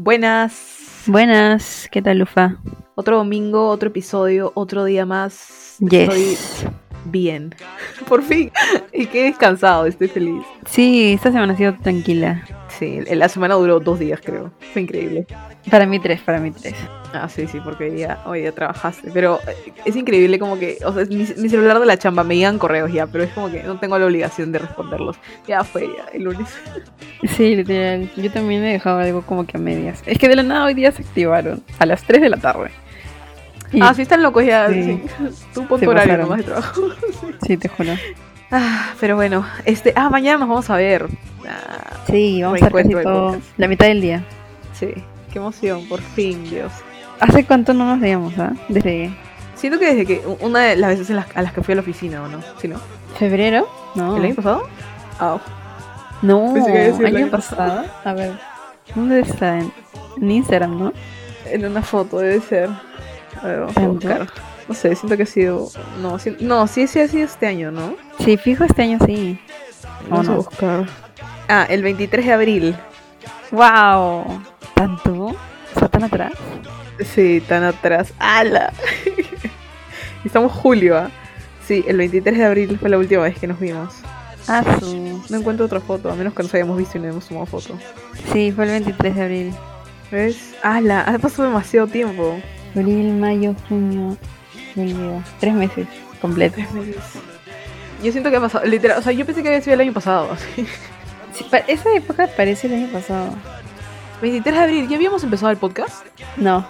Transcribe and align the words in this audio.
Buenas. 0.00 1.02
Buenas, 1.06 1.88
¿qué 1.90 2.00
tal, 2.00 2.18
Lufa? 2.18 2.56
Otro 2.94 3.16
domingo, 3.16 3.68
otro 3.68 3.88
episodio, 3.88 4.52
otro 4.54 4.84
día 4.84 5.04
más. 5.04 5.74
Yes. 5.80 6.08
Estoy 6.08 6.70
bien. 7.06 7.52
Por 8.08 8.22
fin. 8.22 8.52
Y 8.92 9.06
qué 9.06 9.24
descansado, 9.24 9.86
estoy 9.86 10.06
feliz. 10.06 10.44
Sí, 10.66 11.14
esta 11.14 11.32
semana 11.32 11.54
ha 11.54 11.56
sido 11.56 11.74
tranquila. 11.82 12.44
Sí, 12.78 13.00
la 13.10 13.28
semana 13.28 13.54
duró 13.54 13.80
dos 13.80 13.98
días, 13.98 14.20
creo. 14.24 14.52
Fue 14.72 14.82
increíble. 14.82 15.26
Para 15.70 15.84
mí 15.86 15.98
tres, 15.98 16.20
para 16.20 16.38
mí 16.38 16.52
tres. 16.52 16.74
Ah, 17.12 17.28
sí, 17.28 17.46
sí, 17.48 17.58
porque 17.64 17.84
hoy 17.84 17.90
día, 17.90 18.18
hoy 18.24 18.42
día 18.42 18.52
trabajaste. 18.52 19.10
Pero 19.12 19.40
eh, 19.48 19.72
es 19.84 19.96
increíble 19.96 20.38
como 20.38 20.58
que, 20.58 20.78
o 20.84 20.92
sea, 20.92 21.04
mi, 21.06 21.16
mi 21.36 21.48
celular 21.48 21.80
de 21.80 21.86
la 21.86 21.98
chamba 21.98 22.22
me 22.22 22.36
llegan 22.36 22.58
correos 22.58 22.92
ya, 22.92 23.06
pero 23.06 23.24
es 23.24 23.30
como 23.30 23.50
que 23.50 23.62
no 23.64 23.78
tengo 23.80 23.98
la 23.98 24.06
obligación 24.06 24.52
de 24.52 24.60
responderlos. 24.60 25.16
Ya 25.46 25.64
fue, 25.64 25.88
ya, 25.96 26.04
el 26.12 26.22
lunes. 26.24 26.48
Sí, 27.36 27.56
literal. 27.56 28.08
Yo 28.16 28.30
también 28.30 28.62
he 28.62 28.72
dejado 28.74 29.00
algo 29.00 29.22
como 29.22 29.44
que 29.44 29.56
a 29.56 29.60
medias. 29.60 30.04
Es 30.06 30.18
que 30.18 30.28
de 30.28 30.36
la 30.36 30.44
nada 30.44 30.66
hoy 30.66 30.74
día 30.74 30.92
se 30.92 31.02
activaron 31.02 31.64
a 31.80 31.86
las 31.86 32.04
3 32.04 32.20
de 32.22 32.28
la 32.28 32.36
tarde. 32.36 32.70
Y- 33.72 33.80
Ah, 33.82 33.92
sí, 33.92 34.02
están 34.02 34.22
locos 34.22 34.44
ya. 34.46 34.68
Sí. 34.68 34.82
sí. 34.84 35.02
Tú 35.54 35.66
pon 35.66 35.80
tu 35.80 35.90
horario 35.90 36.16
nomás 36.16 36.38
de 36.38 36.44
trabajo. 36.44 36.80
Sí, 37.44 37.56
te 37.56 37.68
juro. 37.68 37.90
Ah, 38.52 38.92
pero 39.00 39.16
bueno, 39.16 39.44
este, 39.64 39.92
ah, 39.96 40.08
mañana 40.10 40.38
nos 40.38 40.48
vamos 40.48 40.70
a 40.70 40.76
ver. 40.76 41.06
Sí, 42.06 42.42
vamos 42.42 42.54
a 42.62 42.66
estar 42.66 42.82
casi 42.82 42.94
todo, 43.02 43.36
la 43.56 43.68
mitad 43.68 43.86
del 43.86 44.00
día. 44.00 44.24
sí, 44.72 44.88
qué 45.32 45.38
emoción, 45.38 45.86
por 45.88 46.00
fin, 46.00 46.48
Dios. 46.48 46.72
¿Hace 47.20 47.44
cuánto 47.44 47.74
no 47.74 47.84
nos 47.84 48.00
veíamos, 48.00 48.38
ah? 48.38 48.52
Desde 48.68 49.10
Siento 49.56 49.78
que 49.80 49.86
desde 49.94 50.06
que 50.06 50.22
una 50.40 50.60
de 50.60 50.76
las 50.76 50.90
veces 50.90 51.10
en 51.10 51.16
las- 51.16 51.36
a 51.36 51.42
las 51.42 51.52
que 51.52 51.62
fui 51.62 51.72
a 51.72 51.74
la 51.76 51.80
oficina, 51.82 52.22
¿o 52.22 52.28
no? 52.28 52.38
¿Sí, 52.60 52.68
no? 52.68 52.80
febrero? 53.18 53.68
No. 53.96 54.16
¿El 54.16 54.24
año 54.26 54.34
pasado? 54.36 54.62
Ah, 55.18 55.38
No, 56.22 56.54
el 56.56 57.16
año 57.16 57.28
pasado. 57.28 57.84
A 58.04 58.12
ver. 58.12 58.38
¿Dónde 58.94 59.20
está? 59.20 59.58
En, 59.58 59.72
en 60.20 60.30
Instagram, 60.30 60.78
¿no? 60.78 60.92
en 61.46 61.64
una 61.64 61.82
foto 61.82 62.18
debe 62.18 62.40
ser. 62.40 62.68
A 63.42 63.46
ver, 63.46 63.60
vamos 63.60 63.76
a 63.76 63.86
buscar. 63.88 64.26
No 64.68 64.74
sé, 64.74 64.94
siento 64.94 65.16
que 65.16 65.22
ha 65.22 65.26
sido. 65.26 65.68
No, 66.02 66.18
sí, 66.18 66.36
no, 66.40 66.66
sí, 66.66 66.86
sí 66.86 67.00
ha 67.00 67.08
sido 67.08 67.24
este 67.24 67.46
año, 67.46 67.70
¿no? 67.72 67.94
Sí, 68.22 68.36
fijo 68.36 68.64
este 68.64 68.82
año 68.82 68.98
sí. 69.06 69.40
Vamos 70.10 70.28
¿O 70.28 70.32
a 70.32 70.36
buscar. 70.36 70.86
Ah, 71.48 71.66
el 71.70 71.82
23 71.82 72.26
de 72.26 72.32
abril. 72.32 72.76
¡Wow! 73.50 74.42
¿Tanto? 74.74 75.12
¿O 75.14 75.78
sea, 75.78 75.88
tan 75.88 76.04
atrás? 76.04 76.32
Sí, 77.14 77.42
tan 77.48 77.64
atrás. 77.64 78.12
¡Hala! 78.18 78.70
Estamos 80.24 80.52
julio, 80.52 80.98
¿ah? 80.98 81.10
Sí, 81.66 81.82
el 81.88 81.96
23 81.96 82.36
de 82.36 82.44
abril 82.44 82.78
fue 82.78 82.90
la 82.90 82.98
última 82.98 83.22
vez 83.22 83.38
que 83.38 83.46
nos 83.46 83.58
vimos. 83.58 83.94
Ah. 84.46 84.62
No 85.30 85.38
encuentro 85.38 85.64
otra 85.64 85.80
foto, 85.80 86.10
a 86.10 86.14
menos 86.14 86.34
que 86.34 86.42
nos 86.42 86.52
hayamos 86.52 86.76
visto 86.76 86.98
y 86.98 87.00
no 87.00 87.08
hemos 87.08 87.26
tomado 87.26 87.46
foto. 87.46 87.78
Sí, 88.30 88.52
fue 88.52 88.64
el 88.64 88.70
23 88.70 89.14
de 89.14 89.22
abril. 89.22 89.54
¿Ves? 90.10 90.54
¡Hala! 90.62 91.00
Ha 91.02 91.18
pasado 91.18 91.48
demasiado 91.48 91.86
tiempo. 91.86 92.38
Abril, 92.74 93.14
mayo, 93.14 93.54
junio, 93.70 94.18
julio. 94.74 95.22
Tres 95.40 95.54
meses 95.54 95.88
completos. 96.20 96.56
Tres 96.56 96.72
meses. 96.72 96.96
Yo 98.02 98.12
siento 98.12 98.30
que 98.30 98.36
ha 98.36 98.40
pasado, 98.40 98.66
literal, 98.66 98.98
o 98.98 99.02
sea, 99.02 99.12
yo 99.12 99.24
pensé 99.24 99.42
que 99.42 99.48
había 99.48 99.62
sido 99.62 99.74
el 99.74 99.80
año 99.80 99.94
pasado. 99.94 100.32
así. 100.32 100.66
Sí, 101.38 101.46
esa 101.68 101.94
época 101.94 102.28
parece 102.36 102.66
el 102.66 102.74
año 102.74 102.88
pasado. 102.92 103.34
23 104.22 104.54
de 104.56 104.60
abril, 104.62 104.88
¿ya 104.88 104.96
habíamos 104.96 105.22
empezado 105.22 105.50
el 105.52 105.58
podcast? 105.58 106.04
No. 106.36 106.66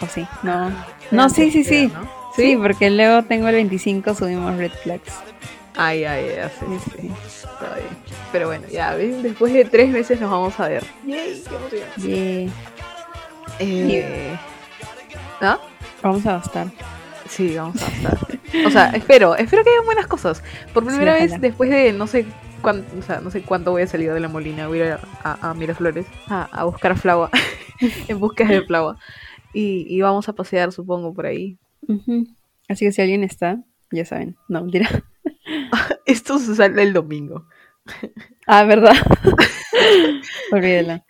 ¿O 0.00 0.06
sí? 0.06 0.26
No. 0.42 0.70
No, 1.10 1.28
sí, 1.28 1.50
sí, 1.50 1.64
sí. 1.64 1.90
¿no? 1.92 2.08
Sí, 2.36 2.56
porque 2.56 2.90
luego 2.90 3.22
tengo 3.24 3.48
el 3.48 3.54
25, 3.56 4.14
subimos 4.14 4.56
Red 4.56 4.72
Flags. 4.82 5.12
Ay, 5.76 6.04
ay, 6.04 6.26
ay, 6.42 6.50
sí, 6.58 6.66
sí, 6.68 6.90
Sí. 6.90 7.00
sí. 7.00 7.46
Está 7.52 7.74
bien. 7.74 7.88
Pero 8.32 8.46
bueno, 8.48 8.66
ya, 8.70 8.94
¿ves? 8.94 9.22
después 9.22 9.52
de 9.52 9.64
tres 9.64 9.88
meses 9.90 10.20
nos 10.20 10.30
vamos 10.30 10.58
a 10.60 10.68
ver. 10.68 10.84
Yay, 11.06 11.42
qué. 12.00 12.48
Yeah. 13.58 13.58
Eh, 13.60 14.38
¿Ah? 15.40 15.58
Vamos 16.02 16.24
a 16.26 16.32
gastar. 16.34 16.66
Sí, 17.28 17.56
vamos 17.56 17.80
a 17.82 17.86
estar. 17.86 18.18
O 18.66 18.70
sea, 18.70 18.90
espero, 18.90 19.34
espero 19.36 19.64
que 19.64 19.70
hayan 19.70 19.84
buenas 19.84 20.06
cosas. 20.06 20.42
Por 20.72 20.84
primera 20.84 21.14
vez 21.14 21.24
ojalá. 21.32 21.38
después 21.38 21.70
de 21.70 21.92
no 21.92 22.06
sé 22.06 22.26
cuánto, 22.64 22.98
o 22.98 23.02
sea, 23.02 23.20
no 23.20 23.30
sé 23.30 23.42
cuánto 23.42 23.70
voy 23.70 23.82
a 23.82 23.86
salir 23.86 24.12
de 24.12 24.18
la 24.20 24.28
Molina, 24.28 24.66
voy 24.66 24.80
a 24.80 24.86
ir 24.86 24.92
a, 25.22 25.38
a- 25.50 25.54
Miraflores 25.54 26.06
a, 26.28 26.44
a 26.44 26.64
buscar 26.64 26.92
a 26.92 26.96
Flava, 26.96 27.30
en 28.08 28.18
búsqueda 28.18 28.48
de 28.48 28.62
Flava. 28.62 28.98
Y, 29.52 29.86
y 29.88 30.00
vamos 30.00 30.28
a 30.28 30.32
pasear, 30.32 30.72
supongo, 30.72 31.14
por 31.14 31.26
ahí. 31.26 31.56
Así 32.68 32.84
que 32.86 32.92
si 32.92 33.02
alguien 33.02 33.22
está, 33.22 33.62
ya 33.92 34.04
saben. 34.04 34.36
No, 34.48 34.62
mentira. 34.62 34.88
Esto 36.06 36.38
se 36.38 36.56
sale 36.56 36.82
el 36.82 36.92
domingo. 36.92 37.46
Ah, 38.46 38.64
¿verdad? 38.64 38.94
Olvídela. 40.52 41.04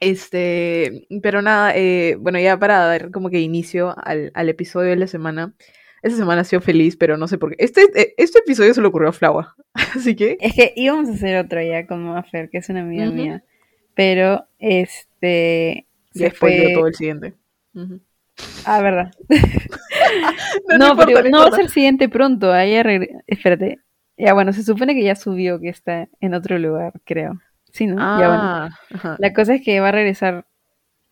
Este, 0.00 1.06
pero 1.22 1.40
nada, 1.40 1.72
eh, 1.74 2.16
bueno, 2.20 2.38
ya 2.38 2.58
para 2.58 2.78
dar 2.86 3.10
como 3.10 3.30
que 3.30 3.40
inicio 3.40 3.94
al, 4.04 4.30
al 4.34 4.48
episodio 4.48 4.90
de 4.90 4.96
la 4.96 5.06
semana. 5.06 5.54
Esta 6.04 6.18
semana 6.18 6.42
ha 6.42 6.44
sido 6.44 6.60
feliz, 6.60 6.96
pero 6.98 7.16
no 7.16 7.26
sé 7.26 7.38
por 7.38 7.50
qué. 7.56 7.64
Este, 7.64 7.80
eh, 7.94 8.14
este 8.18 8.40
episodio 8.40 8.74
se 8.74 8.82
le 8.82 8.88
ocurrió 8.88 9.08
a 9.08 9.12
Flava. 9.12 9.56
Así 9.96 10.14
que 10.14 10.36
Es 10.38 10.54
que 10.54 10.74
íbamos 10.76 11.08
a 11.08 11.12
hacer 11.14 11.38
otro 11.38 11.62
ya 11.62 11.86
con 11.86 12.04
Mafer, 12.04 12.50
que 12.50 12.58
es 12.58 12.68
una 12.68 12.82
amiga 12.82 13.06
mía. 13.06 13.42
Pero, 13.94 14.46
este. 14.58 15.86
ya 16.12 16.30
fue- 16.30 16.72
todo 16.74 16.88
el 16.88 16.94
siguiente. 16.94 17.32
Ah, 18.66 18.82
verdad. 18.82 19.10
No, 20.68 20.78
No, 20.78 20.88
importa, 20.90 21.12
pero 21.14 21.30
no 21.30 21.30
no 21.30 21.38
va 21.38 21.46
a 21.48 21.56
ser 21.56 21.70
siguiente 21.70 22.08
pronto. 22.10 22.52
Ahí 22.52 22.74
Espérate. 23.26 23.78
Ya, 24.18 24.34
bueno, 24.34 24.52
se 24.52 24.62
supone 24.62 24.94
que 24.94 25.04
ya 25.04 25.16
subió, 25.16 25.58
que 25.58 25.70
está 25.70 26.08
en 26.20 26.34
otro 26.34 26.58
lugar, 26.58 26.92
creo. 27.04 27.40
Sí, 27.72 27.86
¿no? 27.86 27.96
Ya, 27.96 28.28
bueno. 28.28 28.42
Ah, 28.42 28.70
ajá. 28.92 29.16
La 29.18 29.32
cosa 29.32 29.54
es 29.54 29.62
que 29.62 29.80
va 29.80 29.88
a 29.88 29.92
regresar 29.92 30.44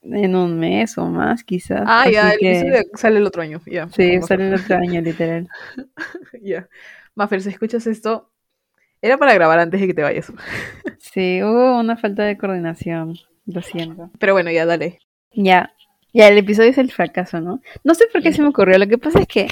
en 0.02 0.34
un 0.36 0.58
mes 0.58 0.98
o 0.98 1.06
más, 1.06 1.44
quizás. 1.44 1.82
Ah, 1.86 2.08
ya, 2.10 2.28
Así 2.28 2.34
el 2.34 2.38
que- 2.40 2.58
episodio 2.60 2.82
sale 2.94 3.18
el 3.18 3.26
otro 3.26 3.42
año. 3.42 3.60
Ya. 3.66 3.88
Sí, 3.90 4.20
sale 4.22 4.48
el 4.48 4.54
otro 4.54 4.76
año, 4.76 5.00
literal. 5.00 5.48
Ya. 6.42 6.68
Mafer, 7.14 7.40
si 7.42 7.50
escuchas 7.50 7.86
esto, 7.86 8.30
era 9.00 9.16
para 9.18 9.34
grabar 9.34 9.58
antes 9.58 9.80
de 9.80 9.86
que 9.86 9.94
te 9.94 10.02
vayas. 10.02 10.32
Sí, 10.98 11.42
hubo 11.42 11.78
una 11.78 11.96
falta 11.96 12.22
de 12.24 12.38
coordinación. 12.38 13.16
Lo 13.44 13.60
siento. 13.60 14.10
Pero 14.18 14.32
bueno, 14.32 14.50
ya, 14.50 14.64
dale. 14.64 15.00
Ya, 15.34 15.74
ya, 16.14 16.28
el 16.28 16.38
episodio 16.38 16.70
es 16.70 16.78
el 16.78 16.90
fracaso, 16.92 17.40
¿no? 17.40 17.60
No 17.84 17.94
sé 17.94 18.06
por 18.12 18.22
qué 18.22 18.32
se 18.32 18.40
me 18.40 18.48
ocurrió. 18.48 18.78
Lo 18.78 18.86
que 18.86 18.98
pasa 18.98 19.20
es 19.20 19.26
que 19.26 19.48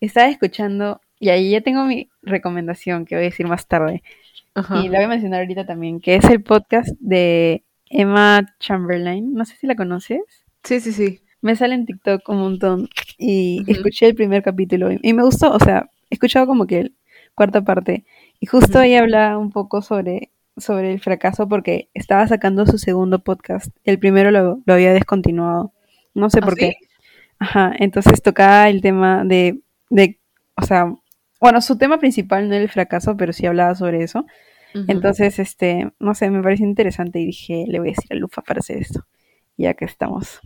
estaba 0.00 0.28
escuchando, 0.28 1.00
y 1.18 1.28
ahí 1.30 1.50
ya 1.50 1.60
tengo 1.60 1.84
mi 1.84 2.08
recomendación 2.22 3.04
que 3.04 3.14
voy 3.16 3.24
a 3.24 3.28
decir 3.28 3.46
más 3.46 3.66
tarde. 3.66 4.02
Ajá. 4.54 4.78
Y 4.80 4.88
la 4.88 4.98
voy 4.98 5.04
a 5.06 5.08
mencionar 5.08 5.40
ahorita 5.40 5.66
también, 5.66 6.00
que 6.00 6.14
es 6.16 6.24
el 6.24 6.42
podcast 6.42 6.88
de 7.00 7.64
Emma 7.92 8.54
Chamberlain. 8.58 9.34
No 9.34 9.44
sé 9.44 9.56
si 9.56 9.66
la 9.66 9.76
conoces. 9.76 10.20
Sí, 10.64 10.80
sí, 10.80 10.92
sí. 10.92 11.20
Me 11.40 11.56
sale 11.56 11.74
en 11.74 11.86
TikTok 11.86 12.28
un 12.28 12.38
montón. 12.38 12.88
Y 13.18 13.62
escuché 13.66 14.06
el 14.06 14.14
primer 14.14 14.42
capítulo 14.42 14.90
y, 14.90 15.12
me 15.12 15.22
gustó. 15.22 15.52
O 15.52 15.60
sea, 15.60 15.90
he 16.10 16.14
escuchado 16.14 16.46
como 16.46 16.66
que 16.66 16.80
el 16.80 16.96
cuarta 17.34 17.62
parte. 17.62 18.04
Y 18.40 18.46
justo 18.46 18.72
Ujú. 18.72 18.78
ahí 18.78 18.94
habla 18.94 19.38
un 19.38 19.50
poco 19.50 19.82
sobre, 19.82 20.30
sobre 20.56 20.92
el 20.92 21.00
fracaso 21.00 21.48
porque 21.48 21.88
estaba 21.94 22.26
sacando 22.26 22.66
su 22.66 22.78
segundo 22.78 23.20
podcast. 23.20 23.74
El 23.84 23.98
primero 23.98 24.30
lo, 24.30 24.60
lo 24.64 24.74
había 24.74 24.92
descontinuado. 24.92 25.72
No 26.14 26.30
sé 26.30 26.40
¿Ah, 26.42 26.44
por 26.44 26.56
qué. 26.56 26.76
Ajá, 27.38 27.72
entonces 27.78 28.22
tocaba 28.22 28.68
el 28.68 28.80
tema 28.82 29.24
de, 29.24 29.60
de, 29.90 30.20
o 30.54 30.64
sea, 30.64 30.94
bueno, 31.40 31.60
su 31.60 31.76
tema 31.76 31.98
principal 31.98 32.48
no 32.48 32.54
era 32.54 32.62
el 32.62 32.70
fracaso, 32.70 33.16
pero 33.16 33.32
sí 33.32 33.46
hablaba 33.46 33.74
sobre 33.74 34.04
eso. 34.04 34.26
Entonces, 34.74 35.38
este, 35.38 35.92
no 35.98 36.14
sé, 36.14 36.30
me 36.30 36.42
pareció 36.42 36.66
interesante 36.66 37.20
y 37.20 37.26
dije, 37.26 37.64
le 37.68 37.78
voy 37.78 37.88
a 37.88 37.92
decir 37.92 38.10
a 38.10 38.14
Lufa 38.14 38.42
para 38.42 38.60
hacer 38.60 38.78
esto. 38.78 39.06
Ya 39.56 39.74
que 39.74 39.84
estamos. 39.84 40.40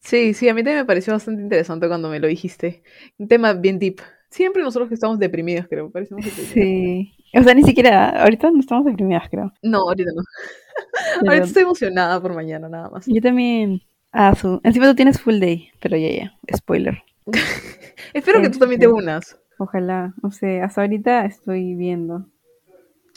Sí, 0.00 0.34
sí, 0.34 0.48
a 0.48 0.54
mí 0.54 0.62
también 0.62 0.78
me 0.78 0.84
pareció 0.84 1.12
bastante 1.12 1.42
interesante 1.42 1.88
cuando 1.88 2.08
me 2.08 2.20
lo 2.20 2.28
dijiste. 2.28 2.82
Un 3.18 3.26
tema 3.28 3.52
bien 3.52 3.78
deep. 3.78 4.00
Siempre 4.30 4.62
nosotros 4.62 4.88
que 4.88 4.94
estamos 4.94 5.18
deprimidos, 5.18 5.66
creo. 5.68 5.90
Parecemos 5.90 6.24
deprimidos. 6.24 6.52
Sí. 6.52 7.12
O 7.34 7.42
sea, 7.42 7.54
ni 7.54 7.64
siquiera, 7.64 8.22
ahorita 8.22 8.50
no 8.50 8.60
estamos 8.60 8.84
deprimidas, 8.84 9.28
creo. 9.28 9.52
No, 9.62 9.78
ahorita 9.80 10.10
no. 10.14 10.22
Pero 11.20 11.30
Ahorita 11.30 11.46
estoy 11.46 11.62
emocionada 11.64 12.20
por 12.20 12.34
mañana, 12.34 12.68
nada 12.68 12.90
más. 12.90 13.06
yo 13.06 13.20
también. 13.20 13.82
Ah, 14.12 14.34
su. 14.34 14.60
Encima 14.62 14.86
tú 14.86 14.94
tienes 14.94 15.20
full 15.20 15.38
day, 15.40 15.70
pero 15.80 15.96
ya, 15.96 16.08
ya. 16.08 16.56
Spoiler. 16.56 17.02
Espero 18.14 18.40
que 18.40 18.50
tú 18.50 18.58
también 18.58 18.80
te 18.80 18.86
unas. 18.86 19.38
Ojalá. 19.58 20.14
O 20.22 20.30
sea, 20.30 20.64
hasta 20.64 20.82
ahorita 20.82 21.24
estoy 21.24 21.74
viendo. 21.74 22.26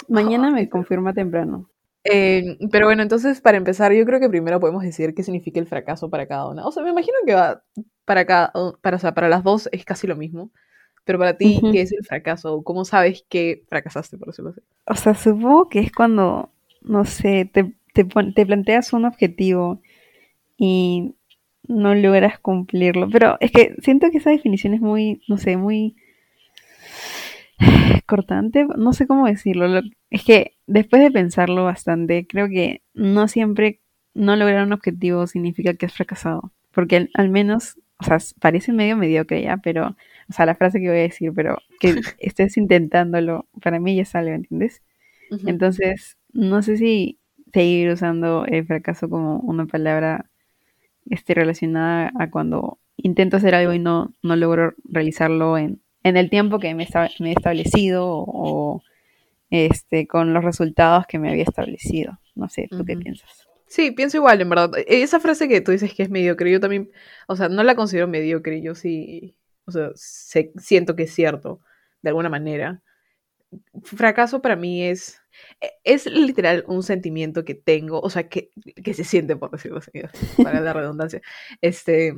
Mañana 0.10 0.52
me 0.52 0.68
confirma 0.70 1.14
temprano. 1.14 1.70
Eh, 2.04 2.58
pero 2.72 2.86
bueno, 2.88 3.04
entonces 3.04 3.42
para 3.42 3.58
empezar, 3.58 3.94
yo 3.94 4.06
creo 4.06 4.20
que 4.20 4.30
primero 4.30 4.60
podemos 4.60 4.84
decir 4.84 5.14
qué 5.14 5.24
significa 5.24 5.60
el 5.60 5.68
fracaso 5.68 6.10
para 6.10 6.28
cada 6.28 6.50
una. 6.50 6.66
O 6.66 6.72
sea, 6.72 6.84
me 6.84 6.90
imagino 6.90 7.18
que 7.26 7.36
va 7.36 7.64
para 8.06 8.26
cada, 8.26 8.52
para, 8.82 8.98
o 8.98 9.00
sea, 9.00 9.14
para 9.14 9.30
las 9.30 9.44
dos 9.44 9.70
es 9.72 9.86
casi 9.86 10.08
lo 10.08 10.16
mismo. 10.16 10.52
Pero 11.06 11.20
para 11.20 11.38
ti. 11.38 11.60
¿qué 11.72 11.82
es 11.82 11.92
el 11.92 12.06
fracaso? 12.06 12.62
¿Cómo 12.64 12.86
sabes 12.86 13.26
que 13.30 13.64
fracasaste, 13.68 14.18
por 14.18 14.28
decirlo 14.28 14.52
así? 14.52 14.62
O 14.86 14.96
sea, 14.96 15.16
supongo 15.16 15.68
que 15.70 15.80
es 15.80 15.92
cuando, 15.92 16.52
no 16.82 17.06
sé, 17.06 17.50
te, 17.52 17.74
te, 17.94 18.04
te 18.04 18.46
planteas 18.46 18.94
un 18.94 19.06
objetivo 19.06 19.82
y 20.58 21.16
no 21.68 21.96
logras 21.96 22.40
cumplirlo. 22.40 23.10
Pero 23.12 23.38
es 23.40 23.52
que 23.52 23.76
siento 23.82 24.12
que 24.12 24.20
esa 24.20 24.30
definición 24.30 24.74
es 24.74 24.82
muy, 24.82 25.22
no 25.28 25.38
sé, 25.38 25.58
muy 25.58 25.96
cortante. 28.06 28.66
No 28.78 28.94
sé 28.94 29.08
cómo 29.08 29.28
decirlo. 29.28 29.68
Lo- 29.68 29.82
Es 30.10 30.24
que 30.24 30.58
después 30.68 31.02
de 31.02 31.12
pensarlo 31.12 31.66
bastante, 31.66 32.26
creo 32.28 32.48
que 32.48 32.82
no 32.94 33.28
siempre 33.28 33.82
no 34.14 34.36
lograr 34.36 34.66
un 34.66 34.74
objetivo 34.74 35.28
significa 35.28 35.74
que 35.74 35.86
has 35.86 35.94
fracasado. 35.94 36.52
Porque 36.72 37.10
al, 37.14 37.30
menos, 37.30 37.78
o 38.00 38.04
sea, 38.04 38.18
parece 38.40 38.72
medio 38.74 38.98
mediocre 38.98 39.42
ya, 39.42 39.58
pero, 39.58 39.96
o 40.30 40.34
sea, 40.34 40.46
la 40.46 40.56
frase 40.56 40.80
que 40.80 40.88
voy 40.90 40.98
a 41.00 41.02
decir, 41.02 41.32
pero 41.36 41.58
que 41.80 41.94
estés 42.20 42.58
intentándolo, 42.58 43.48
para 43.62 43.80
mí 43.80 43.96
ya 43.96 44.06
sale, 44.06 44.32
¿me 44.32 44.38
entiendes? 44.38 44.82
Entonces, 45.50 46.18
no 46.34 46.62
sé 46.62 46.78
si 46.78 47.20
seguir 47.54 47.92
usando 47.92 48.46
el 48.46 48.66
fracaso 48.66 49.10
como 49.10 49.40
una 49.40 49.66
palabra 49.68 50.30
este, 51.10 51.34
relacionada 51.34 52.12
a 52.20 52.30
cuando 52.30 52.80
intento 52.98 53.38
hacer 53.38 53.56
algo 53.56 53.74
y 53.74 53.80
no, 53.80 54.14
no 54.24 54.36
logro 54.36 54.74
realizarlo 54.86 55.58
en, 55.58 55.82
en 56.04 56.18
el 56.18 56.30
tiempo 56.30 56.60
que 56.60 56.74
me, 56.76 56.88
me 57.20 57.30
he 57.30 57.34
establecido 57.34 58.06
o, 58.08 58.82
este, 59.50 60.08
con 60.08 60.34
los 60.34 60.44
resultados 60.44 61.06
que 61.08 61.20
me 61.20 61.30
había 61.30 61.44
establecido. 61.44 62.20
No 62.36 62.50
sé, 62.50 62.68
¿tú 62.70 62.86
qué 62.86 62.96
piensas? 62.96 63.48
Sí, 63.68 63.92
pienso 63.92 64.18
igual, 64.18 64.42
en 64.42 64.50
verdad. 64.50 64.72
E, 64.78 65.02
esa 65.04 65.20
frase 65.20 65.48
que 65.48 65.62
tú 65.62 65.72
dices 65.72 65.94
que 65.94 66.04
es 66.04 66.10
mediocre, 66.10 66.52
yo 66.52 66.60
también, 66.60 66.92
o 67.28 67.36
sea, 67.36 67.50
no 67.50 67.64
la 67.64 67.76
considero 67.76 68.08
mediocre, 68.08 68.62
yo 68.62 68.76
sí, 68.76 69.36
o 69.66 69.72
sea, 69.72 69.92
siento 69.96 70.96
que 70.96 71.04
es 71.04 71.14
cierto, 71.14 71.62
de 72.02 72.10
alguna 72.10 72.30
manera. 72.30 72.82
Fracaso 73.84 74.42
para 74.42 74.56
mí 74.56 74.84
es, 74.84 75.22
es 75.84 76.06
literal 76.06 76.64
un 76.68 76.84
sentimiento 76.84 77.46
que 77.46 77.56
tengo, 77.56 78.00
o 78.00 78.10
sea, 78.10 78.30
que, 78.30 78.52
que 78.84 78.94
se 78.94 79.04
siente, 79.04 79.36
por 79.36 79.52
decirlo 79.52 79.80
así, 79.80 79.92
para 80.44 80.62
la 80.62 80.74
redundancia. 80.74 81.22
Este, 81.62 82.16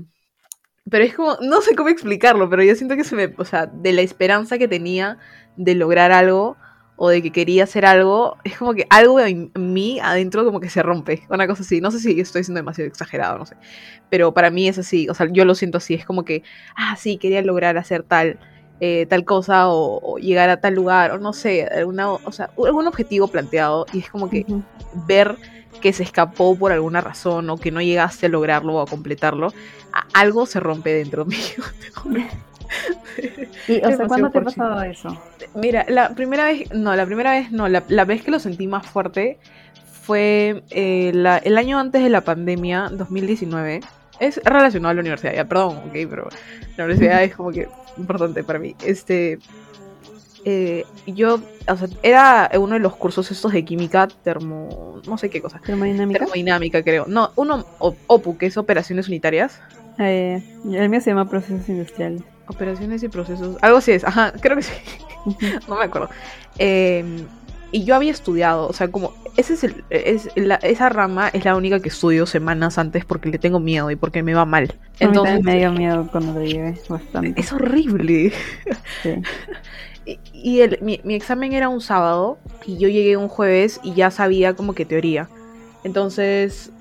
pero 0.91 1.05
es 1.05 1.15
como, 1.15 1.37
no 1.41 1.61
sé 1.61 1.73
cómo 1.73 1.87
explicarlo, 1.87 2.49
pero 2.49 2.63
yo 2.63 2.75
siento 2.75 2.97
que 2.97 3.05
se 3.05 3.15
me, 3.15 3.33
o 3.37 3.45
sea, 3.45 3.65
de 3.65 3.93
la 3.93 4.01
esperanza 4.01 4.57
que 4.57 4.67
tenía 4.67 5.17
de 5.55 5.73
lograr 5.73 6.11
algo 6.11 6.57
o 6.97 7.07
de 7.07 7.21
que 7.21 7.31
quería 7.31 7.63
hacer 7.63 7.85
algo, 7.85 8.37
es 8.43 8.57
como 8.57 8.73
que 8.73 8.87
algo 8.89 9.19
en 9.21 9.51
mí 9.55 9.99
adentro 10.01 10.43
como 10.43 10.59
que 10.59 10.69
se 10.69 10.83
rompe, 10.83 11.23
una 11.29 11.47
cosa 11.47 11.63
así. 11.63 11.79
No 11.79 11.91
sé 11.91 11.99
si 11.99 12.19
estoy 12.19 12.43
siendo 12.43 12.59
demasiado 12.59 12.89
exagerado, 12.89 13.37
no 13.37 13.45
sé. 13.45 13.55
Pero 14.09 14.33
para 14.33 14.51
mí 14.51 14.67
es 14.67 14.77
así, 14.77 15.07
o 15.07 15.13
sea, 15.13 15.27
yo 15.31 15.45
lo 15.45 15.55
siento 15.55 15.77
así, 15.77 15.93
es 15.93 16.05
como 16.05 16.25
que, 16.25 16.43
ah, 16.75 16.97
sí, 16.97 17.17
quería 17.17 17.41
lograr 17.41 17.77
hacer 17.77 18.03
tal, 18.03 18.37
eh, 18.81 19.05
tal 19.09 19.23
cosa 19.23 19.69
o, 19.69 20.17
llegar 20.17 20.49
a 20.49 20.59
tal 20.59 20.75
lugar, 20.75 21.11
o 21.11 21.19
no 21.19 21.31
sé, 21.31 21.65
alguna, 21.65 22.11
o 22.11 22.31
sea, 22.33 22.49
algún 22.63 22.85
objetivo 22.85 23.29
planteado 23.29 23.85
y 23.93 23.99
es 23.99 24.09
como 24.09 24.29
que 24.29 24.45
ver 25.07 25.37
que 25.79 25.93
se 25.93 26.03
escapó 26.03 26.57
por 26.57 26.71
alguna 26.71 27.01
razón 27.01 27.49
o 27.49 27.57
que 27.57 27.71
no 27.71 27.81
llegaste 27.81 28.25
a 28.25 28.29
lograrlo 28.29 28.75
o 28.75 28.81
a 28.81 28.85
completarlo, 28.85 29.53
algo 30.13 30.45
se 30.45 30.59
rompe 30.59 30.93
dentro 30.93 31.25
mío. 31.25 31.39
¿Y, 33.67 33.83
o 33.83 33.95
sea, 33.95 34.07
¿cuándo 34.07 34.29
te 34.29 34.39
ha 34.39 34.43
pasado 34.43 34.81
eso? 34.83 35.21
Mira, 35.55 35.85
la 35.89 36.09
primera 36.15 36.45
vez, 36.45 36.71
no, 36.73 36.95
la 36.95 37.05
primera 37.05 37.31
vez 37.31 37.51
no, 37.51 37.67
la, 37.67 38.05
vez 38.05 38.23
que 38.23 38.31
lo 38.31 38.39
sentí 38.39 38.67
más 38.67 38.85
fuerte 38.85 39.39
fue 40.01 40.63
eh, 40.69 41.11
el 41.43 41.57
año 41.57 41.79
antes 41.79 42.03
de 42.03 42.09
la 42.09 42.21
pandemia, 42.21 42.89
2019. 42.91 43.81
Es 44.19 44.39
relacionado 44.43 44.91
a 44.91 44.93
la 44.93 45.01
universidad, 45.01 45.33
ya, 45.33 45.45
perdón, 45.45 45.77
ok, 45.77 45.93
pero 46.09 46.29
la 46.77 46.85
universidad 46.85 47.23
es 47.23 47.35
como 47.35 47.51
que 47.51 47.67
importante 47.97 48.43
para 48.43 48.59
mí. 48.59 48.75
Este, 48.85 49.39
eh, 50.45 50.85
yo, 51.05 51.39
o 51.67 51.77
sea, 51.77 51.87
era 52.03 52.49
uno 52.55 52.73
de 52.73 52.79
los 52.79 52.95
cursos 52.95 53.29
estos 53.31 53.51
de 53.51 53.63
química, 53.63 54.07
termo, 54.23 55.01
no 55.05 55.17
sé 55.17 55.29
qué 55.29 55.41
cosa. 55.41 55.61
Termodinámica. 55.65 56.19
Termodinámica, 56.19 56.83
creo. 56.83 57.05
No, 57.07 57.31
uno, 57.35 57.65
OPU, 57.79 58.37
que 58.37 58.47
es 58.47 58.57
operaciones 58.57 59.07
unitarias. 59.07 59.59
Eh, 59.99 60.43
el 60.65 60.89
mío 60.89 61.01
se 61.01 61.11
llama 61.11 61.29
procesos 61.29 61.67
industriales. 61.69 62.23
Operaciones 62.47 63.03
y 63.03 63.09
procesos, 63.09 63.57
algo 63.61 63.77
así 63.77 63.91
es, 63.91 64.03
ajá, 64.03 64.33
creo 64.39 64.57
que 64.57 64.63
sí. 64.63 64.73
no 65.67 65.77
me 65.77 65.85
acuerdo. 65.85 66.09
Em, 66.57 67.25
y 67.71 67.85
yo 67.85 67.95
había 67.95 68.11
estudiado, 68.11 68.67
o 68.67 68.73
sea, 68.73 68.89
como 68.89 69.13
ese 69.37 69.53
es 69.53 69.63
el, 69.63 69.83
es 69.89 70.29
esa 70.35 70.89
rama 70.89 71.29
es 71.29 71.45
la 71.45 71.55
única 71.55 71.79
que 71.79 71.87
estudio 71.87 72.25
semanas 72.25 72.77
antes 72.77 73.05
porque 73.05 73.29
le 73.29 73.37
tengo 73.37 73.61
miedo 73.61 73.89
y 73.91 73.95
porque 73.95 74.23
me 74.23 74.33
va 74.33 74.45
mal. 74.45 74.73
Entonces 74.99 75.41
me 75.41 75.57
dio 75.59 75.71
miedo 75.71 76.09
cuando 76.11 76.33
lo 76.33 76.45
llevé 76.45 76.77
bastante. 76.89 77.39
Es 77.39 77.53
horrible. 77.53 78.33
Sí. 79.03 79.13
Y, 80.05 80.61
el, 80.61 80.79
mi, 80.81 80.99
examen 81.13 81.53
era 81.53 81.69
un 81.69 81.81
sábado 81.81 82.39
y 82.65 82.77
yo 82.77 82.89
llegué 82.89 83.17
un 83.17 83.27
jueves 83.27 83.79
y 83.83 83.93
ya 83.93 84.09
sabía 84.11 84.53
como 84.55 84.73
que 84.73 84.85
teoría. 84.85 85.29
Entonces, 85.83 86.71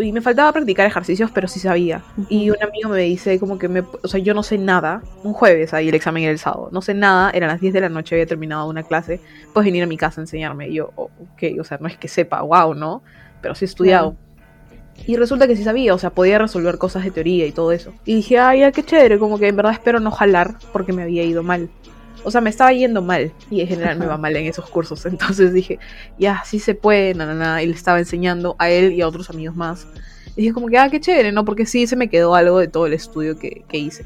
y 0.00 0.12
me 0.12 0.20
faltaba 0.20 0.52
practicar 0.52 0.86
ejercicios, 0.86 1.30
pero 1.32 1.48
sí 1.48 1.60
sabía. 1.60 2.02
Y 2.28 2.50
un 2.50 2.62
amigo 2.62 2.90
me 2.90 3.02
dice 3.02 3.38
como 3.38 3.58
que 3.58 3.68
me, 3.68 3.80
o 3.80 4.08
sea, 4.08 4.20
yo 4.20 4.34
no 4.34 4.42
sé 4.42 4.58
nada. 4.58 5.02
Un 5.24 5.32
jueves 5.32 5.74
ahí 5.74 5.88
el 5.88 5.94
examen 5.94 6.22
era 6.22 6.32
el 6.32 6.38
sábado. 6.38 6.68
No 6.72 6.82
sé 6.82 6.94
nada, 6.94 7.30
eran 7.30 7.48
las 7.48 7.60
10 7.60 7.74
de 7.74 7.80
la 7.80 7.88
noche, 7.88 8.14
había 8.14 8.26
terminado 8.26 8.68
una 8.68 8.82
clase. 8.82 9.20
Puedes 9.52 9.66
venir 9.66 9.82
a 9.82 9.86
mi 9.86 9.96
casa 9.96 10.20
a 10.20 10.22
enseñarme. 10.22 10.68
Y 10.68 10.74
yo, 10.74 10.92
oh, 10.96 11.10
ok, 11.20 11.60
o 11.60 11.64
sea, 11.64 11.78
no 11.80 11.88
es 11.88 11.96
que 11.96 12.08
sepa, 12.08 12.42
wow, 12.42 12.74
¿no? 12.74 13.02
Pero 13.40 13.54
sí 13.54 13.64
he 13.64 13.66
estudiado. 13.66 14.16
Y 15.06 15.16
resulta 15.16 15.46
que 15.46 15.56
sí 15.56 15.64
sabía, 15.64 15.94
o 15.94 15.98
sea, 15.98 16.10
podía 16.10 16.38
resolver 16.38 16.78
cosas 16.78 17.02
de 17.04 17.10
teoría 17.10 17.46
y 17.46 17.52
todo 17.52 17.72
eso. 17.72 17.92
Y 18.04 18.16
dije, 18.16 18.38
ay, 18.38 18.60
ya 18.60 18.72
qué 18.72 18.84
chévere, 18.84 19.18
como 19.18 19.38
que 19.38 19.48
en 19.48 19.56
verdad 19.56 19.72
espero 19.72 20.00
no 20.00 20.10
jalar 20.10 20.56
porque 20.72 20.92
me 20.92 21.02
había 21.02 21.24
ido 21.24 21.42
mal 21.42 21.70
o 22.24 22.30
sea, 22.30 22.40
me 22.40 22.50
estaba 22.50 22.72
yendo 22.72 23.02
mal 23.02 23.32
y 23.50 23.60
en 23.60 23.68
general 23.68 23.98
me 23.98 24.06
va 24.06 24.16
mal 24.16 24.36
en 24.36 24.46
esos 24.46 24.68
cursos. 24.68 25.04
Entonces 25.06 25.52
dije, 25.52 25.78
ya, 26.18 26.42
sí 26.44 26.58
se 26.58 26.74
puede, 26.74 27.14
nada, 27.14 27.34
nada. 27.34 27.62
Y 27.62 27.66
le 27.66 27.74
estaba 27.74 27.98
enseñando 27.98 28.56
a 28.58 28.70
él 28.70 28.92
y 28.92 29.02
a 29.02 29.08
otros 29.08 29.30
amigos 29.30 29.56
más. 29.56 29.86
Y 30.36 30.42
dije 30.42 30.54
como 30.54 30.68
que, 30.68 30.78
ah, 30.78 30.88
qué 30.88 31.00
chévere, 31.00 31.32
¿no? 31.32 31.44
Porque 31.44 31.66
sí 31.66 31.86
se 31.86 31.96
me 31.96 32.08
quedó 32.08 32.34
algo 32.34 32.58
de 32.58 32.68
todo 32.68 32.86
el 32.86 32.92
estudio 32.92 33.38
que, 33.38 33.64
hice. 33.72 34.04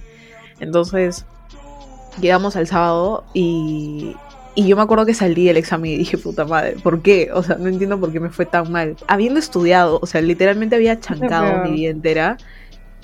Entonces, 0.59 1.25
llegamos 2.21 2.57
al 2.57 2.67
sábado 2.67 3.25
y, 3.35 4.17
y 4.55 4.67
yo 4.67 4.77
me 4.77 4.83
acuerdo 4.83 5.07
que 5.07 5.15
salí 5.15 5.45
del 5.45 5.59
examen 5.59 5.93
y 5.93 5.99
dije, 5.99 6.19
puta 6.19 6.45
madre, 6.45 6.77
¿por 6.83 7.03
qué? 7.03 7.31
O 7.33 7.43
sea, 7.43 7.57
no 7.57 7.69
entiendo 7.69 8.01
por 8.01 8.11
qué 8.11 8.21
me 8.21 8.31
fue 8.31 8.47
tan 8.47 8.73
mal. 8.73 8.97
Habiendo 9.07 9.39
estudiado, 9.39 9.99
o 10.03 10.07
sea, 10.07 10.21
literalmente 10.21 10.75
había 10.75 10.99
chancado 10.99 11.65
mi 11.65 11.77
vida 11.77 11.91
entera. 11.91 12.39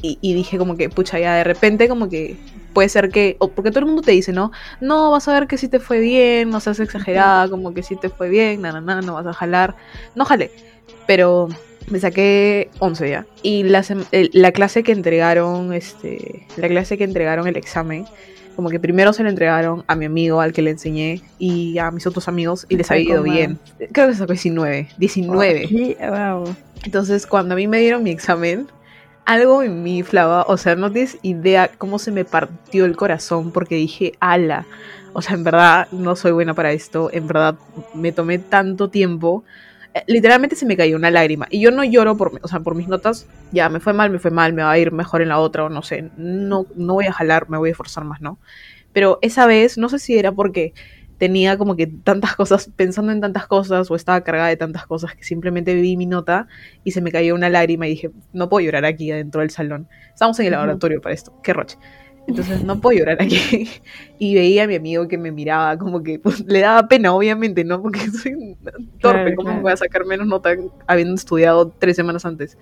Y, 0.00 0.19
y, 0.20 0.35
dije 0.35 0.59
como 0.59 0.76
que, 0.76 0.88
pucha, 0.88 1.20
ya 1.20 1.35
de 1.35 1.44
repente 1.44 1.88
como 1.88 2.09
que 2.09 2.37
puede 2.73 2.89
ser 2.89 3.11
que, 3.11 3.37
o 3.39 3.49
porque 3.49 3.71
todo 3.71 3.81
el 3.81 3.87
mundo 3.87 4.03
te 4.03 4.13
dice, 4.13 4.33
¿no? 4.33 4.53
No, 4.81 5.11
vas 5.11 5.29
a 5.29 5.33
ver 5.33 5.47
que 5.47 5.59
si 5.59 5.69
te 5.69 5.79
fue 5.79 6.01
bien, 6.01 6.51
no 6.51 6.61
seas 6.61 6.81
exagerada, 6.81 7.49
como 7.49 7.75
que 7.75 7.83
si 7.83 7.97
te 7.97 8.09
fue 8.09 8.29
bien, 8.29 8.63
nada, 8.63 8.81
nada, 8.81 9.03
no 9.03 9.15
vas 9.15 9.27
a 9.27 9.33
jalar. 9.33 9.77
No 10.15 10.25
jalé, 10.25 10.51
pero 11.07 11.49
me 11.89 11.99
saqué 12.01 12.71
11 12.79 13.11
ya. 13.11 13.27
Y 13.43 13.65
la, 13.65 13.85
la 14.11 14.53
clase 14.53 14.83
que 14.83 14.93
entregaron, 14.93 15.73
este, 15.73 16.47
la 16.57 16.69
clase 16.69 16.97
que 16.99 17.05
entregaron 17.05 17.47
el 17.47 17.57
examen, 17.57 18.07
como 18.57 18.69
que 18.69 18.79
primero 18.79 19.13
se 19.13 19.23
lo 19.23 19.31
entregaron 19.31 19.85
a 19.87 19.95
mi 19.95 20.05
amigo 20.05 20.41
al 20.41 20.53
que 20.53 20.63
le 20.63 20.71
enseñé 20.71 21.23
y 21.39 21.79
a 21.79 21.91
mis 21.91 22.07
otros 22.07 22.29
amigos 22.29 22.67
y 22.69 22.77
les 22.77 22.91
había 22.91 23.05
ido 23.05 23.23
bien. 23.23 23.59
Creo 23.93 24.09
que 24.09 24.15
sacó 24.15 24.33
19, 24.33 24.89
19. 24.99 25.97
Entonces 26.85 27.26
cuando 27.26 27.55
a 27.55 27.57
mí 27.57 27.67
me 27.67 27.79
dieron 27.81 28.02
mi 28.02 28.11
examen, 28.11 28.67
algo 29.25 29.62
en 29.62 29.83
mí, 29.83 30.02
Flava, 30.02 30.45
o 30.49 30.57
sea, 30.57 30.75
no 30.76 30.91
tienes 30.91 31.19
idea 31.23 31.71
cómo 31.79 31.99
se 31.99 32.11
me 32.11 32.25
partió 32.25 32.85
el 32.85 32.97
corazón 32.97 33.52
porque 33.52 33.76
dije, 33.76 34.14
ala, 34.21 34.67
o 35.12 35.23
sea, 35.23 35.35
en 35.35 35.45
verdad 35.45 35.88
no 35.93 36.17
soy 36.17 36.33
buena 36.33 36.55
para 36.55 36.73
esto, 36.73 37.11
en 37.12 37.26
verdad 37.26 37.57
me 37.95 38.12
tomé 38.12 38.38
tanto 38.38 38.88
tiempo, 38.88 39.45
eh, 39.95 40.02
literalmente 40.07 40.57
se 40.57 40.67
me 40.67 40.76
cayó 40.76 40.97
una 40.97 41.11
lágrima 41.11 41.47
y 41.50 41.61
yo 41.61 41.71
no 41.71 41.85
lloro 41.85 42.17
por, 42.17 42.41
o 42.43 42.49
sea, 42.49 42.61
por 42.61 42.75
mis 42.75 42.88
notas, 42.88 43.26
ya 43.52 43.69
me 43.69 43.81
fue 43.81 43.93
mal, 43.93 44.11
me 44.11 44.19
fue 44.19 44.31
mal, 44.31 44.52
me 44.52 44.62
va 44.62 44.71
a 44.73 44.79
ir 44.79 44.93
mejor 44.93 45.23
en 45.23 45.29
la 45.29 45.38
otra 45.38 45.64
o 45.64 45.69
no 45.69 45.83
sé, 45.83 46.11
no, 46.17 46.67
no 46.75 46.95
voy 46.95 47.07
a 47.07 47.12
jalar, 47.12 47.49
me 47.49 47.59
voy 47.59 47.69
a 47.69 47.73
esforzar 47.73 48.05
más, 48.05 48.21
¿no? 48.21 48.38
Pero 48.93 49.19
esa 49.23 49.47
vez, 49.47 49.79
no 49.79 49.88
sé 49.88 49.99
si 49.99 50.19
era 50.19 50.33
porque 50.33 50.75
tenía 51.19 51.57
como 51.57 51.76
que 51.76 51.87
tantas 51.87 52.35
cosas, 52.37 52.71
pensando 52.75 53.12
en 53.12 53.21
tantas 53.21 53.47
cosas 53.47 53.90
o 53.90 53.95
estaba 53.95 54.21
cargada 54.23 54.49
de 54.49 54.57
tantas 54.57 54.87
cosas 54.87 55.14
que 55.14 55.25
simplemente 55.25 55.75
vi 55.75 55.97
mi 55.97 56.07
nota 56.07 56.49
y 56.85 56.92
se 56.92 57.00
me 57.00 57.12
cayó 57.12 57.35
una 57.35 57.49
lágrima 57.49 57.87
y 57.87 57.90
dije, 57.90 58.11
no 58.33 58.49
puedo 58.49 58.64
llorar 58.64 58.85
aquí 58.85 59.11
adentro 59.11 59.40
del 59.40 59.50
salón. 59.50 59.88
Estamos 60.12 60.38
en 60.40 60.47
el 60.47 60.52
laboratorio 60.52 61.00
para 61.00 61.14
esto, 61.14 61.33
qué 61.42 61.52
roche. 61.52 61.78
Entonces 62.26 62.62
no 62.64 62.81
puedo 62.81 62.99
llorar 62.99 63.21
aquí. 63.21 63.69
Y 64.19 64.37
veía 64.37 64.64
a 64.64 64.66
mi 64.69 64.76
amigo 64.76 65.09
que 65.09 65.19
me 65.19 65.33
miraba, 65.33 65.76
como 65.76 66.04
que 66.04 66.21
pues, 66.21 66.47
le 66.47 66.61
daba 66.61 66.87
pena, 66.87 67.12
obviamente, 67.12 67.64
¿no? 67.64 67.83
Porque 67.83 67.99
soy 68.23 68.57
torpe, 69.00 69.35
¿cómo 69.35 69.52
me 69.54 69.61
voy 69.61 69.73
a 69.73 69.76
sacar 69.76 70.04
menos 70.04 70.28
nota 70.28 70.54
habiendo 70.87 71.14
estudiado 71.14 71.73
tres 71.76 71.97
semanas 71.97 72.25
antes? 72.25 72.57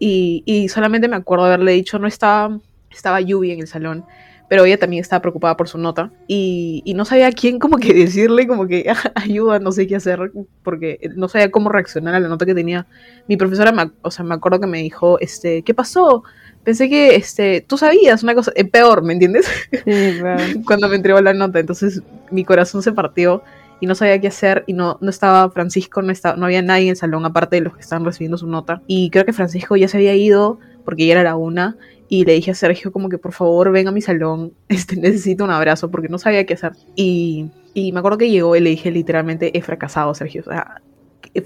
Y, 0.00 0.42
y 0.46 0.68
solamente 0.68 1.06
me 1.06 1.14
acuerdo 1.14 1.44
haberle 1.44 1.72
dicho, 1.72 2.00
no 2.00 2.08
estaba, 2.08 2.58
estaba 2.90 3.20
lluvia 3.20 3.54
en 3.54 3.60
el 3.60 3.68
salón 3.68 4.04
pero 4.50 4.64
ella 4.64 4.78
también 4.78 5.00
estaba 5.00 5.22
preocupada 5.22 5.56
por 5.56 5.68
su 5.68 5.78
nota 5.78 6.10
y, 6.26 6.82
no 6.96 7.04
sabía 7.04 7.28
a 7.28 7.32
quién 7.32 7.60
como 7.60 7.78
que 7.78 7.94
decirle 7.94 8.48
como 8.48 8.66
que 8.66 8.92
ayuda, 9.14 9.60
no 9.60 9.70
sé 9.70 9.86
qué 9.86 9.94
hacer, 9.94 10.32
porque 10.64 10.98
no 11.14 11.28
sabía 11.28 11.52
cómo 11.52 11.68
reaccionar 11.68 12.16
a 12.16 12.20
la 12.20 12.26
nota 12.26 12.44
que 12.44 12.54
tenía. 12.54 12.84
Mi 13.28 13.36
profesora, 13.36 13.70
me, 13.70 13.92
o 14.02 14.10
sea, 14.10 14.24
me 14.24 14.34
acuerdo 14.34 14.58
que 14.58 14.66
me 14.66 14.82
dijo, 14.82 15.20
este, 15.20 15.62
¿qué 15.62 15.72
pasó? 15.72 16.24
Pensé 16.64 16.88
que, 16.88 17.14
este, 17.14 17.60
tú 17.60 17.78
sabías 17.78 18.24
una 18.24 18.34
cosa, 18.34 18.50
eh, 18.56 18.64
peor, 18.64 19.04
¿me 19.04 19.12
entiendes? 19.12 19.46
Sí, 19.70 20.18
claro. 20.18 20.42
Cuando 20.66 20.88
me 20.88 20.96
entregó 20.96 21.20
la 21.20 21.32
nota, 21.32 21.60
entonces 21.60 22.02
mi 22.32 22.44
corazón 22.44 22.82
se 22.82 22.90
partió 22.90 23.44
y 23.78 23.86
no 23.86 23.94
sabía 23.94 24.20
qué 24.20 24.26
hacer 24.26 24.64
y 24.66 24.72
no, 24.72 24.98
no 25.00 25.10
estaba 25.10 25.48
Francisco, 25.52 26.02
no, 26.02 26.10
estaba, 26.10 26.34
no 26.34 26.46
había 26.46 26.60
nadie 26.60 26.86
en 26.86 26.90
el 26.90 26.96
salón 26.96 27.24
aparte 27.24 27.54
de 27.54 27.62
los 27.62 27.76
que 27.76 27.82
estaban 27.82 28.04
recibiendo 28.04 28.36
su 28.36 28.48
nota. 28.48 28.82
Y 28.88 29.10
creo 29.10 29.24
que 29.24 29.32
Francisco 29.32 29.76
ya 29.76 29.86
se 29.86 29.98
había 29.98 30.16
ido 30.16 30.58
porque 30.84 31.06
ya 31.06 31.12
era 31.12 31.22
la 31.22 31.36
una 31.36 31.76
y 32.10 32.24
le 32.24 32.34
dije 32.34 32.50
a 32.50 32.54
Sergio 32.54 32.90
como 32.90 33.08
que 33.08 33.18
por 33.18 33.32
favor 33.32 33.70
ven 33.70 33.86
a 33.86 33.92
mi 33.92 34.02
salón, 34.02 34.52
este, 34.68 34.96
necesito 34.96 35.44
un 35.44 35.50
abrazo 35.50 35.90
porque 35.90 36.08
no 36.08 36.18
sabía 36.18 36.44
qué 36.44 36.54
hacer. 36.54 36.72
Y, 36.96 37.46
y 37.72 37.92
me 37.92 38.00
acuerdo 38.00 38.18
que 38.18 38.28
llegó 38.28 38.54
y 38.56 38.60
le 38.60 38.70
dije 38.70 38.90
literalmente 38.90 39.56
he 39.56 39.62
fracasado, 39.62 40.12
Sergio. 40.12 40.42
O 40.44 40.50
sea, 40.50 40.82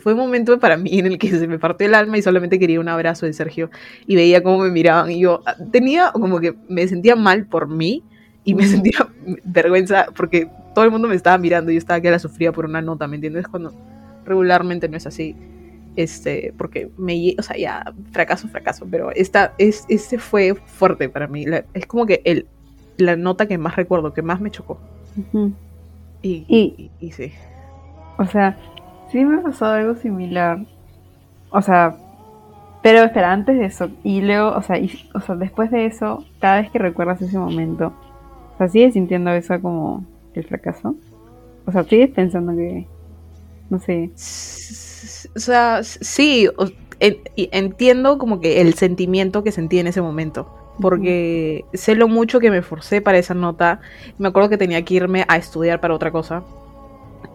fue 0.00 0.14
un 0.14 0.20
momento 0.20 0.58
para 0.58 0.78
mí 0.78 0.98
en 0.98 1.06
el 1.06 1.18
que 1.18 1.28
se 1.28 1.46
me 1.46 1.58
partió 1.58 1.86
el 1.86 1.94
alma 1.94 2.16
y 2.16 2.22
solamente 2.22 2.58
quería 2.58 2.80
un 2.80 2.88
abrazo 2.88 3.26
de 3.26 3.34
Sergio 3.34 3.70
y 4.06 4.16
veía 4.16 4.42
cómo 4.42 4.58
me 4.60 4.70
miraban 4.70 5.10
y 5.10 5.20
yo 5.20 5.42
ah, 5.44 5.54
tenía 5.70 6.10
como 6.12 6.40
que 6.40 6.54
me 6.68 6.88
sentía 6.88 7.14
mal 7.14 7.46
por 7.46 7.68
mí 7.68 8.02
y 8.44 8.54
me 8.54 8.66
sentía 8.66 9.06
vergüenza 9.44 10.06
porque 10.16 10.48
todo 10.74 10.86
el 10.86 10.90
mundo 10.90 11.08
me 11.08 11.14
estaba 11.14 11.36
mirando 11.36 11.70
y 11.70 11.74
yo 11.74 11.78
estaba 11.78 12.00
que 12.00 12.10
la 12.10 12.18
sufría 12.18 12.52
por 12.52 12.64
una 12.64 12.80
nota, 12.80 13.06
¿me 13.06 13.16
entiendes? 13.16 13.46
Cuando 13.46 13.74
regularmente 14.24 14.88
no 14.88 14.96
es 14.96 15.06
así. 15.06 15.36
Este, 15.96 16.52
porque 16.58 16.90
me, 16.96 17.34
o 17.38 17.42
sea, 17.42 17.56
ya, 17.56 17.92
fracaso, 18.10 18.48
fracaso, 18.48 18.86
pero 18.90 19.12
esta, 19.12 19.54
es, 19.58 19.84
este 19.88 20.18
fue 20.18 20.54
fuerte 20.54 21.08
para 21.08 21.28
mí. 21.28 21.46
es 21.72 21.86
como 21.86 22.06
que 22.06 22.20
el, 22.24 22.46
la 22.96 23.16
nota 23.16 23.46
que 23.46 23.58
más 23.58 23.76
recuerdo, 23.76 24.12
que 24.12 24.22
más 24.22 24.40
me 24.40 24.50
chocó. 24.50 24.78
y, 26.22 26.90
y, 27.00 27.12
sí. 27.12 27.32
O 28.18 28.26
sea, 28.26 28.56
sí 29.10 29.24
me 29.24 29.38
ha 29.38 29.42
pasado 29.42 29.74
algo 29.74 29.94
similar. 29.94 30.64
O 31.50 31.62
sea, 31.62 31.96
pero 32.82 33.02
espera, 33.02 33.32
antes 33.32 33.56
de 33.56 33.64
eso, 33.64 33.90
y 34.02 34.20
luego, 34.20 34.50
o 34.50 34.62
sea, 34.62 34.78
o 35.14 35.20
sea, 35.20 35.36
después 35.36 35.70
de 35.70 35.86
eso, 35.86 36.24
cada 36.38 36.60
vez 36.60 36.70
que 36.70 36.78
recuerdas 36.78 37.22
ese 37.22 37.38
momento, 37.38 37.94
o 38.54 38.58
sea, 38.58 38.68
¿sigues 38.68 38.92
sintiendo 38.92 39.30
eso 39.30 39.58
como 39.62 40.04
el 40.34 40.44
fracaso? 40.44 40.94
O 41.64 41.72
sea, 41.72 41.84
¿sigues 41.84 42.10
pensando 42.10 42.52
que, 42.54 42.86
no 43.70 43.78
sé? 43.78 44.10
O 45.36 45.40
sea, 45.40 45.82
sí, 45.82 46.48
entiendo 47.00 48.18
como 48.18 48.40
que 48.40 48.60
el 48.60 48.74
sentimiento 48.74 49.42
que 49.42 49.52
sentí 49.52 49.78
en 49.78 49.86
ese 49.86 50.00
momento 50.00 50.64
porque 50.80 51.64
sé 51.72 51.94
lo 51.94 52.08
mucho 52.08 52.40
que 52.40 52.50
me 52.50 52.62
forcé 52.62 53.00
para 53.00 53.18
esa 53.18 53.34
nota. 53.34 53.80
Me 54.18 54.28
acuerdo 54.28 54.48
que 54.48 54.58
tenía 54.58 54.84
que 54.84 54.94
irme 54.94 55.24
a 55.28 55.36
estudiar 55.36 55.80
para 55.80 55.94
otra 55.94 56.10
cosa. 56.10 56.42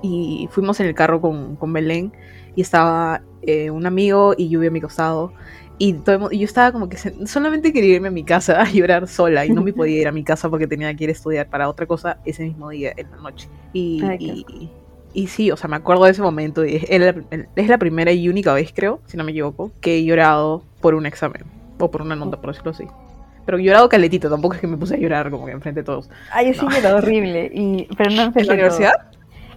Y 0.02 0.48
fuimos 0.52 0.80
en 0.80 0.88
el 0.88 0.96
carro 0.96 1.20
con, 1.22 1.56
con 1.56 1.74
Belén 1.74 2.14
y 2.56 2.62
estaba 2.62 3.22
eh, 3.42 3.70
un 3.70 3.86
amigo 3.86 4.34
y 4.38 4.50
lluvia 4.50 4.70
a 4.70 4.72
mi 4.72 4.82
costado. 4.82 5.34
Y, 5.78 5.94
todo, 5.94 6.30
y 6.32 6.40
yo 6.40 6.46
estaba 6.46 6.74
como 6.74 6.90
que 6.90 6.98
solamente 7.26 7.72
quería 7.72 7.96
irme 7.96 8.10
a 8.10 8.12
mi 8.12 8.26
casa 8.26 8.62
a 8.62 8.70
llorar 8.70 9.08
sola 9.08 9.46
y 9.46 9.50
no 9.50 9.62
me 9.62 9.72
podía 9.72 10.02
ir 10.02 10.08
a 10.10 10.12
mi 10.12 10.26
casa 10.26 10.50
porque 10.50 10.68
tenía 10.68 10.94
que 10.94 11.06
ir 11.06 11.10
a 11.10 11.14
estudiar 11.14 11.50
para 11.50 11.70
otra 11.70 11.86
cosa 11.86 12.20
ese 12.26 12.44
mismo 12.44 12.70
día, 12.70 12.94
en 12.98 13.10
la 13.12 13.18
noche. 13.18 13.48
Y, 13.72 14.04
y, 14.20 14.70
y, 15.14 15.28
sí, 15.28 15.52
o 15.52 15.58
sea, 15.58 15.70
me 15.70 15.76
acuerdo 15.76 16.06
de 16.06 16.12
ese 16.12 16.22
momento. 16.22 16.66
Y 16.66 16.76
es, 16.76 16.86
es 16.90 17.68
la 17.68 17.78
primera 17.78 18.12
y 18.12 18.30
única 18.30 18.54
vez, 18.54 18.72
creo, 18.74 19.02
si 19.06 19.18
no 19.18 19.24
me 19.24 19.32
equivoco, 19.32 19.72
que 19.82 19.98
he 19.98 20.04
llorado 20.04 20.64
por 20.82 20.96
un 20.96 21.06
examen 21.06 21.44
o 21.80 21.92
por 21.92 22.02
una 22.02 22.16
nota, 22.16 22.40
por 22.40 22.52
decirlo 22.52 22.72
así 22.72 22.86
pero 23.50 23.58
llorado 23.58 23.90
caletito, 23.90 24.30
tampoco 24.30 24.54
es 24.54 24.62
que 24.62 24.68
me 24.68 24.78
puse 24.78 24.94
a 24.94 25.00
llorar 25.00 25.32
como 25.32 25.48
que 25.48 25.54
enfrente 25.54 25.80
de 25.80 25.84
todos. 25.84 26.08
Ay, 26.32 26.50
yo 26.50 26.54
sí 26.54 26.76
llorado 26.76 26.98
horrible, 26.98 27.50
y, 27.52 27.88
pero 27.98 28.12
no 28.12 28.32
¿En 28.36 28.46
la 28.46 28.54
universidad? 28.54 28.94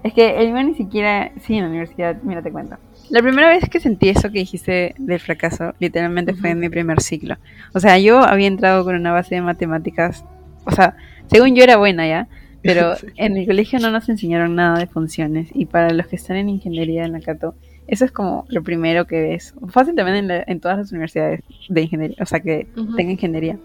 Es 0.02 0.14
que 0.14 0.40
el 0.40 0.50
mío 0.50 0.62
ni 0.62 0.74
siquiera, 0.74 1.30
sí, 1.42 1.56
en 1.56 1.64
la 1.64 1.68
universidad, 1.68 2.16
mira, 2.22 2.40
te 2.40 2.50
cuento. 2.50 2.78
La 3.10 3.20
primera 3.20 3.48
vez 3.48 3.68
que 3.68 3.80
sentí 3.80 4.08
eso 4.08 4.30
que 4.32 4.38
dijiste 4.38 4.94
del 4.96 5.20
fracaso, 5.20 5.74
literalmente 5.78 6.32
fue 6.32 6.48
en 6.52 6.60
mi 6.60 6.70
primer 6.70 7.02
ciclo. 7.02 7.36
O 7.74 7.80
sea, 7.80 7.98
yo 7.98 8.20
había 8.20 8.46
entrado 8.46 8.82
con 8.82 8.94
una 8.94 9.12
base 9.12 9.34
de 9.34 9.42
matemáticas, 9.42 10.24
o 10.64 10.70
sea, 10.70 10.96
según 11.26 11.54
yo 11.54 11.62
era 11.62 11.76
buena 11.76 12.08
ya, 12.08 12.28
pero 12.62 12.94
en 13.16 13.36
el 13.36 13.46
colegio 13.46 13.78
no 13.78 13.90
nos 13.90 14.08
enseñaron 14.08 14.54
nada 14.54 14.78
de 14.78 14.86
funciones. 14.86 15.48
Y 15.54 15.66
para 15.66 15.90
los 15.90 16.06
que 16.06 16.16
están 16.16 16.36
en 16.36 16.48
ingeniería 16.48 17.04
en 17.04 17.12
la 17.12 17.20
Cato, 17.20 17.54
eso 17.86 18.04
es 18.04 18.12
como 18.12 18.44
lo 18.48 18.62
primero 18.62 19.06
que 19.06 19.20
ves. 19.20 19.54
Fácil 19.68 19.94
también 19.94 20.30
en, 20.30 20.60
todas 20.60 20.78
las 20.78 20.92
universidades 20.92 21.40
de 21.68 21.82
ingeniería, 21.82 22.16
o 22.20 22.26
sea, 22.26 22.40
que 22.40 22.66
tenga 22.96 23.12
ingeniería. 23.12 23.58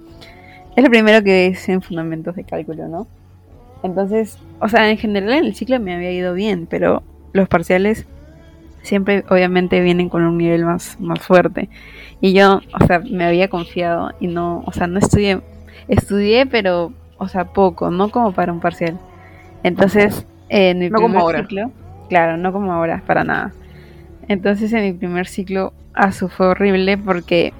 Es 0.75 0.83
lo 0.83 0.89
primero 0.89 1.23
que 1.23 1.49
ves 1.49 1.69
en 1.69 1.81
fundamentos 1.81 2.35
de 2.35 2.43
cálculo, 2.43 2.87
¿no? 2.87 3.07
Entonces, 3.83 4.37
o 4.59 4.67
sea, 4.67 4.89
en 4.89 4.97
general 4.97 5.33
en 5.33 5.45
el 5.45 5.55
ciclo 5.55 5.79
me 5.79 5.93
había 5.93 6.11
ido 6.11 6.33
bien, 6.33 6.67
pero 6.69 7.03
los 7.33 7.47
parciales 7.47 8.05
siempre 8.81 9.23
obviamente 9.29 9.81
vienen 9.81 10.09
con 10.09 10.23
un 10.23 10.37
nivel 10.37 10.65
más, 10.65 10.99
más 10.99 11.19
fuerte. 11.19 11.69
Y 12.21 12.33
yo, 12.33 12.61
o 12.79 12.87
sea, 12.87 12.99
me 12.99 13.25
había 13.25 13.49
confiado 13.49 14.11
y 14.19 14.27
no, 14.27 14.63
o 14.65 14.71
sea, 14.71 14.87
no 14.87 14.99
estudié, 14.99 15.41
estudié, 15.87 16.45
pero, 16.45 16.91
o 17.17 17.27
sea, 17.27 17.45
poco, 17.45 17.91
no 17.91 18.09
como 18.09 18.31
para 18.31 18.51
un 18.51 18.59
parcial. 18.59 18.97
Entonces, 19.63 20.25
en 20.49 20.79
mi 20.79 20.89
primer 20.89 21.35
ciclo, 21.37 21.71
claro, 22.09 22.37
no 22.37 22.51
como 22.51 22.71
ahora, 22.71 23.03
para 23.05 23.23
nada. 23.23 23.53
Entonces 24.27 24.73
en 24.73 24.83
mi 24.83 24.93
primer 24.93 25.27
ciclo, 25.27 25.73
asu 25.93 26.27
fue 26.27 26.47
horrible 26.47 26.97
porque 26.97 27.53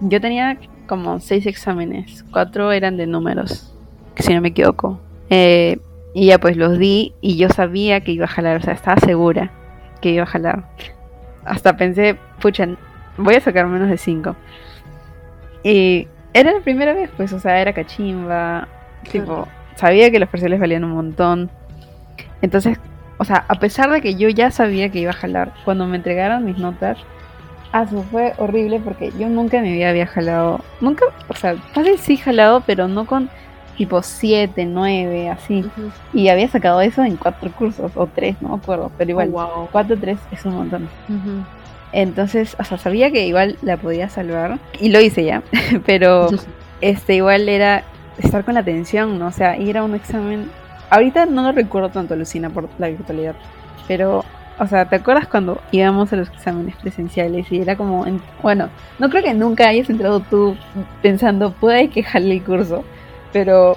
yo 0.00 0.20
tenía 0.20 0.58
como 0.86 1.20
seis 1.20 1.46
exámenes, 1.46 2.24
cuatro 2.30 2.72
eran 2.72 2.96
de 2.96 3.06
números, 3.06 3.74
si 4.16 4.34
no 4.34 4.40
me 4.40 4.48
equivoco. 4.48 5.00
Eh, 5.30 5.78
y 6.12 6.26
ya 6.26 6.38
pues 6.38 6.56
los 6.56 6.78
di 6.78 7.14
y 7.20 7.36
yo 7.36 7.48
sabía 7.48 8.00
que 8.00 8.12
iba 8.12 8.24
a 8.24 8.28
jalar, 8.28 8.58
o 8.58 8.60
sea, 8.60 8.74
estaba 8.74 8.98
segura 8.98 9.50
que 10.02 10.10
iba 10.10 10.24
a 10.24 10.26
jalar. 10.26 10.64
Hasta 11.44 11.76
pensé, 11.76 12.18
pucha, 12.40 12.68
voy 13.16 13.36
a 13.36 13.40
sacar 13.40 13.66
menos 13.66 13.88
de 13.88 13.96
cinco. 13.96 14.36
Y 15.62 16.06
era 16.34 16.52
la 16.52 16.60
primera 16.60 16.92
vez, 16.92 17.10
pues, 17.16 17.32
o 17.32 17.38
sea, 17.38 17.60
era 17.60 17.72
cachimba, 17.72 18.68
tipo, 19.10 19.46
sabía 19.76 20.10
que 20.10 20.18
los 20.18 20.28
parciales 20.28 20.60
valían 20.60 20.84
un 20.84 20.92
montón. 20.92 21.50
Entonces 22.42 22.78
o 23.20 23.24
sea, 23.26 23.44
a 23.48 23.56
pesar 23.56 23.90
de 23.90 24.00
que 24.00 24.14
yo 24.14 24.30
ya 24.30 24.50
sabía 24.50 24.88
que 24.88 24.98
iba 24.98 25.10
a 25.10 25.14
jalar, 25.14 25.52
cuando 25.66 25.86
me 25.86 25.98
entregaron 25.98 26.42
mis 26.42 26.56
notas, 26.56 26.96
eso 27.70 28.02
fue 28.10 28.32
horrible 28.38 28.80
porque 28.80 29.12
yo 29.18 29.28
nunca 29.28 29.58
en 29.58 29.64
mi 29.64 29.74
vida 29.74 29.90
había 29.90 30.06
jalado, 30.06 30.64
nunca, 30.80 31.04
o 31.28 31.34
sea, 31.34 31.54
casi 31.74 31.98
sí 31.98 32.16
jalado, 32.16 32.62
pero 32.66 32.88
no 32.88 33.04
con 33.04 33.28
tipo 33.76 34.02
7, 34.02 34.64
9, 34.64 35.28
así. 35.28 35.70
Y 36.14 36.28
había 36.28 36.48
sacado 36.48 36.80
eso 36.80 37.04
en 37.04 37.18
cuatro 37.18 37.52
cursos, 37.52 37.92
o 37.94 38.06
tres, 38.06 38.36
no 38.40 38.48
me 38.48 38.54
acuerdo, 38.54 38.90
pero 38.96 39.10
igual, 39.10 39.30
oh, 39.34 39.68
4, 39.70 39.98
3 40.00 40.18
es 40.32 40.44
un 40.46 40.54
montón. 40.54 40.88
Entonces, 41.92 42.56
o 42.58 42.64
sea, 42.64 42.78
sabía 42.78 43.10
que 43.10 43.26
igual 43.26 43.58
la 43.60 43.76
podía 43.76 44.08
salvar, 44.08 44.58
y 44.80 44.88
lo 44.88 44.98
hice 44.98 45.24
ya, 45.24 45.42
pero 45.84 46.28
este 46.80 47.16
igual 47.16 47.50
era 47.50 47.84
estar 48.20 48.44
con 48.44 48.54
la 48.54 48.60
atención, 48.60 49.18
¿no? 49.18 49.28
O 49.28 49.32
sea, 49.32 49.56
ir 49.56 49.78
a 49.78 49.84
un 49.84 49.94
examen 49.94 50.50
Ahorita 50.90 51.24
no 51.26 51.42
lo 51.42 51.52
recuerdo 51.52 51.88
tanto, 51.88 52.16
Lucina, 52.16 52.50
por 52.50 52.68
la 52.78 52.88
virtualidad. 52.88 53.36
Pero, 53.86 54.24
o 54.58 54.66
sea, 54.66 54.86
¿te 54.86 54.96
acuerdas 54.96 55.28
cuando 55.28 55.60
íbamos 55.70 56.12
a 56.12 56.16
los 56.16 56.28
exámenes 56.28 56.74
presenciales 56.76 57.50
y 57.52 57.60
era 57.60 57.76
como, 57.76 58.04
bueno, 58.42 58.68
no 58.98 59.08
creo 59.08 59.22
que 59.22 59.32
nunca 59.32 59.68
hayas 59.68 59.88
entrado 59.88 60.18
tú 60.18 60.56
pensando, 61.00 61.52
puede 61.52 61.88
que 61.88 62.02
jale 62.02 62.32
el 62.32 62.42
curso, 62.42 62.84
pero, 63.32 63.76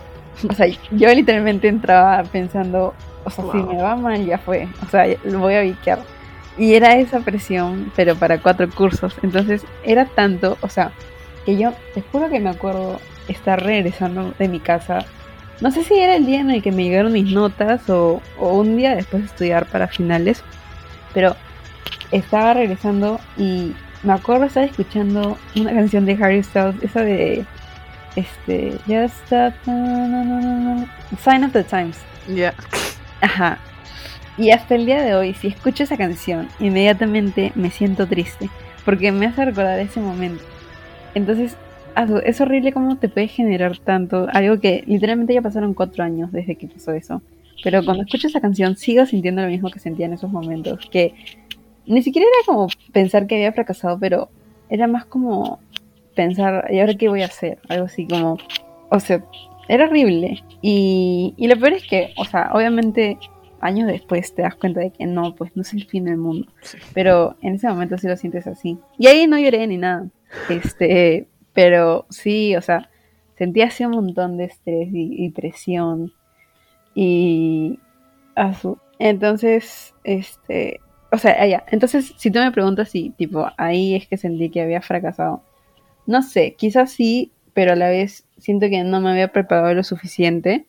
o 0.49 0.53
sea, 0.55 0.65
yo 0.91 1.13
literalmente 1.13 1.67
entraba 1.67 2.23
pensando, 2.23 2.95
o 3.23 3.29
sea, 3.29 3.45
si 3.51 3.57
me 3.57 3.81
va 3.81 3.95
mal 3.95 4.25
ya 4.25 4.39
fue, 4.39 4.67
o 4.83 4.89
sea, 4.89 5.05
lo 5.23 5.39
voy 5.39 5.53
a 5.53 5.61
biquear. 5.61 5.99
Y 6.57 6.73
era 6.73 6.95
esa 6.97 7.19
presión, 7.19 7.91
pero 7.95 8.15
para 8.15 8.39
cuatro 8.39 8.69
cursos. 8.69 9.15
Entonces, 9.23 9.65
era 9.83 10.05
tanto, 10.05 10.57
o 10.61 10.69
sea, 10.69 10.91
que 11.45 11.57
yo, 11.57 11.73
te 11.93 12.01
juro 12.01 12.29
que 12.29 12.39
me 12.39 12.49
acuerdo 12.49 12.99
estar 13.27 13.63
regresando 13.63 14.33
de 14.37 14.47
mi 14.47 14.59
casa 14.59 15.05
no 15.61 15.71
sé 15.71 15.83
si 15.83 15.93
era 15.93 16.15
el 16.15 16.25
día 16.25 16.41
en 16.41 16.51
el 16.51 16.61
que 16.61 16.71
me 16.73 16.83
llegaron 16.83 17.13
mis 17.13 17.31
notas 17.31 17.89
o, 17.89 18.21
un 18.37 18.75
día 18.75 18.95
después 18.95 19.23
de 19.23 19.27
estudiar 19.27 19.65
para 19.67 19.87
finales, 19.87 20.43
pero 21.13 21.35
estaba 22.11 22.53
regresando 22.53 23.19
y 23.37 23.73
me 24.03 24.13
acuerdo 24.13 24.45
estar 24.45 24.63
escuchando 24.63 25.37
una 25.55 25.71
canción 25.71 26.05
de 26.05 26.17
Harry 26.21 26.43
Styles, 26.43 26.75
esa 26.81 27.01
de 27.01 27.45
este, 28.17 28.77
Just 28.87 29.31
a, 29.31 29.53
Sign 31.23 31.45
of 31.45 31.53
the 31.53 31.63
Times. 31.63 31.97
Ya. 32.27 32.53
Ajá. 33.21 33.57
Y 34.37 34.51
hasta 34.51 34.75
el 34.75 34.85
día 34.85 35.01
de 35.01 35.15
hoy, 35.15 35.33
si 35.33 35.47
escucho 35.47 35.83
esa 35.83 35.95
canción, 35.95 36.49
inmediatamente 36.59 37.53
me 37.55 37.69
siento 37.69 38.07
triste, 38.07 38.49
porque 38.83 39.11
me 39.11 39.27
hace 39.27 39.45
recordar 39.45 39.79
ese 39.79 40.01
momento. 40.01 40.43
Entonces, 41.13 41.55
es 42.25 42.41
horrible 42.41 42.71
cómo 42.71 42.97
te 42.97 43.09
puede 43.09 43.27
generar 43.27 43.77
tanto. 43.77 44.27
Algo 44.31 44.59
que 44.59 44.83
literalmente 44.87 45.33
ya 45.33 45.41
pasaron 45.41 45.73
cuatro 45.73 46.03
años 46.03 46.31
desde 46.31 46.55
que 46.55 46.67
pasó 46.67 46.91
eso. 46.91 47.21
Pero 47.63 47.83
cuando 47.85 48.03
escucho 48.03 48.27
esa 48.27 48.41
canción 48.41 48.75
sigo 48.75 49.05
sintiendo 49.05 49.41
lo 49.41 49.47
mismo 49.47 49.69
que 49.69 49.79
sentía 49.79 50.05
en 50.05 50.13
esos 50.13 50.31
momentos. 50.31 50.87
Que 50.91 51.13
ni 51.85 52.01
siquiera 52.01 52.27
era 52.27 52.45
como 52.45 52.67
pensar 52.91 53.27
que 53.27 53.35
había 53.35 53.53
fracasado, 53.53 53.97
pero 53.99 54.29
era 54.69 54.87
más 54.87 55.05
como 55.05 55.59
pensar, 56.15 56.67
¿y 56.71 56.79
ahora 56.79 56.95
qué 56.95 57.09
voy 57.09 57.21
a 57.21 57.25
hacer? 57.25 57.59
Algo 57.69 57.85
así 57.85 58.07
como, 58.07 58.37
o 58.89 58.99
sea, 58.99 59.23
era 59.67 59.85
horrible. 59.85 60.43
Y, 60.61 61.33
y 61.37 61.47
lo 61.47 61.57
peor 61.59 61.73
es 61.73 61.87
que, 61.87 62.13
o 62.17 62.25
sea, 62.25 62.51
obviamente 62.53 63.17
años 63.63 63.87
después 63.87 64.35
te 64.35 64.41
das 64.41 64.55
cuenta 64.55 64.81
de 64.81 64.91
que 64.91 65.05
no, 65.05 65.35
pues 65.35 65.55
no 65.55 65.61
es 65.61 65.73
el 65.73 65.85
fin 65.85 66.05
del 66.05 66.17
mundo. 66.17 66.47
Pero 66.93 67.37
en 67.41 67.55
ese 67.55 67.67
momento 67.67 67.97
sí 67.97 68.07
lo 68.07 68.17
sientes 68.17 68.45
así. 68.45 68.77
Y 68.97 69.07
ahí 69.07 69.25
no 69.25 69.39
lloré 69.39 69.65
ni 69.67 69.77
nada. 69.77 70.07
Este, 70.49 71.27
pero 71.53 72.05
sí, 72.09 72.55
o 72.55 72.61
sea, 72.61 72.89
sentía 73.37 73.65
así 73.65 73.85
un 73.85 73.91
montón 73.91 74.37
de 74.37 74.45
estrés 74.45 74.89
y, 74.91 75.29
presión. 75.29 76.13
Y. 76.95 77.79
Entonces, 78.99 79.93
este. 80.03 80.79
O 81.11 81.17
sea, 81.17 81.45
ya. 81.45 81.63
Entonces, 81.69 82.13
si 82.17 82.31
tú 82.31 82.39
me 82.39 82.51
preguntas 82.51 82.89
si, 82.89 83.11
tipo, 83.11 83.47
ahí 83.57 83.95
es 83.95 84.07
que 84.07 84.17
sentí 84.17 84.49
que 84.49 84.61
había 84.61 84.81
fracasado. 84.81 85.43
No 86.05 86.21
sé, 86.21 86.55
quizás 86.55 86.91
sí, 86.91 87.31
pero 87.53 87.73
a 87.73 87.75
la 87.75 87.89
vez 87.89 88.25
siento 88.37 88.67
que 88.69 88.83
no 88.83 88.99
me 88.99 89.11
había 89.11 89.31
preparado 89.31 89.73
lo 89.73 89.83
suficiente. 89.83 90.65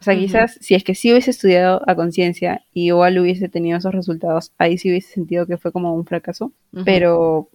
O 0.00 0.04
sea, 0.04 0.16
quizás 0.16 0.58
si 0.60 0.74
es 0.74 0.82
que 0.82 0.96
sí 0.96 1.12
hubiese 1.12 1.30
estudiado 1.30 1.80
a 1.86 1.94
conciencia 1.94 2.64
y 2.74 2.86
igual 2.86 3.20
hubiese 3.20 3.48
tenido 3.48 3.78
esos 3.78 3.94
resultados, 3.94 4.52
ahí 4.58 4.76
sí 4.76 4.90
hubiese 4.90 5.12
sentido 5.12 5.46
que 5.46 5.58
fue 5.58 5.70
como 5.70 5.94
un 5.94 6.04
fracaso, 6.04 6.52
pero 6.84 7.48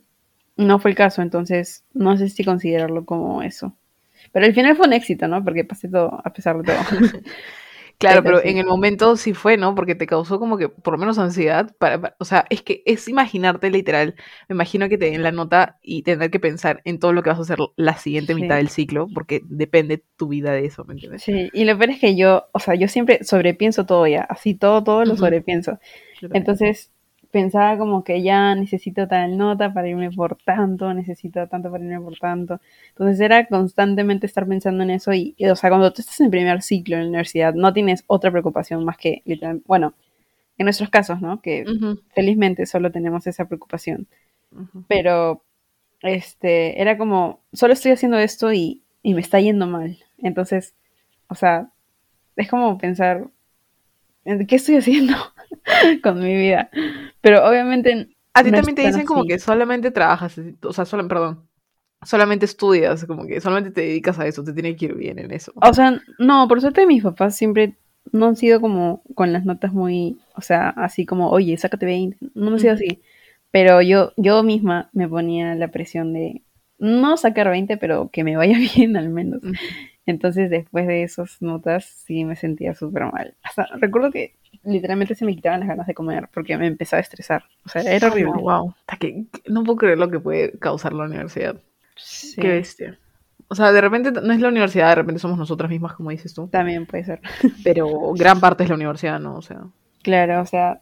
no 0.57 0.79
fue 0.79 0.91
el 0.91 0.97
caso, 0.97 1.21
entonces 1.21 1.85
no 1.93 2.17
sé 2.17 2.29
si 2.29 2.43
considerarlo 2.43 3.05
como 3.05 3.41
eso. 3.41 3.75
Pero 4.31 4.45
al 4.45 4.53
final 4.53 4.75
fue 4.75 4.87
un 4.87 4.93
éxito, 4.93 5.27
¿no? 5.27 5.43
Porque 5.43 5.63
pasé 5.63 5.87
todo 5.89 6.19
a 6.23 6.33
pesar 6.33 6.57
de 6.57 6.63
todo. 6.73 6.75
Claro, 7.99 8.21
Pero 8.23 8.43
en 8.43 8.57
el 8.57 8.65
momento 8.67 9.17
sí 9.17 9.33
fue, 9.33 9.57
¿no? 9.57 9.73
Porque 9.73 9.95
te 9.95 10.05
causó 10.05 10.37
como 10.39 10.57
que, 10.57 10.69
por 10.69 10.93
lo 10.93 10.99
menos 10.99 11.17
ansiedad. 11.17 11.75
Para, 11.79 11.99
para- 11.99 12.15
o 12.19 12.25
sea, 12.25 12.45
es 12.51 12.61
que 12.61 12.83
es 12.85 13.07
imaginarte 13.07 13.71
literal. 13.71 14.13
Me 14.47 14.53
imagino 14.53 14.87
que 14.87 14.99
te 14.99 15.09
den 15.09 15.23
la 15.23 15.31
nota 15.31 15.79
y 15.81 16.03
tener 16.03 16.29
que 16.29 16.39
pensar 16.39 16.81
en 16.85 16.99
todo 16.99 17.11
lo 17.13 17.23
que 17.23 17.31
vas 17.31 17.39
a 17.39 17.41
hacer 17.41 17.57
la 17.75 17.97
siguiente 17.97 18.35
Sí. 18.35 18.41
mitad 18.41 18.57
del 18.57 18.69
ciclo, 18.69 19.07
porque 19.11 19.41
depende 19.45 20.03
tu 20.15 20.27
vida 20.27 20.51
de 20.51 20.65
eso, 20.65 20.85
¿me 20.85 20.93
entiendes? 20.93 21.23
Sí, 21.23 21.49
y 21.53 21.65
lo 21.65 21.75
peor 21.77 21.89
es 21.89 21.99
que 21.99 22.15
yo, 22.15 22.45
o 22.51 22.59
sea, 22.59 22.75
yo 22.75 22.87
siempre 22.87 23.23
sobrepienso 23.23 23.87
todo 23.87 24.05
ya, 24.05 24.21
así 24.21 24.53
todo, 24.53 24.83
todo 24.83 25.03
lo 25.03 25.15
sobrepienso. 25.17 25.79
Entonces 26.33 26.91
pensaba 27.31 27.77
como 27.77 28.03
que 28.03 28.21
ya 28.23 28.55
necesito 28.55 29.07
tal 29.07 29.37
nota 29.37 29.73
para 29.73 29.87
irme 29.89 30.11
por 30.11 30.35
tanto, 30.37 30.93
necesito 30.93 31.47
tanto 31.47 31.71
para 31.71 31.83
irme 31.83 31.99
por 32.01 32.17
tanto. 32.17 32.59
Entonces 32.89 33.19
era 33.19 33.45
constantemente 33.47 34.25
estar 34.27 34.47
pensando 34.47 34.83
en 34.83 34.91
eso 34.91 35.13
y, 35.13 35.35
y, 35.37 35.47
o 35.47 35.55
sea, 35.55 35.69
cuando 35.69 35.91
tú 35.93 36.01
estás 36.01 36.19
en 36.21 36.31
primer 36.31 36.61
ciclo 36.61 36.95
en 36.95 37.03
la 37.03 37.07
universidad 37.09 37.53
no 37.53 37.73
tienes 37.73 38.03
otra 38.07 38.31
preocupación 38.31 38.85
más 38.85 38.97
que, 38.97 39.23
bueno, 39.65 39.93
en 40.57 40.65
nuestros 40.65 40.89
casos, 40.89 41.21
¿no? 41.21 41.41
Que 41.41 41.69
Ujú, 41.69 41.89
felizmente 42.15 42.65
solo 42.67 42.91
tenemos 42.91 43.27
esa 43.27 43.45
preocupación. 43.47 44.07
ujú. 44.51 44.83
Pero, 44.87 45.43
este, 46.03 46.81
era 46.81 46.97
como, 46.97 47.41
solo 47.53 47.73
estoy 47.73 47.91
haciendo 47.93 48.17
esto 48.19 48.53
y, 48.53 48.83
y 49.03 49.13
me 49.15 49.21
está 49.21 49.39
yendo 49.41 49.67
mal. 49.67 49.97
Entonces, 50.19 50.75
o 51.29 51.35
sea, 51.35 51.71
es 52.37 52.49
como 52.49 52.77
pensar, 52.79 53.29
¿en 54.25 54.45
¿qué 54.47 54.57
estoy 54.57 54.77
haciendo 54.77 55.15
con 56.03 56.19
mi 56.19 56.35
vida? 56.35 56.69
Pero 57.21 57.47
obviamente 57.47 58.09
A 58.33 58.43
ti 58.43 58.51
no 58.51 58.57
también 58.57 58.75
te 58.75 58.85
dicen 58.85 59.05
como 59.05 59.25
que 59.25 59.39
solamente 59.39 59.91
trabajas, 59.91 60.39
o 60.63 60.73
sea, 60.73 60.85
solo, 60.85 61.07
perdón, 61.07 61.47
solamente 62.03 62.45
estudias, 62.45 63.05
como 63.05 63.25
que 63.25 63.41
solamente 63.41 63.71
te 63.71 63.81
dedicas 63.81 64.19
a 64.19 64.27
eso, 64.27 64.43
te 64.43 64.53
tiene 64.53 64.75
que 64.75 64.85
ir 64.85 64.95
bien 64.95 65.19
en 65.19 65.31
eso. 65.31 65.51
O 65.55 65.73
sea, 65.73 65.99
no, 66.19 66.47
por 66.47 66.61
suerte 66.61 66.85
mis 66.85 67.03
papás 67.03 67.35
siempre 67.35 67.75
no 68.11 68.27
han 68.27 68.35
sido 68.35 68.61
como 68.61 69.01
con 69.15 69.33
las 69.33 69.45
notas 69.45 69.73
muy, 69.73 70.17
o 70.35 70.41
sea, 70.41 70.69
así 70.69 71.05
como, 71.05 71.29
oye, 71.29 71.57
sácate 71.57 71.85
20, 71.85 72.17
no 72.35 72.51
han 72.51 72.59
sido 72.59 72.73
así. 72.73 73.01
Pero 73.51 73.81
yo, 73.81 74.13
yo 74.17 74.43
misma 74.43 74.89
me 74.93 75.07
ponía 75.07 75.55
la 75.55 75.69
presión 75.69 76.13
de 76.13 76.43
no 76.77 77.17
sacar 77.17 77.49
20, 77.49 77.77
pero 77.77 78.09
que 78.11 78.23
me 78.23 78.37
vaya 78.37 78.57
bien 78.75 78.97
al 78.97 79.09
menos. 79.09 79.41
Entonces, 80.05 80.49
después 80.49 80.87
de 80.87 81.03
esas 81.03 81.41
notas, 81.41 81.85
sí 81.85 82.23
me 82.23 82.35
sentía 82.35 82.75
súper 82.75 83.11
mal. 83.11 83.35
Hasta 83.43 83.65
recuerdo 83.77 84.11
que 84.11 84.35
literalmente 84.67 85.15
se 85.15 85.25
me 85.25 85.35
quitaban 85.35 85.59
las 85.61 85.69
ganas 85.69 85.87
de 85.87 85.93
comer 85.93 86.29
porque 86.33 86.57
me 86.57 86.67
empezaba 86.67 86.99
a 86.99 87.01
estresar. 87.01 87.43
O 87.65 87.69
sea, 87.69 87.81
era 87.81 88.07
horrible. 88.07 88.41
wow. 88.41 88.73
No 89.47 89.63
puedo 89.63 89.77
creer 89.77 89.97
lo 89.97 90.09
que 90.09 90.19
puede 90.19 90.57
causar 90.59 90.93
la 90.93 91.05
universidad. 91.05 91.55
Sí, 91.95 92.39
Qué 92.39 92.49
bestia. 92.49 92.99
O 93.49 93.55
sea, 93.55 93.71
de 93.71 93.79
repente 93.81 94.11
no 94.11 94.33
es 94.33 94.41
la 94.41 94.49
universidad, 94.49 94.89
de 94.89 94.95
repente 94.95 95.19
somos 95.19 95.37
nosotras 95.37 95.69
mismas, 95.69 95.93
como 95.93 96.09
dices 96.09 96.33
tú. 96.33 96.47
también 96.49 96.85
puede 96.85 97.05
ser. 97.05 97.21
Pero 97.63 97.87
gran 98.13 98.39
parte 98.39 98.63
es 98.63 98.69
la 98.69 98.75
universidad, 98.75 99.19
¿no? 99.19 99.37
O 99.37 99.41
sea, 99.41 99.61
Claro, 100.03 100.41
o 100.41 100.45
sea, 100.45 100.81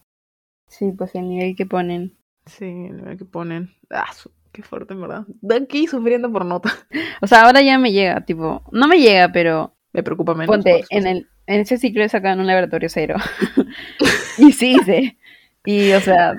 sí, 0.68 0.92
pues 0.98 1.14
el 1.16 1.30
nivel 1.30 1.56
que 1.56 1.66
ponen. 1.66 2.16
sí, 2.46 2.66
el 2.66 2.98
nivel 2.98 3.18
que 3.18 3.26
ponen. 3.26 3.72
Ah, 3.92 4.12
qué 4.52 4.62
fuerte, 4.64 4.94
en 4.94 5.02
verdad. 5.02 5.26
De 5.42 5.56
aquí 5.56 5.86
sufriendo 5.88 6.32
por 6.32 6.46
nota. 6.46 6.72
O 7.22 7.28
sea, 7.28 7.44
ahora 7.46 7.62
ya 7.62 7.78
me 7.80 7.92
llega, 7.92 8.22
tipo, 8.26 8.62
no 8.72 8.88
me 8.88 9.00
llega, 9.00 9.32
pero 9.32 9.74
Me 9.94 10.04
preocupa 10.04 10.34
menos. 10.34 10.48
ponte, 10.54 10.84
en 10.90 11.08
el, 11.08 11.28
en 11.48 11.62
ese 11.62 11.78
ciclo 11.78 12.04
he 12.04 12.10
sacado 12.10 12.34
en 12.34 12.40
un 12.42 12.48
laboratorio 12.48 12.90
cero. 12.90 13.16
y 14.38 14.52
sí 14.52 14.76
hice. 14.80 15.18
Y, 15.66 15.92
o 15.94 16.00
sea, 16.00 16.36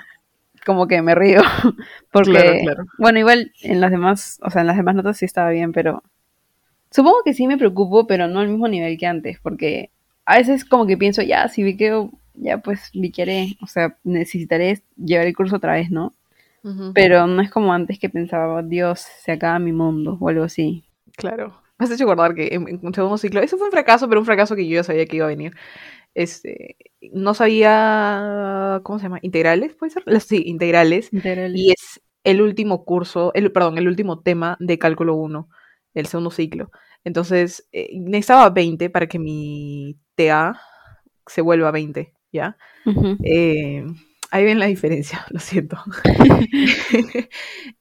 como 0.65 0.87
que 0.87 1.01
me 1.03 1.15
río. 1.15 1.43
Porque, 2.13 2.31
Claro, 2.31 2.59
claro. 2.63 2.85
bueno, 2.99 3.19
igual 3.19 3.53
en 3.63 3.81
las 3.81 3.91
demás, 3.91 4.39
o 4.43 4.51
sea, 4.51 4.63
en 4.63 4.67
las 4.67 4.77
demás 4.77 4.95
notas 4.95 5.17
sí 5.19 5.25
estaba 5.25 5.51
bien, 5.51 5.73
pero 5.73 6.03
supongo 6.91 7.19
que 7.25 7.35
sí 7.35 7.47
me 7.47 7.59
preocupo, 7.59 8.07
pero 8.07 8.29
no 8.29 8.41
al 8.41 8.49
mismo 8.49 8.69
nivel 8.69 8.99
que 8.99 9.07
antes, 9.07 9.39
porque 9.41 9.91
a 10.25 10.39
veces 10.39 10.65
como 10.65 10.87
que 10.87 10.97
pienso, 10.97 11.23
ya, 11.23 11.49
si 11.49 11.63
viqueo, 11.63 12.11
ya 12.35 12.59
pues 12.59 12.91
viquearé, 12.95 13.57
o 13.63 13.67
sea, 13.67 13.97
necesitaré 14.05 14.83
llevar 14.97 15.27
el 15.27 15.37
curso 15.37 15.57
otra 15.57 15.75
vez, 15.75 15.91
¿no? 15.91 16.15
Pero 16.95 17.29
no 17.29 17.43
es 17.43 17.51
como 17.51 17.73
antes 17.73 18.01
que 18.01 18.09
pensaba, 18.09 18.61
Dios, 18.61 18.99
se 18.99 19.31
acaba 19.31 19.61
mi 19.61 19.71
mundo 19.71 20.19
o 20.21 20.29
algo 20.29 20.43
así. 20.43 20.83
Claro. 21.17 21.55
Me 21.79 21.85
has 21.85 21.91
hecho 21.91 22.05
acordar 22.05 22.35
que 22.35 22.49
en, 22.53 22.69
en 22.69 22.81
un 22.83 22.95
segundo 22.95 23.19
ciclo, 23.19 23.41
eso 23.41 23.59
fue 23.59 23.67
un 23.67 23.73
fracaso, 23.73 24.09
pero 24.09 24.21
un 24.21 24.27
fracaso 24.27 24.57
que 24.57 24.67
yo 24.67 24.77
ya 24.77 24.85
sabía 24.85 25.07
que 25.07 25.17
iba 25.17 25.27
a 25.27 25.29
venir. 25.29 25.55
Este, 26.15 26.77
no 27.13 27.35
sabía, 27.35 28.81
¿cómo 28.83 28.99
se 28.99 29.05
llama? 29.05 29.19
Integrales, 29.23 29.75
¿puede 29.75 29.91
ser? 29.91 30.21
Sí, 30.23 30.43
integrales. 30.47 31.13
Integrales. 31.13 31.61
Y 31.61 31.71
es 31.73 32.01
el 32.25 32.41
último 32.41 32.85
curso, 32.85 33.33
el, 33.35 33.53
perdón, 33.53 33.79
el 33.79 33.87
último 33.87 34.21
tema 34.21 34.57
de 34.59 34.79
cálculo 34.79 35.15
1, 35.15 35.49
el 35.95 36.07
segundo 36.07 36.31
ciclo. 36.31 36.71
Entonces, 37.05 37.69
eh, 37.73 37.91
necesitaba 38.01 38.51
20 38.51 38.91
para 38.91 39.07
que 39.07 39.19
mi 39.19 39.99
TA 40.17 40.61
se 41.27 41.43
vuelva 41.43 41.71
20, 41.71 42.15
¿ya? 42.33 42.57
Ujú. 42.87 43.17
Eh, 43.23 43.85
ahí 44.37 44.45
ven 44.45 44.59
la 44.59 44.67
diferencia, 44.67 45.27
lo 45.31 45.41
siento. 45.41 45.79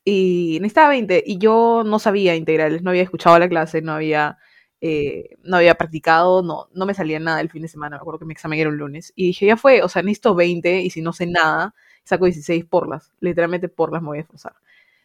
y 0.06 0.58
necesitaba 0.62 0.90
20 0.90 1.24
y 1.26 1.38
yo 1.38 1.84
no 1.86 2.00
sabía 2.00 2.36
integrales, 2.36 2.82
no 2.82 2.90
había 2.90 3.04
escuchado 3.04 3.38
la 3.38 3.50
clase, 3.50 3.82
no 3.82 3.94
había, 3.94 4.38
eh, 4.82 5.36
no 5.44 5.58
había 5.58 5.76
practicado, 5.76 6.44
no, 6.44 6.68
no 6.74 6.86
me 6.86 6.94
salía 6.94 7.20
nada 7.20 7.42
el 7.42 7.50
fin 7.50 7.62
de 7.62 7.68
semana, 7.68 7.98
me 7.98 8.02
acuerdo 8.02 8.20
que 8.20 8.26
mi 8.26 8.34
examen 8.34 8.60
era 8.60 8.70
un 8.70 8.78
lunes. 8.78 9.14
Y 9.16 9.28
dije, 9.28 9.46
ya 9.46 9.58
fue, 9.58 9.82
o 9.84 9.90
sea, 9.90 10.02
necesito 10.02 10.36
20 10.36 10.82
y 10.82 10.90
si 10.90 11.02
no 11.02 11.14
sé 11.14 11.28
nada, 11.28 11.76
saco 12.04 12.26
16 12.26 12.66
por 12.66 12.88
las, 12.88 13.12
literalmente 13.20 13.70
por 13.70 13.92
las 13.92 14.02
me 14.02 14.10
voy 14.10 14.18
a 14.20 14.22
esforzar. 14.22 14.54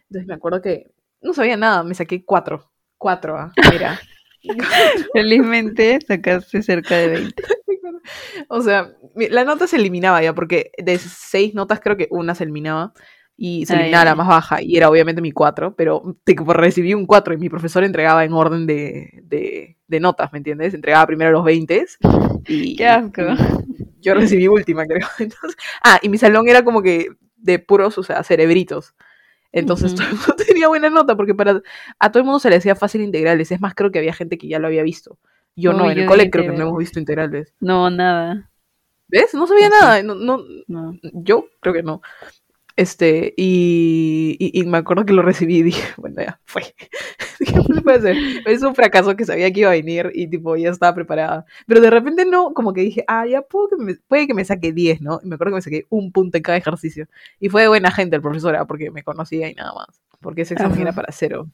Entonces 0.08 0.26
me 0.26 0.34
acuerdo 0.34 0.62
que 0.62 0.90
no 1.20 1.34
sabía 1.34 1.56
nada, 1.56 1.82
me 1.82 1.94
saqué 1.94 2.24
4, 2.24 2.70
4, 2.98 3.36
ah, 3.36 3.52
mira. 3.72 4.00
Felizmente 5.12 5.98
sacaste 6.06 6.62
cerca 6.62 6.96
de 6.96 7.08
20. 7.08 7.42
O 8.48 8.62
sea, 8.62 8.92
la 9.14 9.44
nota 9.44 9.66
se 9.66 9.76
eliminaba 9.76 10.22
ya, 10.22 10.34
porque 10.34 10.72
de 10.78 10.98
seis 10.98 11.54
notas 11.54 11.80
creo 11.80 11.96
que 11.96 12.08
una 12.10 12.34
se 12.34 12.44
eliminaba 12.44 12.92
y 13.36 13.64
se 13.66 13.74
Ay, 13.74 13.80
eliminaba 13.80 14.04
la 14.04 14.14
más 14.14 14.28
baja 14.28 14.62
y 14.62 14.76
era 14.76 14.90
obviamente 14.90 15.22
mi 15.22 15.32
4, 15.32 15.74
pero 15.74 16.02
tipo, 16.24 16.52
recibí 16.52 16.92
un 16.94 17.06
4 17.06 17.32
y 17.34 17.38
mi 17.38 17.48
profesor 17.48 17.84
entregaba 17.84 18.24
en 18.24 18.32
orden 18.34 18.66
de, 18.66 19.20
de, 19.24 19.76
de 19.86 20.00
notas, 20.00 20.32
¿me 20.32 20.38
entiendes? 20.38 20.74
Entregaba 20.74 21.06
primero 21.06 21.30
los 21.32 21.44
20 21.44 21.86
y, 22.46 22.76
Qué 22.76 22.86
asco. 22.86 23.22
yo 24.00 24.14
recibí 24.14 24.48
última, 24.48 24.84
creo. 24.86 25.06
Entonces, 25.18 25.56
ah, 25.82 25.98
y 26.02 26.08
mi 26.08 26.18
salón 26.18 26.48
era 26.48 26.64
como 26.64 26.82
que 26.82 27.08
de 27.36 27.58
puros, 27.58 27.96
o 27.98 28.02
sea, 28.02 28.22
cerebritos. 28.22 28.94
Entonces 29.52 29.94
Ujú. 29.94 30.02
todo 30.02 30.08
el 30.10 30.16
mundo 30.16 30.36
tenía 30.46 30.68
buena 30.68 30.90
nota 30.90 31.16
porque 31.16 31.34
para 31.34 31.62
a 31.98 32.12
todo 32.12 32.20
el 32.20 32.24
mundo 32.26 32.38
se 32.40 32.50
le 32.50 32.56
hacía 32.56 32.76
fácil 32.76 33.02
integrales. 33.02 33.50
Es 33.52 33.60
más, 33.60 33.74
creo 33.74 33.90
que 33.90 33.98
había 33.98 34.12
gente 34.14 34.38
que 34.38 34.48
ya 34.48 34.58
lo 34.58 34.66
había 34.68 34.82
visto. 34.82 35.18
Yo 35.56 35.72
no, 35.72 35.90
en 35.90 35.98
el 35.98 36.06
cole 36.06 36.30
creo 36.30 36.50
que 36.50 36.56
no 36.58 36.68
hemos 36.68 36.78
visto 36.78 36.98
integrales. 36.98 37.54
No, 37.60 37.90
nada. 37.90 38.50
¿Ves? 39.08 39.34
No 39.34 39.46
sabía 39.46 39.68
nada. 39.68 40.02
No, 40.02 40.14
no, 40.14 40.38
No. 40.68 40.94
yo 41.12 41.48
creo 41.60 41.74
que 41.74 41.82
no. 41.82 42.00
Este, 42.76 43.34
y, 43.36 44.36
y, 44.38 44.58
y 44.60 44.64
me 44.64 44.78
acuerdo 44.78 45.04
que 45.04 45.12
lo 45.12 45.20
recibí 45.20 45.58
y 45.58 45.62
dije, 45.64 45.82
bueno, 45.98 46.22
ya, 46.22 46.40
fue. 46.44 46.62
¿Qué 47.44 47.52
más 47.56 47.66
se 47.66 47.82
puede 47.82 47.98
hacer? 47.98 48.16
Es 48.46 48.62
un 48.62 48.74
fracaso 48.74 49.14
que 49.16 49.24
sabía 49.26 49.52
que 49.52 49.60
iba 49.60 49.68
a 49.70 49.74
venir 49.74 50.10
y 50.14 50.28
tipo, 50.28 50.56
ya 50.56 50.70
estaba 50.70 50.94
preparada. 50.94 51.44
Pero 51.66 51.80
de 51.80 51.90
repente 51.90 52.24
no, 52.24 52.54
como 52.54 52.72
que 52.72 52.80
dije, 52.82 53.04
ah, 53.06 53.26
ya 53.26 53.42
puedo 53.42 53.68
que 53.70 53.76
me, 53.76 53.94
puede 53.96 54.26
que 54.26 54.34
me 54.34 54.44
saque 54.44 54.72
10, 54.72 55.02
¿no? 55.02 55.20
Y 55.22 55.26
me 55.28 55.34
acuerdo 55.34 55.52
que 55.52 55.56
me 55.56 55.62
saqué 55.62 55.86
un 55.90 56.10
punto 56.12 56.38
en 56.38 56.42
cada 56.42 56.56
ejercicio. 56.56 57.06
Y 57.38 57.48
fue 57.50 57.62
de 57.62 57.68
buena 57.68 57.90
gente 57.90 58.16
el 58.16 58.22
profesor, 58.22 58.56
ah, 58.56 58.66
porque 58.66 58.90
me 58.90 59.02
conocía 59.02 59.50
y 59.50 59.54
nada 59.54 59.74
más. 59.74 60.00
Porque 60.20 60.42
ese 60.42 60.54
examen 60.54 60.74
Ajá. 60.74 60.82
era 60.82 60.92
para 60.92 61.12
cero. 61.12 61.48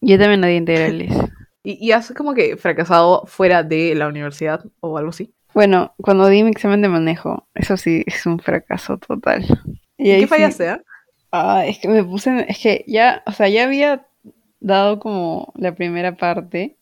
Yo 0.00 0.18
también 0.18 0.40
no 0.40 0.46
di 0.46 0.54
integrales. 0.54 1.12
Y, 1.62 1.84
y 1.84 1.92
has 1.92 2.12
como 2.12 2.34
que 2.34 2.56
fracasado 2.56 3.24
fuera 3.26 3.62
de 3.62 3.94
la 3.94 4.08
universidad 4.08 4.64
o 4.80 4.96
algo 4.98 5.10
así. 5.10 5.32
Bueno, 5.54 5.94
cuando 6.00 6.28
di 6.28 6.42
mi 6.42 6.50
examen 6.50 6.82
de 6.82 6.88
manejo, 6.88 7.48
eso 7.54 7.76
sí 7.76 8.04
es 8.06 8.26
un 8.26 8.38
fracaso 8.38 8.98
total. 8.98 9.44
Y 9.96 10.08
¿Y 10.08 10.10
ahí 10.12 10.20
qué 10.20 10.26
sí- 10.26 10.28
fallaste, 10.34 10.68
ah? 10.68 10.80
Ah, 11.32 11.66
es 11.66 11.78
que 11.78 11.88
me 11.88 12.02
puse, 12.04 12.30
en- 12.30 12.38
es 12.48 12.58
que 12.58 12.84
ya, 12.86 13.22
o 13.26 13.32
sea, 13.32 13.48
ya 13.48 13.64
había 13.64 14.06
dado 14.60 14.98
como 14.98 15.52
la 15.56 15.74
primera 15.74 16.16
parte 16.16 16.76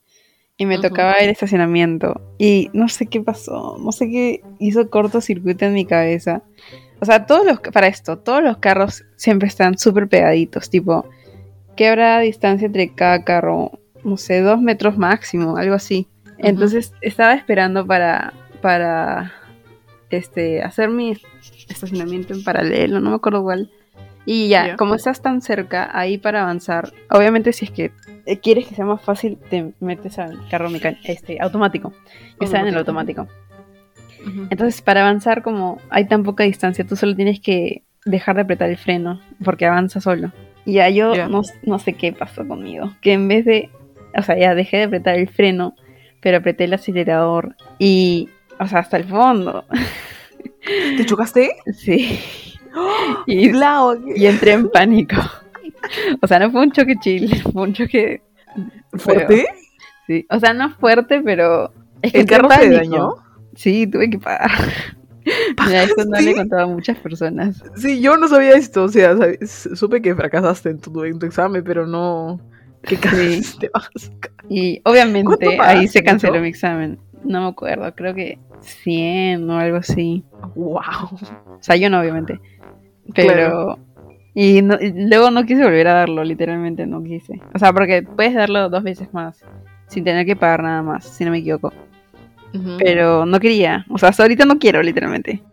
y 0.57 0.65
me 0.65 0.77
tocaba 0.79 1.13
el 1.15 1.29
estacionamiento 1.29 2.21
y 2.37 2.69
no 2.73 2.87
sé 2.89 3.07
qué 3.07 3.21
pasó, 3.21 3.77
no 3.79 3.91
sé 3.91 4.09
qué 4.09 4.41
hizo 4.59 4.89
cortocircuito 4.89 5.65
en 5.65 5.73
mi 5.73 5.85
cabeza. 5.85 6.43
O 7.01 7.05
sea, 7.05 7.25
todos 7.25 7.45
los, 7.45 7.59
para 7.59 7.87
esto, 7.87 8.17
todos 8.19 8.41
los 8.41 8.57
carros 8.57 9.03
siempre 9.17 9.47
están 9.47 9.77
súper 9.77 10.07
pegaditos, 10.07 10.69
tipo, 10.69 11.05
¿qué 11.75 11.89
habrá 11.89 12.19
distancia 12.19 12.65
entre 12.67 12.93
cada 12.95 13.23
carro? 13.23 13.71
No 14.07 14.15
sé, 14.15 14.39
dos 14.39 14.61
metros 14.61 14.97
máximo, 14.97 15.57
algo 15.57 15.75
así. 15.75 16.07
Entonces 16.37 16.93
estaba 17.01 17.33
esperando 17.33 17.85
para, 17.85 18.31
para, 18.61 19.33
este, 20.09 20.63
hacer 20.63 20.89
mi 20.89 21.17
estacionamiento 21.67 22.33
en 22.33 22.41
paralelo, 22.41 23.01
no 23.01 23.09
me 23.09 23.17
acuerdo 23.17 23.43
cuál. 23.43 23.69
Y 24.25 24.47
ya, 24.47 24.77
como 24.77 24.95
estás 24.95 25.21
tan 25.21 25.41
cerca, 25.41 25.89
ahí 25.93 26.17
para 26.17 26.43
avanzar, 26.43 26.93
obviamente 27.09 27.51
si 27.51 27.65
es 27.65 27.71
que 27.71 27.91
eh, 28.25 28.39
quieres 28.39 28.67
que 28.67 28.75
sea 28.75 28.85
más 28.85 29.01
fácil, 29.01 29.37
te 29.49 29.73
metes 29.81 30.19
al 30.19 30.47
carro 30.49 30.69
este, 31.03 31.41
automático. 31.41 31.91
Yo 32.39 32.45
estaba 32.45 32.63
en 32.63 32.69
el 32.69 32.77
automático. 32.77 33.27
Entonces, 34.49 34.81
para 34.81 35.01
avanzar, 35.01 35.41
como 35.41 35.79
hay 35.89 36.05
tan 36.05 36.23
poca 36.23 36.45
distancia, 36.45 36.85
tú 36.85 36.95
solo 36.95 37.13
tienes 37.13 37.41
que 37.41 37.83
dejar 38.05 38.35
de 38.35 38.43
apretar 38.43 38.69
el 38.69 38.77
freno, 38.77 39.19
porque 39.43 39.65
avanza 39.65 39.99
solo. 39.99 40.31
Y 40.65 40.73
ya 40.73 40.89
yo 40.89 41.29
no, 41.29 41.41
no 41.63 41.79
sé 41.79 41.93
qué 41.93 42.11
pasó 42.11 42.45
conmigo, 42.45 42.93
que 43.01 43.13
en 43.13 43.27
vez 43.29 43.45
de, 43.45 43.69
o 44.15 44.21
sea, 44.21 44.37
ya 44.37 44.55
dejé 44.55 44.77
de 44.77 44.83
apretar 44.83 45.15
el 45.15 45.27
freno, 45.29 45.75
pero 46.21 46.37
apreté 46.37 46.65
el 46.65 46.73
acelerador 46.73 47.55
y, 47.79 48.29
o 48.59 48.67
sea, 48.67 48.79
hasta 48.79 48.97
el 48.97 49.05
fondo. 49.05 49.65
¿Te 50.97 51.05
chocaste? 51.05 51.51
Sí. 51.73 52.19
Y, 53.25 53.49
Claro. 53.49 53.99
y 54.15 54.27
entré 54.27 54.51
en 54.53 54.69
pánico. 54.69 55.15
O 56.21 56.27
sea, 56.27 56.37
no 56.39 56.51
fue 56.51 56.61
un 56.61 56.71
choque 56.71 56.95
chill, 56.99 57.41
fue 57.53 57.63
un 57.63 57.73
choque 57.73 58.21
¿Fuerte? 58.93 59.45
Sí. 60.05 60.25
O 60.29 60.39
sea, 60.39 60.53
no 60.53 60.69
fuerte, 60.75 61.21
pero 61.23 61.71
es 62.01 62.11
que 62.11 62.19
¿El 62.21 62.25
carro 62.25 62.49
se 62.51 62.57
pánico. 62.57 62.75
dañó? 62.75 63.13
Sí, 63.55 63.87
tuve 63.87 64.09
que 64.09 64.17
pagar. 64.19 64.49
Mira, 65.65 65.83
esto 65.83 66.03
no 66.05 66.19
le 66.19 66.31
he 66.31 66.35
contado 66.35 66.63
a 66.63 66.67
muchas 66.67 66.97
personas. 66.99 67.63
Sí, 67.75 67.99
yo 68.01 68.15
no 68.17 68.27
sabía 68.27 68.55
esto, 68.55 68.83
o 68.83 68.89
sea, 68.89 69.13
sab- 69.15 69.37
s- 69.41 69.75
supe 69.75 70.01
que 70.01 70.15
fracasaste 70.15 70.69
en 70.69 70.79
tu, 70.79 71.03
en 71.03 71.19
tu 71.19 71.25
examen, 71.25 71.63
pero 71.63 71.85
no... 71.87 72.39
Y 74.49 74.81
obviamente 74.85 75.25
¿Cuánto 75.25 75.61
ahí 75.61 75.87
se 75.87 76.03
canceló 76.03 76.39
mi 76.39 76.47
examen. 76.47 76.97
No 77.23 77.41
me 77.41 77.47
acuerdo, 77.47 77.93
creo 77.95 78.13
que 78.13 78.39
100 78.61 79.49
o 79.49 79.57
algo 79.59 79.77
así. 79.77 80.23
Wow. 80.55 80.79
O 81.11 81.57
sea, 81.59 81.75
yo 81.75 81.89
no, 81.89 81.99
obviamente. 81.99 82.39
Pero. 83.13 83.33
Claro. 83.33 83.79
Y, 84.33 84.61
no- 84.61 84.77
y 84.79 84.93
luego 85.09 85.31
no 85.31 85.45
quise 85.45 85.63
volver 85.63 85.87
a 85.87 85.93
darlo, 85.93 86.23
literalmente 86.23 86.85
no 86.85 87.03
quise. 87.03 87.41
O 87.53 87.59
sea, 87.59 87.73
porque 87.73 88.03
puedes 88.03 88.35
darlo 88.35 88.69
dos 88.69 88.83
veces 88.83 89.11
más. 89.13 89.43
Sin 89.87 90.03
tener 90.03 90.25
que 90.25 90.35
pagar 90.35 90.63
nada 90.63 90.83
más, 90.83 91.05
si 91.05 91.25
no 91.25 91.31
me 91.31 91.39
equivoco. 91.39 91.73
Pero 92.79 93.25
no 93.25 93.39
quería. 93.39 93.85
O 93.89 93.97
sea, 93.97 94.09
hasta 94.09 94.23
ahorita 94.23 94.45
no 94.45 94.57
quiero, 94.59 94.81
literalmente. 94.81 95.43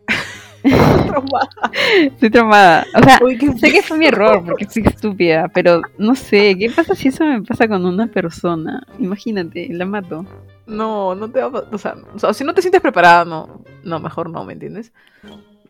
Estoy 2.01 2.31
traumada. 2.31 2.87
O 2.95 3.03
sea, 3.03 3.19
Uy, 3.23 3.39
sé 3.59 3.71
que 3.71 3.83
fue 3.83 3.99
mi 3.99 4.07
error 4.07 4.43
porque 4.45 4.67
fui 4.67 4.83
estúpida, 4.85 5.49
pero 5.49 5.83
no 5.99 6.15
sé, 6.15 6.57
¿qué 6.59 6.71
pasa 6.71 6.95
si 6.95 7.09
eso 7.09 7.25
me 7.25 7.43
pasa 7.43 7.69
con 7.69 7.85
una 7.85 8.07
persona? 8.07 8.87
Imagínate, 8.99 9.69
la 9.71 9.85
mato. 9.85 10.25
No, 10.67 11.15
no 11.15 11.31
te 11.31 11.41
va 11.43 11.59
a 11.59 11.65
o 11.71 11.79
sea, 11.79 11.97
o 12.15 12.19
sea, 12.19 12.33
si 12.33 12.45
no 12.45 12.55
te 12.55 12.63
sientes 12.63 12.81
preparada, 12.81 13.25
no, 13.25 13.63
no, 13.83 14.01
mejor 14.01 14.31
no, 14.31 14.45
¿me 14.45 14.55
entiendes? 14.55 14.93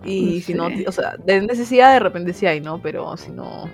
Y 0.05 0.37
No 0.37 0.41
si 0.43 0.55
no, 0.55 0.89
o 0.89 0.93
sea, 0.93 1.17
de 1.17 1.41
necesidad 1.41 1.93
de 1.93 2.01
repente 2.01 2.33
sí 2.33 2.47
hay, 2.47 2.61
¿no? 2.61 2.81
Pero 2.81 3.17
si 3.17 3.31
no... 3.31 3.69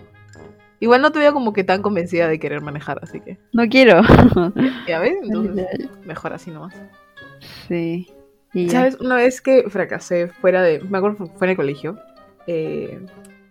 Igual 0.79 1.03
no 1.03 1.13
te 1.13 1.19
veo 1.19 1.35
como 1.35 1.53
que 1.53 1.63
tan 1.63 1.83
convencida 1.83 2.27
de 2.27 2.39
querer 2.39 2.63
manejar, 2.63 2.99
así 3.03 3.21
que... 3.21 3.37
No 3.53 3.69
quiero. 3.69 4.01
¿Ya 4.89 4.99
ves? 4.99 5.15
Entonces, 5.23 5.67
mejor 6.07 6.33
así 6.33 6.51
nomás. 6.51 6.75
Sí. 7.69 8.09
Y. 8.53 8.69
¿Sabes? 8.69 8.99
Una 9.01 9.17
vez 9.17 9.41
que 9.41 9.65
fracasé 9.69 10.29
fuera 10.29 10.63
de... 10.63 10.81
Me 10.81 10.99
acuerdo 10.99 11.27
fue 11.37 11.47
en 11.47 11.51
el 11.51 11.57
colegio. 11.57 11.99
eh, 12.47 13.01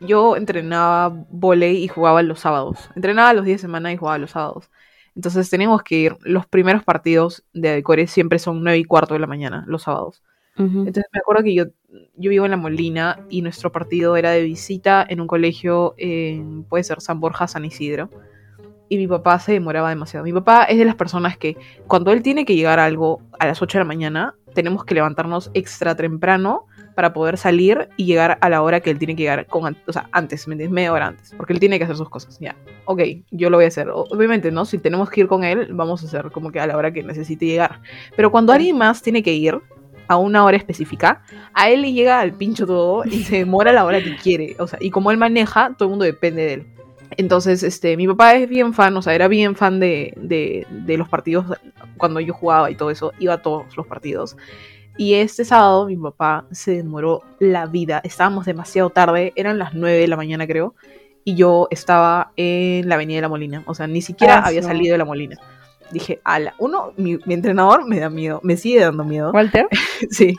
yo 0.01 0.37
entrenaba 0.37 1.09
volei 1.29 1.83
y 1.83 1.87
jugaba 1.89 2.21
los 2.23 2.39
sábados. 2.39 2.89
Entrenaba 2.95 3.33
los 3.33 3.43
días 3.45 3.57
de 3.57 3.67
semana 3.67 3.91
y 3.91 3.97
jugaba 3.97 4.17
los 4.17 4.31
sábados. 4.31 4.69
Entonces 5.15 5.49
teníamos 5.49 5.83
que 5.83 5.95
ir... 5.95 6.17
Los 6.21 6.45
primeros 6.45 6.83
partidos 6.83 7.43
de 7.53 7.69
Adecore 7.69 8.07
siempre 8.07 8.39
son 8.39 8.63
9 8.63 8.77
y 8.77 8.83
cuarto 8.85 9.13
de 9.13 9.19
la 9.19 9.27
mañana, 9.27 9.65
los 9.67 9.83
sábados. 9.83 10.23
Entonces 10.57 11.05
me 11.13 11.19
acuerdo 11.19 11.43
que 11.43 11.53
yo, 11.53 11.65
yo 12.17 12.29
vivo 12.29 12.43
en 12.43 12.51
La 12.51 12.57
Molina 12.57 13.21
y 13.29 13.41
nuestro 13.41 13.71
partido 13.71 14.17
era 14.17 14.31
de 14.31 14.43
visita 14.43 15.05
en 15.07 15.21
un 15.21 15.27
colegio 15.27 15.93
en, 15.97 16.63
puede 16.65 16.83
ser 16.83 16.99
San 16.99 17.21
Borja, 17.21 17.47
San 17.47 17.63
Isidro. 17.63 18.09
Y 18.89 18.97
mi 18.97 19.07
papá 19.07 19.39
se 19.39 19.53
demoraba 19.53 19.87
demasiado. 19.87 20.25
Mi 20.25 20.33
papá 20.33 20.63
es 20.65 20.77
de 20.77 20.83
las 20.83 20.95
personas 20.95 21.37
que 21.37 21.55
cuando 21.87 22.11
él 22.11 22.21
tiene 22.23 22.43
que 22.43 22.55
llegar 22.55 22.77
a 22.79 22.85
algo 22.85 23.21
a 23.39 23.47
las 23.47 23.61
8 23.61 23.77
de 23.77 23.83
la 23.85 23.87
mañana, 23.87 24.35
tenemos 24.53 24.85
que 24.85 24.95
levantarnos 24.95 25.51
extra 25.53 25.95
temprano 25.95 26.65
para 26.95 27.13
poder 27.13 27.37
salir 27.37 27.87
y 27.95 28.05
llegar 28.05 28.37
a 28.41 28.49
la 28.49 28.61
hora 28.61 28.81
que 28.81 28.89
él 28.89 28.99
tiene 28.99 29.15
que 29.15 29.23
llegar, 29.23 29.45
con, 29.45 29.77
o 29.87 29.93
sea, 29.93 30.09
antes. 30.11 30.47
Media 30.47 30.91
hora 30.91 31.07
antes, 31.07 31.33
porque 31.37 31.53
él 31.53 31.59
tiene 31.59 31.77
que 31.77 31.85
hacer 31.85 31.95
sus 31.95 32.09
cosas. 32.09 32.37
Ya, 32.39 32.55
ok, 32.85 33.01
yo 33.31 33.49
lo 33.49 33.57
voy 33.57 33.65
a 33.65 33.67
hacer. 33.69 33.89
Obviamente, 33.93 34.51
¿no? 34.51 34.65
Si 34.65 34.77
tenemos 34.77 35.09
que 35.09 35.21
ir 35.21 35.27
con 35.27 35.43
él, 35.43 35.69
vamos 35.71 36.03
a 36.03 36.07
hacer 36.07 36.31
como 36.31 36.51
que 36.51 36.59
a 36.59 36.67
la 36.67 36.75
hora 36.75 36.91
que 36.91 37.03
necesite 37.03 37.45
llegar. 37.45 37.81
Pero 38.15 38.31
cuando 38.31 38.51
alguien 38.51 38.77
más 38.77 39.01
tiene 39.01 39.23
que 39.23 39.33
ir 39.33 39.59
a 40.07 40.17
una 40.17 40.43
hora 40.43 40.57
específica, 40.57 41.21
a 41.53 41.69
él 41.69 41.83
le 41.83 41.93
llega 41.93 42.19
al 42.19 42.33
pincho 42.33 42.65
todo 42.65 43.05
y 43.05 43.23
se 43.23 43.37
demora 43.37 43.71
la 43.71 43.85
hora 43.85 44.03
que 44.03 44.15
quiere. 44.17 44.55
O 44.59 44.67
sea, 44.67 44.79
y 44.81 44.89
como 44.89 45.11
él 45.11 45.17
maneja, 45.17 45.75
todo 45.77 45.87
el 45.87 45.91
mundo 45.91 46.05
depende 46.05 46.41
de 46.43 46.53
él. 46.53 46.67
Entonces, 47.17 47.63
este, 47.63 47.97
mi 47.97 48.07
papá 48.07 48.35
es 48.35 48.47
bien 48.47 48.73
fan, 48.73 48.95
o 48.95 49.01
sea, 49.01 49.13
era 49.13 49.27
bien 49.27 49.55
fan 49.55 49.79
de, 49.79 50.13
de, 50.15 50.65
de 50.69 50.97
los 50.97 51.09
partidos 51.09 51.45
cuando 51.97 52.19
yo 52.19 52.33
jugaba 52.33 52.69
y 52.71 52.75
todo 52.75 52.91
eso, 52.91 53.13
iba 53.19 53.33
a 53.33 53.41
todos 53.41 53.75
los 53.75 53.87
partidos. 53.87 54.37
Y 54.97 55.13
este 55.13 55.45
sábado 55.45 55.85
mi 55.85 55.95
papá 55.95 56.45
se 56.51 56.71
demoró 56.71 57.23
la 57.39 57.65
vida, 57.65 58.01
estábamos 58.03 58.45
demasiado 58.45 58.89
tarde, 58.89 59.33
eran 59.35 59.57
las 59.57 59.73
9 59.73 59.97
de 59.97 60.07
la 60.07 60.17
mañana 60.17 60.45
creo, 60.45 60.75
y 61.23 61.35
yo 61.35 61.67
estaba 61.71 62.31
en 62.35 62.89
la 62.89 62.95
Avenida 62.95 63.17
de 63.17 63.21
la 63.21 63.29
Molina, 63.29 63.63
o 63.65 63.73
sea, 63.73 63.87
ni 63.87 64.01
siquiera 64.01 64.39
Ah, 64.39 64.47
había 64.47 64.61
salido 64.61 64.93
de 64.93 64.97
la 64.97 65.05
Molina. 65.05 65.37
Dije, 65.91 66.19
ala, 66.23 66.53
uno, 66.59 66.93
mi, 66.97 67.17
mi 67.25 67.33
entrenador 67.33 67.87
me 67.87 67.99
da 67.99 68.09
miedo, 68.09 68.39
me 68.43 68.57
sigue 68.57 68.79
dando 68.79 69.03
miedo. 69.03 69.31
Walter. 69.31 69.67
Sí. 70.09 70.35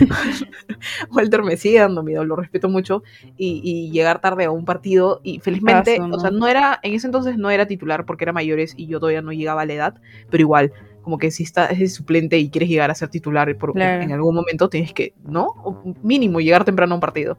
Walter 1.10 1.42
me 1.42 1.56
sigue 1.56 1.80
dando 1.80 2.02
miedo, 2.02 2.24
lo 2.24 2.36
respeto 2.36 2.68
mucho. 2.68 3.02
Y, 3.36 3.60
y 3.64 3.90
llegar 3.90 4.20
tarde 4.20 4.44
a 4.44 4.50
un 4.50 4.64
partido, 4.64 5.20
y 5.24 5.40
felizmente, 5.40 5.96
Paso, 5.96 6.08
¿no? 6.08 6.16
o 6.16 6.20
sea, 6.20 6.30
no 6.30 6.46
era, 6.46 6.78
en 6.82 6.94
ese 6.94 7.06
entonces 7.06 7.36
no 7.36 7.50
era 7.50 7.66
titular 7.66 8.04
porque 8.06 8.24
era 8.24 8.32
mayores 8.32 8.74
y 8.76 8.86
yo 8.86 9.00
todavía 9.00 9.22
no 9.22 9.32
llegaba 9.32 9.62
a 9.62 9.66
la 9.66 9.72
edad, 9.72 9.94
pero 10.30 10.42
igual, 10.42 10.72
como 11.04 11.18
que 11.18 11.30
si 11.30 11.42
estás 11.44 11.70
es 11.78 11.94
suplente 11.94 12.38
y 12.38 12.50
quieres 12.50 12.68
llegar 12.68 12.90
a 12.90 12.94
ser 12.94 13.08
titular 13.08 13.54
por, 13.56 13.72
Claro. 13.74 14.02
en 14.02 14.10
algún 14.12 14.34
momento 14.34 14.68
tienes 14.68 14.92
que, 14.92 15.14
¿no? 15.24 15.44
O 15.62 15.94
mínimo 16.02 16.40
llegar 16.40 16.64
temprano 16.64 16.94
a 16.94 16.96
un 16.96 17.00
partido. 17.00 17.38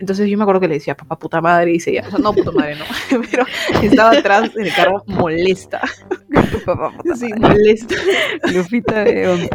Entonces 0.00 0.28
yo 0.28 0.36
me 0.36 0.42
acuerdo 0.42 0.60
que 0.60 0.68
le 0.68 0.74
decía, 0.74 0.96
papá, 0.96 1.16
puta 1.16 1.40
madre, 1.40 1.72
y 1.72 1.78
seguía, 1.80 2.04
o 2.06 2.10
sea, 2.10 2.18
no, 2.18 2.32
puta 2.32 2.50
madre, 2.50 2.74
no, 2.74 2.84
pero 3.30 3.46
estaba 3.80 4.10
atrás 4.10 4.50
en 4.56 4.66
el 4.66 4.74
carro 4.74 5.04
molesta, 5.06 5.80
sí, 7.16 7.32
molesta. 7.38 7.94
Lupita 8.52 9.04
de 9.04 9.28
11. 9.28 9.48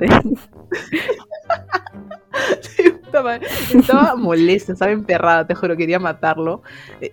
Sí, 2.62 2.90
puta 3.04 3.22
madre. 3.22 3.48
Estaba 3.74 4.16
molesta, 4.16 4.74
estaba 4.74 4.92
emperrada, 4.92 5.46
te 5.46 5.56
juro, 5.56 5.76
quería 5.76 6.00
matarlo. 6.00 6.62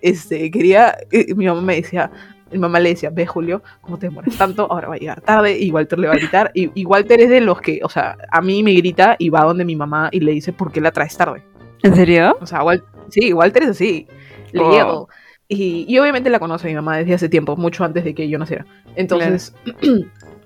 Este, 0.01 0.49
quería, 0.51 0.95
eh, 1.11 1.33
mi 1.35 1.47
mamá 1.47 1.61
me 1.61 1.75
decía, 1.75 2.11
mi 2.51 2.57
mamá 2.59 2.79
le 2.79 2.89
decía, 2.89 3.09
ve 3.09 3.25
Julio, 3.25 3.61
¿cómo 3.81 3.97
te 3.97 4.07
demoras 4.07 4.37
tanto? 4.37 4.67
Ahora 4.71 4.87
va 4.89 4.95
a 4.95 4.97
llegar 4.97 5.21
tarde 5.21 5.57
y 5.57 5.71
Walter 5.71 5.99
le 5.99 6.07
va 6.07 6.13
a 6.13 6.17
gritar. 6.17 6.51
Y, 6.53 6.71
y 6.79 6.85
Walter 6.85 7.19
es 7.21 7.29
de 7.29 7.41
los 7.41 7.59
que, 7.61 7.79
o 7.83 7.89
sea, 7.89 8.17
a 8.31 8.41
mí 8.41 8.63
me 8.63 8.73
grita 8.73 9.15
y 9.19 9.29
va 9.29 9.41
donde 9.43 9.65
mi 9.65 9.75
mamá 9.75 10.09
y 10.11 10.19
le 10.21 10.31
dice, 10.31 10.53
¿por 10.53 10.71
qué 10.71 10.81
la 10.81 10.91
traes 10.91 11.17
tarde? 11.17 11.43
¿En 11.83 11.95
serio? 11.95 12.37
O 12.41 12.45
sea, 12.45 12.61
Wal- 12.63 12.83
sí, 13.09 13.33
Walter 13.33 13.63
es 13.63 13.69
así, 13.69 14.07
le 14.51 14.63
Wow. 14.63 14.71
llego. 14.71 15.09
Y, 15.49 15.85
y 15.87 15.97
obviamente 15.99 16.29
la 16.29 16.39
conoce 16.39 16.67
mi 16.67 16.75
mamá 16.75 16.97
desde 16.97 17.13
hace 17.13 17.29
tiempo, 17.29 17.55
mucho 17.55 17.83
antes 17.85 18.03
de 18.03 18.13
que 18.13 18.27
yo 18.27 18.37
naciera. 18.37 18.65
Entonces, 18.95 19.53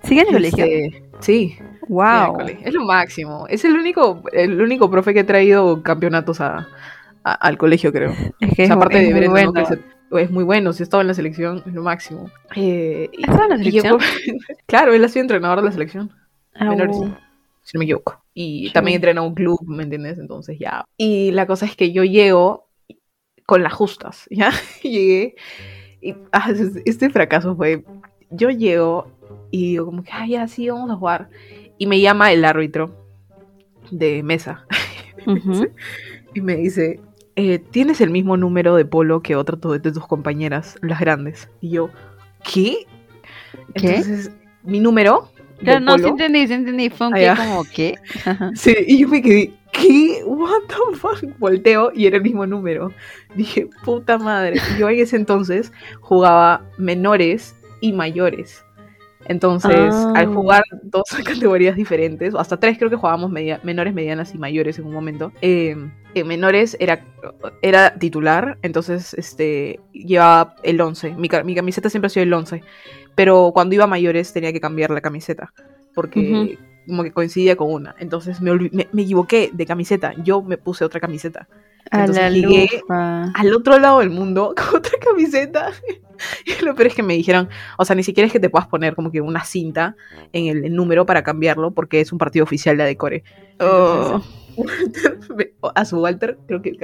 ¿Sigue 0.03 0.21
en 0.21 0.27
el 0.27 0.33
colegio? 0.33 0.65
este, 0.65 1.03
sí, 1.19 1.57
Wow. 1.87 2.37
Es 2.63 2.73
lo 2.73 2.85
máximo. 2.85 3.47
Es 3.49 3.65
el 3.65 3.73
único, 3.73 4.23
el 4.31 4.61
único 4.61 4.89
profe 4.89 5.13
que 5.13 5.21
ha 5.21 5.25
traído 5.25 5.81
campeonatos 5.83 6.39
a, 6.39 6.67
a- 7.23 7.33
al 7.33 7.57
colegio, 7.57 7.91
creo. 7.91 8.11
Es 8.39 8.53
que 8.55 8.63
O 8.63 8.65
sea, 8.65 8.65
es, 8.65 8.71
aparte 8.71 9.09
es 9.09 9.13
es 10.17 10.31
muy 10.31 10.43
bueno. 10.43 10.73
Si 10.73 10.81
ha 10.81 10.85
estado 10.85 11.01
en 11.01 11.07
la 11.07 11.13
selección, 11.13 11.63
es 11.65 11.73
lo 11.73 11.83
máximo. 11.83 12.29
Eh, 12.55 13.09
y- 13.13 13.17
¿Ha 13.23 13.31
estado 13.31 13.43
en 13.43 13.49
la 13.49 13.57
selección? 13.57 13.99
claro, 14.67 14.93
él 14.93 15.03
ha 15.03 15.07
sido 15.09 15.21
entrenador 15.21 15.59
de 15.59 15.65
la 15.65 15.71
selección, 15.71 16.11
Ah, 16.53 16.65
menores. 16.69 16.97
si 17.63 17.77
no 17.77 17.79
me 17.79 17.85
equivoco. 17.85 18.23
Y 18.33 18.67
Qué 18.67 18.73
también 18.73 18.95
entrena 18.95 19.21
un 19.21 19.33
club, 19.35 19.59
¿me 19.67 19.83
entiendes? 19.83 20.17
Entonces 20.19 20.57
ya. 20.59 20.85
Y 20.97 21.31
la 21.31 21.45
cosa 21.47 21.65
es 21.65 21.75
que 21.75 21.91
yo 21.91 22.03
llego 22.03 22.67
con 23.45 23.63
las 23.63 23.73
justas, 23.73 24.27
¿ya? 24.31 24.51
Llegué 24.83 25.35
y 26.01 26.15
ah, 26.31 26.51
este 26.85 27.09
fracaso 27.09 27.55
fue, 27.55 27.83
yo 28.31 28.49
llego 28.49 29.07
y 29.51 29.71
digo 29.71 29.85
como 29.85 30.03
que, 30.03 30.11
ah, 30.13 30.25
ya, 30.27 30.47
sí, 30.47 30.69
vamos 30.69 30.89
a 30.91 30.95
jugar. 30.95 31.29
Y 31.77 31.85
me 31.87 31.99
llama 31.99 32.31
el 32.31 32.43
árbitro 32.45 32.95
de 33.91 34.23
mesa 34.23 34.65
y 36.33 36.41
me 36.41 36.55
dice, 36.55 36.99
eh, 37.49 37.59
¿tienes 37.59 38.01
el 38.01 38.09
mismo 38.09 38.37
número 38.37 38.75
de 38.75 38.85
polo 38.85 39.21
que 39.21 39.35
otra 39.35 39.57
de 39.57 39.79
tus 39.91 40.05
compañeras, 40.07 40.77
las 40.81 40.99
grandes? 40.99 41.49
Y 41.61 41.69
yo, 41.71 41.89
¿qué? 42.43 42.85
¿Qué? 43.75 43.95
Entonces, 43.97 44.31
mi 44.63 44.79
número... 44.79 45.29
Claro, 45.59 45.79
no, 45.81 45.95
sí 45.97 46.03
polo- 46.03 46.09
entendí, 46.09 46.47
sí 46.47 46.53
entendí. 46.53 46.89
Fue 46.89 47.07
un 47.07 47.13
que 47.13 47.21
ya. 47.21 47.35
como, 47.35 47.63
¿qué? 47.65 47.95
Sí, 48.55 48.75
y 48.87 48.97
yo 48.99 49.07
me 49.07 49.21
quedé, 49.21 49.53
¿qué? 49.71 50.23
¿What 50.25 50.61
the 50.67 50.97
fuck? 50.97 51.23
Volteo 51.37 51.91
y 51.93 52.07
era 52.07 52.17
el 52.17 52.23
mismo 52.23 52.47
número. 52.47 52.91
Dije, 53.35 53.69
puta 53.85 54.17
madre. 54.17 54.59
Yo 54.79 54.89
en 54.89 54.99
ese 54.99 55.17
entonces 55.17 55.71
jugaba 55.99 56.65
menores 56.79 57.55
y 57.79 57.93
mayores. 57.93 58.63
Entonces, 59.25 59.93
Ah. 59.93 60.13
al 60.15 60.33
jugar 60.33 60.63
dos 60.81 61.03
categorías 61.23 61.75
diferentes, 61.75 62.33
o 62.33 62.39
hasta 62.39 62.57
tres 62.59 62.79
creo 62.79 62.89
que 62.89 62.95
jugábamos 62.95 63.29
media- 63.29 63.59
menores, 63.61 63.93
medianas 63.93 64.33
y 64.33 64.39
mayores 64.39 64.79
en 64.79 64.85
un 64.87 64.93
momento, 64.93 65.31
eh, 65.43 65.75
en 66.13 66.27
menores 66.27 66.77
era, 66.79 67.03
era 67.61 67.95
titular, 67.95 68.57
entonces 68.61 69.13
este, 69.13 69.79
llevaba 69.93 70.55
el 70.63 70.79
11. 70.79 71.15
Mi, 71.15 71.29
mi 71.43 71.55
camiseta 71.55 71.89
siempre 71.89 72.07
ha 72.07 72.09
sido 72.09 72.23
el 72.23 72.33
11. 72.33 72.61
Pero 73.15 73.51
cuando 73.53 73.75
iba 73.75 73.83
a 73.83 73.87
mayores 73.87 74.33
tenía 74.33 74.53
que 74.53 74.61
cambiar 74.61 74.89
la 74.91 75.01
camiseta, 75.01 75.53
porque 75.93 76.57
como 76.87 77.03
que 77.03 77.11
coincidía 77.11 77.55
con 77.55 77.71
una. 77.71 77.95
Entonces 77.99 78.41
me, 78.41 78.53
me, 78.53 78.87
me 78.91 79.01
equivoqué 79.01 79.49
de 79.53 79.65
camiseta, 79.65 80.13
yo 80.23 80.41
me 80.41 80.57
puse 80.57 80.85
otra 80.85 80.99
camiseta. 80.99 81.47
A 81.91 82.01
Entonces 82.01 82.33
llegué 82.33 82.69
lufa. 82.81 83.31
al 83.33 83.53
otro 83.53 83.79
lado 83.79 83.99
del 83.99 84.09
mundo 84.09 84.53
con 84.57 84.79
otra 84.79 84.97
camiseta. 84.99 85.71
Y 86.45 86.63
lo 86.63 86.75
peor 86.75 86.87
es 86.87 86.95
que 86.95 87.03
me 87.03 87.15
dijeron, 87.15 87.49
o 87.77 87.85
sea, 87.85 87.95
ni 87.95 88.03
siquiera 88.03 88.27
es 88.27 88.31
que 88.31 88.39
te 88.39 88.49
puedas 88.49 88.67
poner 88.67 88.95
como 88.95 89.11
que 89.11 89.21
una 89.21 89.43
cinta 89.43 89.95
en 90.33 90.45
el, 90.45 90.65
el 90.65 90.75
número 90.75 91.05
para 91.05 91.23
cambiarlo, 91.23 91.71
porque 91.71 91.99
es 91.99 92.11
un 92.11 92.19
partido 92.19 92.43
oficial 92.43 92.77
de 92.77 92.83
Adecore. 92.83 93.23
Oh. 93.59 94.21
Me- 95.35 95.51
a 95.75 95.85
su 95.85 95.99
Walter, 95.99 96.37
creo 96.47 96.61
que, 96.61 96.77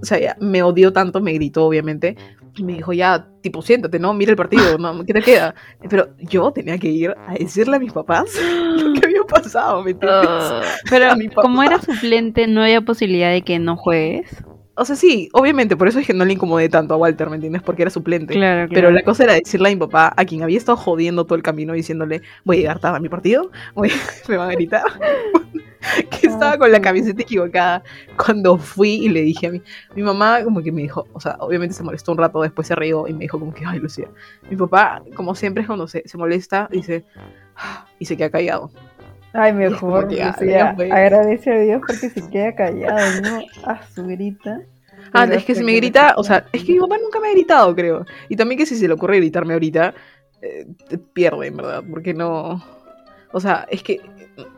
o 0.00 0.04
sea, 0.04 0.18
ya, 0.18 0.36
me 0.40 0.62
odió 0.62 0.92
tanto, 0.92 1.20
me 1.20 1.32
gritó, 1.32 1.64
obviamente, 1.66 2.16
y 2.56 2.64
me 2.64 2.74
dijo, 2.74 2.92
ya, 2.92 3.28
tipo, 3.42 3.62
siéntate, 3.62 3.98
¿no? 3.98 4.12
Mira 4.12 4.32
el 4.32 4.36
partido, 4.36 4.76
¿no? 4.78 5.04
¿Qué 5.04 5.12
te 5.12 5.22
queda? 5.22 5.54
Pero 5.88 6.08
yo 6.18 6.50
tenía 6.52 6.78
que 6.78 6.88
ir 6.88 7.14
a 7.26 7.34
decirle 7.34 7.76
a 7.76 7.78
mis 7.78 7.92
papás 7.92 8.30
lo 8.76 8.92
que 8.94 9.06
había 9.06 9.22
pasado, 9.22 9.82
¿me 9.82 9.92
entiendes? 9.92 10.28
Oh. 10.28 10.60
Pero 10.90 11.10
A 11.12 11.16
mi 11.16 11.28
papá. 11.28 11.42
como 11.42 11.62
era 11.62 11.80
suplente, 11.80 12.46
no 12.46 12.62
había 12.62 12.80
posibilidad 12.80 13.30
de 13.30 13.42
que 13.42 13.58
no 13.58 13.76
juegues. 13.76 14.28
O 14.80 14.84
sea, 14.86 14.96
sí, 14.96 15.28
obviamente, 15.32 15.76
por 15.76 15.88
eso 15.88 15.98
es 15.98 16.06
que 16.06 16.14
no 16.14 16.24
le 16.24 16.32
incomodé 16.32 16.68
tanto 16.68 16.94
a 16.94 16.96
Walter, 16.96 17.28
¿me 17.28 17.36
entiendes? 17.36 17.62
Porque 17.62 17.82
era 17.82 17.90
suplente. 17.90 18.32
Claro, 18.34 18.66
claro. 18.68 18.74
Pero 18.74 18.90
la 18.90 19.02
cosa 19.02 19.24
era 19.24 19.34
decirle 19.34 19.68
a 19.68 19.72
mi 19.72 19.78
papá, 19.78 20.12
a 20.16 20.24
quien 20.24 20.42
había 20.42 20.56
estado 20.56 20.76
jodiendo 20.76 21.24
todo 21.26 21.36
el 21.36 21.42
camino, 21.42 21.72
diciéndole, 21.74 22.22
voy 22.44 22.56
a 22.56 22.60
llegar 22.60 22.78
tarde 22.80 22.96
a 22.96 23.00
mi 23.00 23.08
partido, 23.10 23.50
voy- 23.74 23.90
me 24.28 24.36
van 24.38 24.48
a 24.48 24.52
gritar, 24.52 24.82
que 26.10 26.26
estaba 26.26 26.56
con 26.58 26.70
la 26.72 26.80
camiseta 26.80 27.22
equivocada. 27.22 27.82
Cuando 28.16 28.56
fui 28.58 28.90
y 29.04 29.08
le 29.08 29.22
dije 29.22 29.46
a 29.48 29.50
mi, 29.50 29.62
mi 29.94 30.02
mamá, 30.02 30.42
como 30.44 30.62
que 30.62 30.72
me 30.72 30.82
dijo, 30.82 31.06
o 31.12 31.20
sea, 31.20 31.36
obviamente 31.40 31.74
se 31.74 31.82
molestó 31.82 32.12
un 32.12 32.18
rato, 32.18 32.40
después 32.42 32.66
se 32.68 32.74
rió 32.74 33.06
y 33.08 33.12
me 33.12 33.20
dijo 33.20 33.38
como 33.38 33.52
que, 33.52 33.64
ay, 33.66 33.78
Lucía. 33.80 34.08
Mi 34.48 34.56
papá, 34.56 35.02
como 35.14 35.34
siempre, 35.34 35.62
es 35.62 35.66
cuando 35.66 35.86
se, 35.88 36.02
se 36.06 36.16
molesta, 36.18 36.68
dice, 36.70 37.04
"Ah", 37.56 37.86
y 37.98 38.04
se 38.06 38.16
queda 38.16 38.30
callado. 38.30 38.70
Ay, 39.32 39.52
mejor. 39.52 40.08
que 40.08 40.16
ya 40.16 40.74
fue. 40.74 40.90
agradece 40.90 41.52
a 41.52 41.58
Dios 41.60 41.82
porque 41.86 42.10
se 42.10 42.28
queda 42.30 42.54
callado, 42.54 43.20
¿no? 43.22 43.40
A 43.64 43.86
su 43.86 44.06
grita. 44.06 44.60
Ah, 45.12 45.24
es 45.24 45.44
que 45.44 45.54
si 45.54 45.64
me 45.64 45.72
grita, 45.74 46.14
o 46.16 46.22
sea, 46.24 46.46
es 46.52 46.64
que 46.64 46.72
mi 46.72 46.78
papá 46.80 46.96
nunca 47.02 47.18
me 47.20 47.28
ha 47.28 47.32
gritado, 47.32 47.74
creo. 47.74 48.04
Y 48.28 48.36
también 48.36 48.58
que 48.58 48.66
si 48.66 48.76
se 48.76 48.86
le 48.86 48.94
ocurre 48.94 49.16
gritarme 49.18 49.54
ahorita, 49.54 49.94
eh, 50.42 50.66
pierde, 51.12 51.48
en 51.48 51.56
verdad, 51.56 51.82
porque 51.90 52.14
no... 52.14 52.62
O 53.32 53.40
sea, 53.40 53.66
es 53.70 53.82
que, 53.82 54.00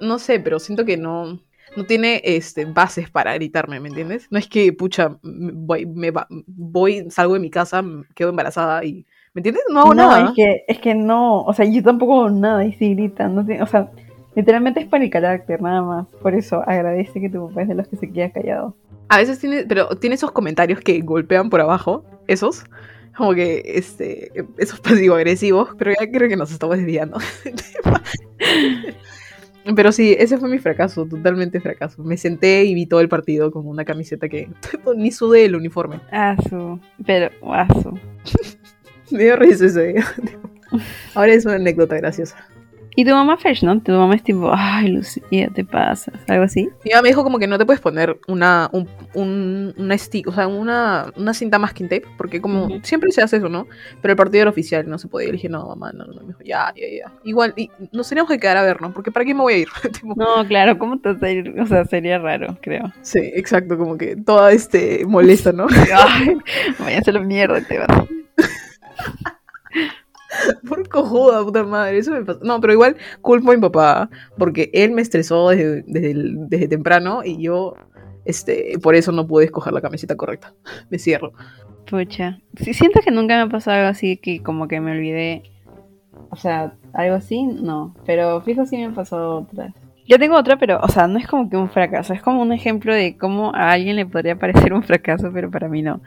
no 0.00 0.18
sé, 0.18 0.40
pero 0.40 0.58
siento 0.58 0.84
que 0.84 0.96
no... 0.96 1.40
No 1.74 1.84
tiene 1.86 2.20
este, 2.22 2.66
bases 2.66 3.08
para 3.08 3.32
gritarme, 3.32 3.80
¿me 3.80 3.88
entiendes? 3.88 4.26
No 4.30 4.38
es 4.38 4.46
que, 4.46 4.74
pucha, 4.74 5.16
voy, 5.22 5.86
me 5.86 6.10
va- 6.10 6.26
voy, 6.28 7.10
salgo 7.10 7.32
de 7.32 7.40
mi 7.40 7.48
casa, 7.48 7.82
quedo 8.14 8.28
embarazada 8.28 8.84
y... 8.84 9.06
¿Me 9.32 9.38
entiendes? 9.38 9.62
No 9.70 9.80
hago 9.80 9.94
no, 9.94 10.06
nada. 10.08 10.24
es 10.26 10.30
que, 10.36 10.64
es 10.68 10.78
que 10.80 10.94
no, 10.94 11.40
o 11.44 11.52
sea, 11.54 11.64
yo 11.64 11.82
tampoco 11.82 12.18
hago 12.26 12.30
nada 12.30 12.62
y 12.66 12.74
si 12.74 12.94
gritan, 12.94 13.34
no 13.34 13.46
tiene- 13.46 13.62
o 13.62 13.66
sea, 13.66 13.90
literalmente 14.34 14.80
es 14.80 14.86
para 14.86 15.04
el 15.04 15.10
carácter, 15.10 15.60
nada 15.60 15.82
más. 15.82 16.06
Por 16.22 16.34
eso 16.34 16.62
agradece 16.66 17.20
que 17.20 17.28
tu 17.28 17.48
papá 17.48 17.62
es 17.62 17.68
de 17.68 17.74
los 17.74 17.88
que 17.88 17.96
se 17.96 18.10
queda 18.10 18.30
callado. 18.30 18.74
A 19.08 19.18
veces 19.18 19.38
tiene, 19.38 19.64
pero 19.66 19.88
tiene 19.96 20.14
esos 20.14 20.32
comentarios 20.32 20.80
que 20.80 21.00
golpean 21.00 21.50
por 21.50 21.60
abajo, 21.60 22.04
esos, 22.28 22.64
como 23.16 23.34
que, 23.34 23.62
este, 23.64 24.32
esos 24.58 24.80
pasivo-agresivos, 24.80 25.70
pero 25.76 25.92
ya 25.98 26.10
creo 26.10 26.28
que 26.28 26.36
nos 26.36 26.50
estamos 26.50 26.78
desviando. 26.78 27.18
pero 29.76 29.92
sí, 29.92 30.16
ese 30.18 30.38
fue 30.38 30.48
mi 30.48 30.58
fracaso, 30.58 31.06
totalmente 31.06 31.60
fracaso. 31.60 32.02
Me 32.02 32.16
senté 32.16 32.64
y 32.64 32.74
vi 32.74 32.86
todo 32.86 33.00
el 33.00 33.08
partido 33.08 33.50
con 33.50 33.66
una 33.66 33.84
camiseta 33.84 34.28
que 34.28 34.48
ni 34.96 35.12
sudé 35.12 35.44
el 35.44 35.56
uniforme. 35.56 36.00
Ah, 36.10 36.36
su, 36.48 36.80
pero, 37.04 37.30
ah, 37.42 37.68
su. 37.82 37.98
Me 39.14 39.24
dio 39.24 39.36
risa 39.36 39.66
ese 39.66 39.88
día. 39.88 40.04
Ahora 41.14 41.34
es 41.34 41.44
una 41.44 41.56
anécdota 41.56 41.96
graciosa. 41.96 42.36
Y 42.94 43.06
tu 43.06 43.10
mamá 43.12 43.38
fresh, 43.38 43.62
¿no? 43.64 43.80
Tu 43.80 43.90
mamá 43.90 44.14
es 44.14 44.22
tipo, 44.22 44.50
ay, 44.54 44.88
Lucía, 44.88 45.48
te 45.54 45.64
pasas, 45.64 46.12
algo 46.28 46.44
así. 46.44 46.68
Mi 46.84 46.90
mamá 46.90 47.02
me 47.02 47.08
dijo 47.08 47.24
como 47.24 47.38
que 47.38 47.46
no 47.46 47.56
te 47.56 47.64
puedes 47.64 47.80
poner 47.80 48.18
una, 48.28 48.68
un, 48.72 48.86
un- 49.14 49.74
una 49.78 49.96
stick, 49.96 50.28
o 50.28 50.32
sea, 50.32 50.46
una, 50.46 51.10
una 51.16 51.32
cinta 51.32 51.58
masking 51.58 51.88
tape, 51.88 52.04
porque 52.18 52.42
como 52.42 52.64
Ujú. 52.66 52.80
siempre 52.82 53.10
se 53.12 53.22
hace 53.22 53.38
eso, 53.38 53.48
¿no? 53.48 53.66
Pero 54.02 54.12
el 54.12 54.16
partido 54.18 54.42
era 54.42 54.50
oficial, 54.50 54.86
no 54.90 54.98
se 54.98 55.08
podía. 55.08 55.32
Dije, 55.32 55.48
no, 55.48 55.66
mamá, 55.68 55.92
no, 55.92 56.04
no. 56.04 56.20
Me 56.20 56.26
dijo, 56.28 56.40
ya, 56.44 56.72
ya, 56.76 56.86
ya. 57.06 57.12
Igual, 57.24 57.54
y 57.56 57.70
nos 57.92 58.08
teníamos 58.10 58.30
que 58.30 58.38
quedar 58.38 58.58
a 58.58 58.62
ver, 58.62 58.82
¿no? 58.82 58.92
Porque 58.92 59.10
¿para 59.10 59.24
qué 59.24 59.32
me 59.32 59.40
voy 59.40 59.54
a 59.54 59.58
ir? 59.58 59.68
Tipo, 59.92 60.14
No, 60.14 60.46
claro, 60.46 60.76
¿cómo 60.78 60.98
te 61.00 61.14
vas 61.14 61.22
a 61.22 61.30
ir? 61.30 61.54
O 61.60 61.66
sea, 61.66 61.86
sería 61.86 62.18
raro, 62.18 62.58
creo. 62.60 62.92
Sí, 63.00 63.20
exacto, 63.34 63.78
como 63.78 63.96
que 63.96 64.16
toda 64.16 64.52
este 64.52 65.06
molesta, 65.06 65.50
¿no? 65.52 65.66
Ay, 65.96 66.36
váyanse 66.78 67.08
a 67.10 67.14
la 67.14 67.20
mierda, 67.20 67.60
te 67.62 67.78
vas. 67.78 67.88
Por 70.68 70.88
cojuda, 70.88 71.44
puta 71.44 71.64
madre, 71.64 71.98
eso 71.98 72.10
me 72.12 72.24
pasó. 72.24 72.40
No, 72.42 72.60
pero 72.60 72.72
igual 72.72 72.96
culpo 73.20 73.50
a 73.50 73.54
mi 73.54 73.60
papá, 73.60 74.10
porque 74.38 74.70
él 74.72 74.92
me 74.92 75.02
estresó 75.02 75.50
desde, 75.50 75.82
desde, 75.86 76.68
temprano 76.68 77.22
y 77.24 77.42
yo, 77.42 77.74
este, 78.24 78.78
por 78.82 78.94
eso 78.94 79.12
no 79.12 79.26
pude 79.26 79.46
escoger 79.46 79.72
la 79.72 79.80
camiseta 79.80 80.16
correcta. 80.16 80.54
Me 80.90 80.98
cierro. 80.98 81.32
Pucha. 81.88 82.38
Sí, 82.56 82.74
siento 82.74 83.00
que 83.00 83.10
nunca 83.10 83.34
me 83.36 83.42
ha 83.42 83.48
pasado 83.48 83.78
algo 83.78 83.90
así 83.90 84.16
que 84.16 84.42
como 84.42 84.68
que 84.68 84.80
me 84.80 84.92
olvidé. 84.92 85.42
O 86.30 86.36
sea, 86.36 86.74
algo 86.94 87.16
así, 87.16 87.42
no. 87.44 87.94
Pero 88.06 88.40
fijo 88.42 88.64
sí 88.64 88.76
me 88.76 88.84
han 88.84 88.94
pasado 88.94 89.40
otras. 89.40 89.74
Yo 90.06 90.18
tengo 90.18 90.36
otra, 90.36 90.58
pero, 90.58 90.80
o 90.82 90.88
sea, 90.88 91.06
no 91.06 91.18
es 91.18 91.26
como 91.26 91.48
que 91.48 91.56
un 91.56 91.70
fracaso. 91.70 92.12
Es 92.12 92.22
como 92.22 92.42
un 92.42 92.52
ejemplo 92.52 92.94
de 92.94 93.16
cómo 93.16 93.54
a 93.54 93.72
alguien 93.72 93.96
le 93.96 94.06
podría 94.06 94.36
parecer 94.36 94.72
un 94.72 94.82
fracaso, 94.82 95.30
pero 95.32 95.50
para 95.50 95.68
mí 95.68 95.82
no. 95.82 96.00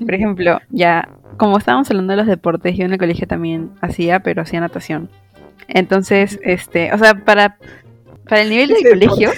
Por 0.00 0.14
ejemplo, 0.14 0.60
ya, 0.70 1.08
como 1.36 1.58
estábamos 1.58 1.90
hablando 1.90 2.12
de 2.12 2.16
los 2.18 2.26
deportes, 2.26 2.76
yo 2.76 2.84
en 2.84 2.92
el 2.92 2.98
colegio 2.98 3.26
también 3.26 3.70
hacía, 3.80 4.20
pero 4.20 4.42
hacía 4.42 4.60
natación. 4.60 5.10
Entonces, 5.68 6.38
este, 6.42 6.92
o 6.92 6.98
sea, 6.98 7.14
para, 7.14 7.56
para 8.28 8.42
el 8.42 8.50
nivel 8.50 8.68
del 8.70 8.82
colegio, 8.90 9.30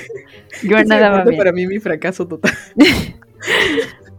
yo 0.62 0.82
nadaba 0.84 1.24
bien. 1.24 1.36
para 1.38 1.52
mí 1.52 1.66
mi 1.66 1.78
fracaso 1.78 2.26
total. 2.26 2.52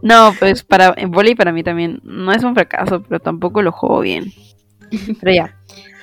No, 0.02 0.32
pues 0.38 0.62
para 0.62 0.94
en 0.96 1.10
para 1.10 1.52
mí 1.52 1.64
también 1.64 2.00
no 2.04 2.30
es 2.30 2.44
un 2.44 2.54
fracaso, 2.54 3.02
pero 3.02 3.18
tampoco 3.18 3.62
lo 3.62 3.72
juego 3.72 4.00
bien. 4.00 4.26
Pero 5.20 5.32
ya. 5.34 5.56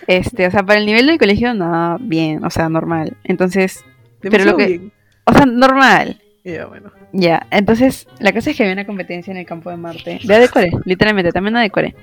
Este, 0.07 0.45
o 0.47 0.51
sea, 0.51 0.63
para 0.63 0.79
el 0.79 0.85
nivel 0.85 1.07
del 1.07 1.17
colegio 1.17 1.53
nada 1.53 1.97
bien, 2.01 2.43
o 2.43 2.49
sea, 2.49 2.67
normal. 2.67 3.15
Entonces, 3.23 3.85
Pero 4.19 4.43
lo 4.43 4.57
que- 4.57 4.67
bien. 4.67 4.91
o 5.25 5.33
sea, 5.33 5.45
normal. 5.45 6.21
Ya, 6.43 6.65
bueno. 6.65 6.91
Ya, 7.13 7.47
entonces 7.51 8.07
la 8.19 8.33
cosa 8.33 8.51
es 8.51 8.57
que 8.57 8.63
había 8.63 8.73
una 8.73 8.85
competencia 8.85 9.31
en 9.31 9.37
el 9.37 9.45
campo 9.45 9.69
de 9.69 9.77
Marte, 9.77 10.19
de 10.23 10.35
Adecore, 10.35 10.71
literalmente, 10.85 11.31
también 11.31 11.55
Adecore. 11.55 11.95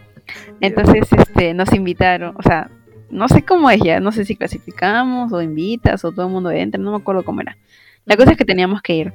Entonces, 0.60 1.08
este, 1.12 1.52
nos 1.54 1.72
invitaron, 1.72 2.34
o 2.36 2.42
sea, 2.42 2.70
no 3.10 3.28
sé 3.28 3.42
cómo 3.42 3.70
es 3.70 3.80
ya, 3.82 4.00
no 4.00 4.12
sé 4.12 4.24
si 4.24 4.36
clasificamos 4.36 5.32
o 5.32 5.42
invitas 5.42 6.04
o 6.04 6.12
todo 6.12 6.26
el 6.26 6.32
mundo 6.32 6.50
entra, 6.50 6.80
no 6.80 6.92
me 6.92 6.98
acuerdo 6.98 7.24
cómo 7.24 7.40
era. 7.40 7.56
La 8.04 8.16
cosa 8.16 8.32
es 8.32 8.36
que 8.38 8.44
teníamos 8.44 8.80
que 8.82 8.94
ir. 8.94 9.12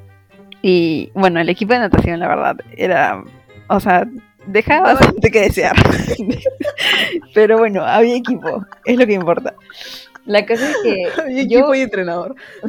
Y 0.61 1.11
bueno, 1.13 1.39
el 1.39 1.49
equipo 1.49 1.73
de 1.73 1.79
natación, 1.79 2.19
la 2.19 2.27
verdad, 2.27 2.57
era, 2.75 3.23
o 3.67 3.79
sea, 3.79 4.07
dejaba 4.47 4.93
bastante 4.93 5.31
que 5.31 5.41
desear. 5.41 5.75
Pero 7.33 7.57
bueno, 7.57 7.83
había 7.83 8.15
equipo, 8.15 8.65
es 8.85 8.97
lo 8.97 9.05
que 9.05 9.13
importa. 9.13 9.55
La 10.25 10.45
cosa 10.45 10.69
es 10.71 10.77
que 10.83 11.03
Y 11.41 11.47
yo, 11.47 11.73
y 11.75 11.81
entrenador. 11.81 12.35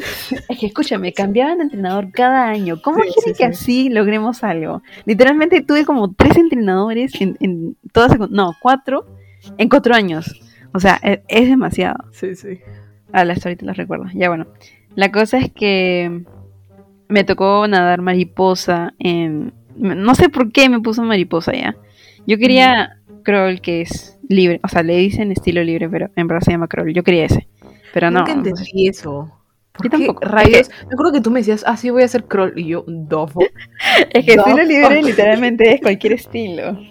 es 0.48 0.58
que 0.58 0.66
escúchame, 0.66 1.12
cambiaban 1.12 1.58
de 1.58 1.64
entrenador 1.64 2.10
cada 2.12 2.48
año. 2.48 2.80
¿Cómo 2.82 3.02
Sí, 3.02 3.10
quieren 3.14 3.34
sí, 3.34 3.38
que 3.38 3.44
así 3.44 3.88
logremos 3.88 4.44
algo? 4.44 4.82
Literalmente 5.04 5.62
tuve 5.62 5.84
como 5.84 6.12
tres 6.12 6.36
entrenadores 6.36 7.18
en, 7.20 7.36
en 7.40 7.76
toda 7.92 8.08
secu- 8.08 8.28
no, 8.30 8.54
cuatro 8.60 9.06
en 9.58 9.68
cuatro 9.68 9.94
años. 9.94 10.40
O 10.74 10.80
sea, 10.80 10.98
e- 11.02 11.22
es, 11.28 11.48
demasiado. 11.48 11.96
Sí, 12.12 12.34
sí. 12.34 12.58
A 13.12 13.24
las 13.24 13.44
ahorita 13.46 13.64
las 13.64 13.76
recuerdo. 13.76 14.06
Ya 14.14 14.28
bueno. 14.28 14.46
La 14.94 15.12
cosa 15.12 15.38
es 15.38 15.50
que 15.52 16.22
me 17.08 17.24
tocó 17.24 17.66
nadar 17.68 18.00
mariposa 18.02 18.94
en... 18.98 19.52
No 19.76 20.14
sé 20.14 20.28
por 20.30 20.52
qué 20.52 20.68
me 20.68 20.80
puso 20.80 21.02
mariposa 21.02 21.52
ya. 21.52 21.76
Yo 22.26 22.38
quería 22.38 22.98
crawl 23.22 23.60
que 23.60 23.82
es 23.82 24.15
libre. 24.28 24.60
O 24.62 24.68
sea, 24.68 24.82
le 24.82 24.96
dicen 24.96 25.32
estilo 25.32 25.62
libre, 25.62 25.88
pero 25.88 26.10
en 26.16 26.26
verdad 26.28 26.42
se 26.44 26.50
llama 26.52 26.68
crawl. 26.68 26.92
Yo 26.92 27.02
quería 27.02 27.24
ese. 27.26 27.48
Pero 27.94 28.10
no. 28.10 28.20
Nunca 28.20 28.32
entendí 28.32 28.88
eso. 28.88 29.32
¿Por 29.72 29.84
Yo 29.86 29.90
qué 29.90 29.96
tampoco. 30.06 30.26
rayos? 30.26 30.70
Me 30.88 30.94
acuerdo 30.94 31.12
que 31.12 31.20
tú 31.20 31.30
me 31.30 31.40
decías, 31.40 31.62
ah, 31.66 31.76
sí, 31.76 31.90
voy 31.90 32.02
a 32.02 32.06
hacer 32.06 32.24
crawl. 32.24 32.52
Y 32.56 32.66
yo, 32.68 32.84
dofo. 32.86 33.40
Es 34.12 34.24
que 34.24 34.32
estilo 34.34 34.62
libre 34.64 35.02
literalmente 35.02 35.74
es 35.74 35.80
cualquier 35.80 36.14
estilo. 36.14 36.78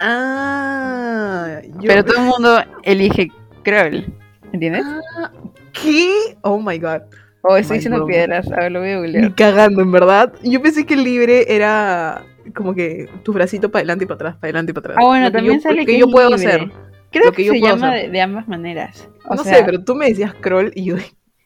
Ah, 0.00 1.60
yo- 1.64 1.86
Pero 1.86 2.04
todo 2.04 2.16
el 2.16 2.24
mundo 2.24 2.58
elige 2.82 3.28
crawl. 3.62 4.04
¿Entiendes? 4.52 4.84
Ah, 5.16 5.30
¿Qué? 5.72 6.08
Oh 6.42 6.58
my 6.60 6.78
god. 6.78 7.02
O 7.42 7.56
estoy 7.56 7.76
diciendo 7.78 8.04
piedras. 8.06 8.50
A 8.52 8.56
ver, 8.56 8.72
lo 8.72 8.80
voy 8.80 8.90
a 8.90 8.92
Ni 8.94 8.98
googlear. 9.00 9.34
cagando, 9.34 9.82
en 9.82 9.92
verdad. 9.92 10.32
Yo 10.42 10.60
pensé 10.62 10.86
que 10.86 10.94
el 10.94 11.04
libre 11.04 11.44
era 11.54 12.24
como 12.54 12.74
que 12.74 13.08
tu 13.22 13.32
bracito 13.32 13.70
para 13.70 13.80
adelante 13.80 14.04
y 14.04 14.08
para 14.08 14.16
atrás, 14.16 14.34
para 14.36 14.46
adelante 14.48 14.70
y 14.70 14.74
para 14.74 14.92
atrás. 14.92 14.98
Ah, 15.00 15.06
bueno, 15.06 15.30
Lo 15.30 15.32
también 15.32 15.56
yo, 15.56 15.60
sale 15.60 15.80
lo 15.80 15.86
que 15.86 15.92
que 15.92 15.98
yo 15.98 16.08
puedo 16.10 16.30
libre. 16.30 16.46
hacer. 16.46 16.72
Creo 17.10 17.24
lo 17.26 17.32
que, 17.32 17.36
que 17.36 17.44
yo 17.44 17.52
se 17.52 17.60
puedo 17.60 17.74
llama 17.74 17.88
hacer. 17.90 18.06
de, 18.06 18.08
de 18.10 18.20
ambas 18.20 18.48
maneras. 18.48 19.08
O 19.26 19.34
no 19.34 19.44
sea, 19.44 19.58
sé, 19.58 19.64
pero 19.64 19.82
tú 19.84 19.94
me 19.94 20.08
decías 20.08 20.34
crawl 20.34 20.72
y 20.74 20.84
yo. 20.84 20.96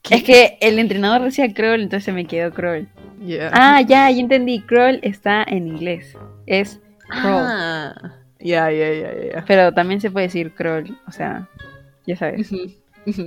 ¿qué? 0.02 0.14
Es 0.16 0.22
que 0.22 0.58
el 0.60 0.78
entrenador 0.78 1.22
decía 1.22 1.52
crawl, 1.52 1.80
entonces 1.82 2.14
me 2.14 2.26
quedó 2.26 2.52
crawl. 2.52 2.88
Ah, 3.52 3.80
ya, 3.82 4.10
ya 4.10 4.20
entendí. 4.20 4.60
Crawl 4.60 5.00
está 5.02 5.42
en 5.46 5.66
inglés. 5.66 6.16
Es 6.46 6.80
crawl. 7.08 7.42
Ah, 7.44 7.94
Ya, 8.38 8.70
ya, 8.70 8.92
ya, 8.92 9.32
ya. 9.32 9.44
Pero 9.46 9.72
también 9.72 10.00
se 10.00 10.10
puede 10.10 10.26
decir 10.26 10.52
crawl. 10.54 10.96
O 11.08 11.12
sea, 11.12 11.48
ya 12.06 12.16
sabes. 12.16 12.50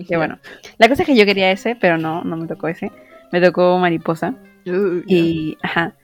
Que 0.07 0.17
bueno. 0.17 0.39
La 0.77 0.87
cosa 0.89 1.03
es 1.03 1.07
que 1.07 1.15
yo 1.15 1.25
quería 1.25 1.51
ese, 1.51 1.75
pero 1.75 1.97
no, 1.97 2.23
no 2.23 2.37
me 2.37 2.47
tocó 2.47 2.67
ese. 2.67 2.91
Me 3.31 3.41
tocó 3.41 3.77
mariposa. 3.79 4.35
Uh. 4.65 5.01
Y, 5.07 5.57
ajá. 5.61 5.95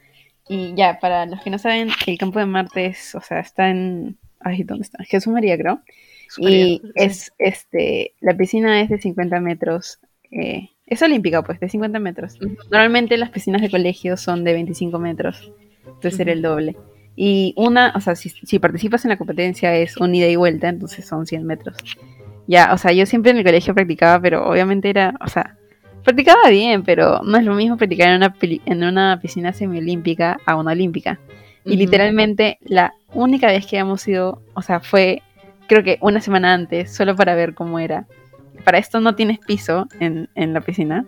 Y 0.48 0.74
ya, 0.76 1.00
para 1.00 1.26
los 1.26 1.42
que 1.42 1.50
no 1.50 1.58
saben, 1.58 1.90
el 2.06 2.18
campo 2.18 2.40
de 2.40 2.46
Marte 2.46 2.86
es, 2.88 3.16
o 3.16 3.22
sea, 3.22 3.40
está 3.40 3.70
en. 3.70 4.18
Ay, 4.40 4.64
¿dónde 4.64 4.84
está? 4.84 5.04
Jesús 5.04 5.34
María, 5.34 5.58
creo. 5.58 5.82
Y 5.88 6.28
Súper 6.30 6.52
bien. 6.52 6.82
es, 6.96 7.34
este, 7.40 8.14
la 8.20 8.36
piscina 8.36 8.82
es 8.82 8.90
de 8.90 9.00
50 9.00 9.40
metros. 9.40 10.00
eh, 10.32 10.70
es 10.88 11.02
olímpica, 11.02 11.42
pues, 11.44 11.60
de 11.60 11.68
50 11.70 11.98
metros. 12.00 12.38
Normalmente 12.70 13.18
las 13.18 13.32
piscinas 13.32 13.62
de 13.62 13.72
colegio 13.72 14.18
son 14.18 14.44
de 14.44 14.54
25 14.54 15.00
metros. 15.00 15.52
Entonces 15.86 16.20
era 16.20 16.32
el 16.32 16.42
doble. 16.44 16.76
Y 17.16 17.54
una, 17.58 17.94
o 17.96 18.02
sea, 18.02 18.16
si, 18.16 18.30
si 18.30 18.60
participas 18.60 19.04
en 19.06 19.10
la 19.10 19.18
competencia 19.18 19.74
es 19.76 19.98
un 19.98 20.14
ida 20.14 20.28
y 20.28 20.36
vuelta, 20.36 20.70
entonces 20.70 21.08
son 21.08 21.26
100 21.26 21.44
metros. 21.46 21.78
Ya, 22.48 22.72
o 22.74 22.78
sea, 22.78 22.92
yo 22.92 23.06
siempre 23.08 23.32
en 23.32 23.38
el 23.38 23.44
colegio 23.44 23.74
practicaba, 23.74 24.22
pero 24.22 24.48
obviamente 24.48 24.90
era, 24.90 25.16
o 25.22 25.28
sea, 25.28 25.58
practicaba 26.06 26.50
bien, 26.50 26.84
pero 26.84 27.20
no 27.24 27.38
es 27.38 27.44
lo 27.44 27.56
mismo 27.56 27.76
practicar 27.76 28.10
en 28.10 28.16
una, 28.16 28.36
en 28.66 28.84
una 28.84 29.20
piscina 29.20 29.52
semiolímpica 29.52 30.38
a 30.46 30.56
una 30.56 30.72
olímpica. 30.72 31.20
Y 31.66 31.78
literalmente 31.78 32.60
la 32.62 32.94
única 33.14 33.48
vez 33.48 33.66
que 33.66 33.78
hemos 33.78 34.08
ido, 34.08 34.40
o 34.54 34.62
sea, 34.62 34.80
fue 34.80 35.24
creo 35.68 35.84
que 35.84 35.98
una 36.02 36.22
semana 36.22 36.54
antes, 36.54 36.94
solo 36.94 37.16
para 37.16 37.34
ver 37.36 37.56
cómo 37.56 37.80
era. 37.80 38.06
Para 38.64 38.78
esto 38.78 39.00
no 39.00 39.16
tienes 39.16 39.40
piso 39.40 39.88
en, 40.00 40.30
en 40.36 40.54
la 40.54 40.62
piscina 40.62 41.06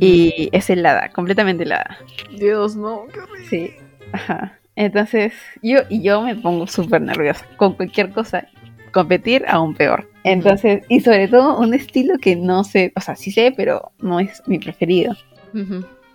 y 0.00 0.48
es 0.52 0.70
helada, 0.70 1.10
completamente 1.10 1.64
helada. 1.64 1.98
Dios, 2.30 2.76
no. 2.76 3.06
qué 3.12 3.20
horrible. 3.20 3.48
Sí, 3.48 3.74
ajá. 4.12 4.58
Entonces, 4.74 5.34
yo 5.62 5.80
y 5.90 6.02
yo 6.02 6.22
me 6.22 6.34
pongo 6.34 6.66
súper 6.66 7.02
nerviosa 7.02 7.44
con 7.56 7.74
cualquier 7.74 8.10
cosa. 8.10 8.48
Competir 8.92 9.44
aún 9.48 9.74
peor. 9.74 10.08
Entonces, 10.24 10.84
y 10.88 11.00
sobre 11.00 11.26
todo 11.28 11.58
un 11.58 11.74
estilo 11.74 12.14
que 12.18 12.36
no 12.36 12.62
sé, 12.64 12.92
o 12.94 13.00
sea, 13.00 13.16
sí 13.16 13.30
sé, 13.32 13.52
pero 13.56 13.90
no 14.00 14.20
es 14.20 14.42
mi 14.46 14.58
preferido. 14.58 15.14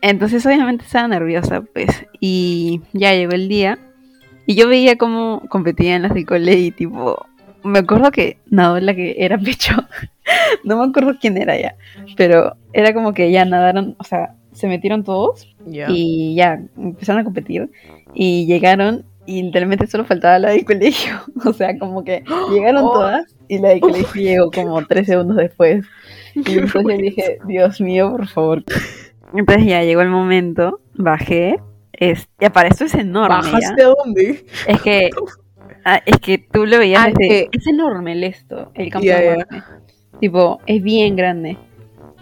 Entonces, 0.01 0.45
obviamente 0.45 0.85
estaba 0.85 1.07
nerviosa, 1.07 1.61
pues. 1.61 1.89
Y 2.19 2.81
ya 2.93 3.13
llegó 3.13 3.33
el 3.33 3.47
día. 3.49 3.79
Y 4.45 4.55
yo 4.55 4.67
veía 4.69 4.97
cómo 4.97 5.41
competían 5.49 6.03
las 6.03 6.13
del 6.13 6.25
cole 6.25 6.53
y 6.57 6.71
tipo. 6.71 7.25
Me 7.63 7.79
acuerdo 7.79 8.11
que 8.11 8.37
nadó 8.49 8.79
la 8.79 8.95
que 8.95 9.15
era 9.19 9.37
pecho. 9.43 9.73
no 10.63 10.77
me 10.77 10.85
acuerdo 10.89 11.17
quién 11.19 11.37
era 11.37 11.59
ya. 11.59 11.75
Pero 12.15 12.55
era 12.73 12.93
como 12.93 13.13
que 13.13 13.31
ya 13.31 13.43
nadaron, 13.43 13.95
o 13.99 14.03
sea, 14.03 14.35
se 14.53 14.67
metieron 14.67 15.03
todos 15.03 15.53
Ya. 15.65 15.87
y 15.89 16.35
ya 16.35 16.61
empezaron 16.77 17.21
a 17.21 17.25
competir. 17.25 17.69
Y 18.13 18.45
llegaron 18.45 19.03
y 19.27 19.43
literalmente 19.43 19.85
solo 19.85 20.05
faltaba 20.05 20.39
la 20.39 20.49
del 20.51 20.65
colegio. 20.65 21.13
O 21.45 21.53
sea, 21.53 21.77
como 21.77 22.03
que 22.03 22.23
llegaron 22.51 22.83
Oh. 22.85 22.93
todas 22.93 23.35
y 23.47 23.59
la 23.59 23.69
del 23.69 23.81
colegio 23.81 24.21
llegó 24.21 24.51
como 24.55 24.83
tres 24.87 25.05
segundos 25.07 25.37
después. 25.37 25.85
Y 26.33 26.57
entonces 26.57 26.97
dije, 26.99 27.39
Dios 27.45 27.79
mío, 27.81 28.11
por 28.11 28.27
favor. 28.27 28.63
Entonces 29.35 29.65
ya 29.65 29.83
llegó 29.83 30.01
el 30.01 30.09
momento, 30.09 30.79
bajé. 30.95 31.59
Es, 31.91 32.29
ya 32.39 32.49
para 32.51 32.69
esto 32.69 32.85
es 32.85 32.93
enorme. 32.95 33.35
ya. 33.43 33.51
¿Bajaste 33.51 33.83
a 33.83 33.87
dónde? 33.87 34.45
Es 34.67 34.81
que, 34.81 35.09
ah, 35.83 36.01
es 36.05 36.15
que 36.21 36.37
tú 36.37 36.65
lo 36.65 36.77
veías 36.77 37.01
Ah, 37.03 37.07
desde. 37.07 37.49
que- 37.49 37.57
Es 37.57 37.67
enorme 37.67 38.13
el 38.13 38.23
esto, 38.23 38.71
el 38.75 38.89
campo 38.89 39.05
de. 39.07 39.45
Tipo, 40.21 40.61
es 40.65 40.81
bien 40.81 41.15
grande. 41.17 41.57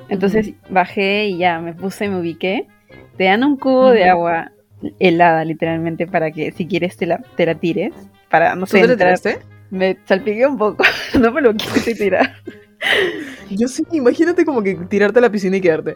Entonces 0.09 0.53
bajé 0.69 1.27
y 1.27 1.37
ya 1.37 1.59
me 1.59 1.73
puse, 1.73 2.09
me 2.09 2.19
ubiqué. 2.19 2.67
Te 3.17 3.25
dan 3.25 3.43
un 3.43 3.57
cubo 3.57 3.91
de 3.91 4.05
agua 4.09 4.51
helada, 4.99 5.43
literalmente, 5.45 6.07
para 6.07 6.31
que 6.31 6.51
si 6.51 6.67
quieres 6.67 6.97
te 6.97 7.05
la, 7.05 7.17
te 7.35 7.45
la 7.45 7.55
tires. 7.55 7.93
Para, 8.29 8.55
no 8.55 8.61
¿Tú 8.65 8.77
sé, 8.77 8.79
te 8.87 8.93
entrar- 8.93 9.19
tiraste? 9.19 9.39
me 9.71 9.97
salpiqué 10.05 10.45
un 10.45 10.57
poco. 10.57 10.83
no 11.19 11.31
me 11.31 11.41
lo 11.41 11.53
quise 11.55 11.95
tirar. 11.95 12.33
Yo 13.49 13.67
sí, 13.67 13.83
imagínate 13.91 14.45
como 14.45 14.61
que 14.63 14.75
tirarte 14.89 15.19
a 15.19 15.21
la 15.21 15.31
piscina 15.31 15.57
y 15.57 15.61
quedarte. 15.61 15.95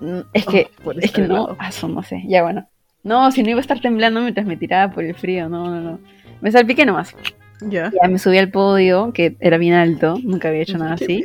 Mm, 0.00 0.20
Es 0.32 0.46
que, 0.46 0.70
Ah, 0.86 0.90
es 1.00 1.12
que 1.12 1.22
no, 1.22 1.26
helado. 1.26 1.56
aso, 1.58 1.88
no 1.88 2.02
sé, 2.02 2.22
ya 2.26 2.42
bueno. 2.42 2.66
No, 3.02 3.30
si 3.32 3.42
no 3.42 3.50
iba 3.50 3.58
a 3.58 3.62
estar 3.62 3.80
temblando 3.80 4.20
mientras 4.20 4.46
me 4.46 4.56
tiraba 4.56 4.92
por 4.92 5.04
el 5.04 5.14
frío, 5.14 5.48
no, 5.48 5.70
no, 5.70 5.80
no. 5.80 5.98
Me 6.40 6.52
salpiqué 6.52 6.84
nomás. 6.84 7.14
Ya. 7.62 7.90
Ya 8.02 8.08
me 8.08 8.18
subí 8.18 8.38
al 8.38 8.50
podio, 8.50 9.12
que 9.12 9.36
era 9.40 9.56
bien 9.58 9.74
alto, 9.74 10.18
nunca 10.22 10.48
había 10.48 10.62
hecho 10.62 10.78
nada 10.78 10.94
así. 10.94 11.24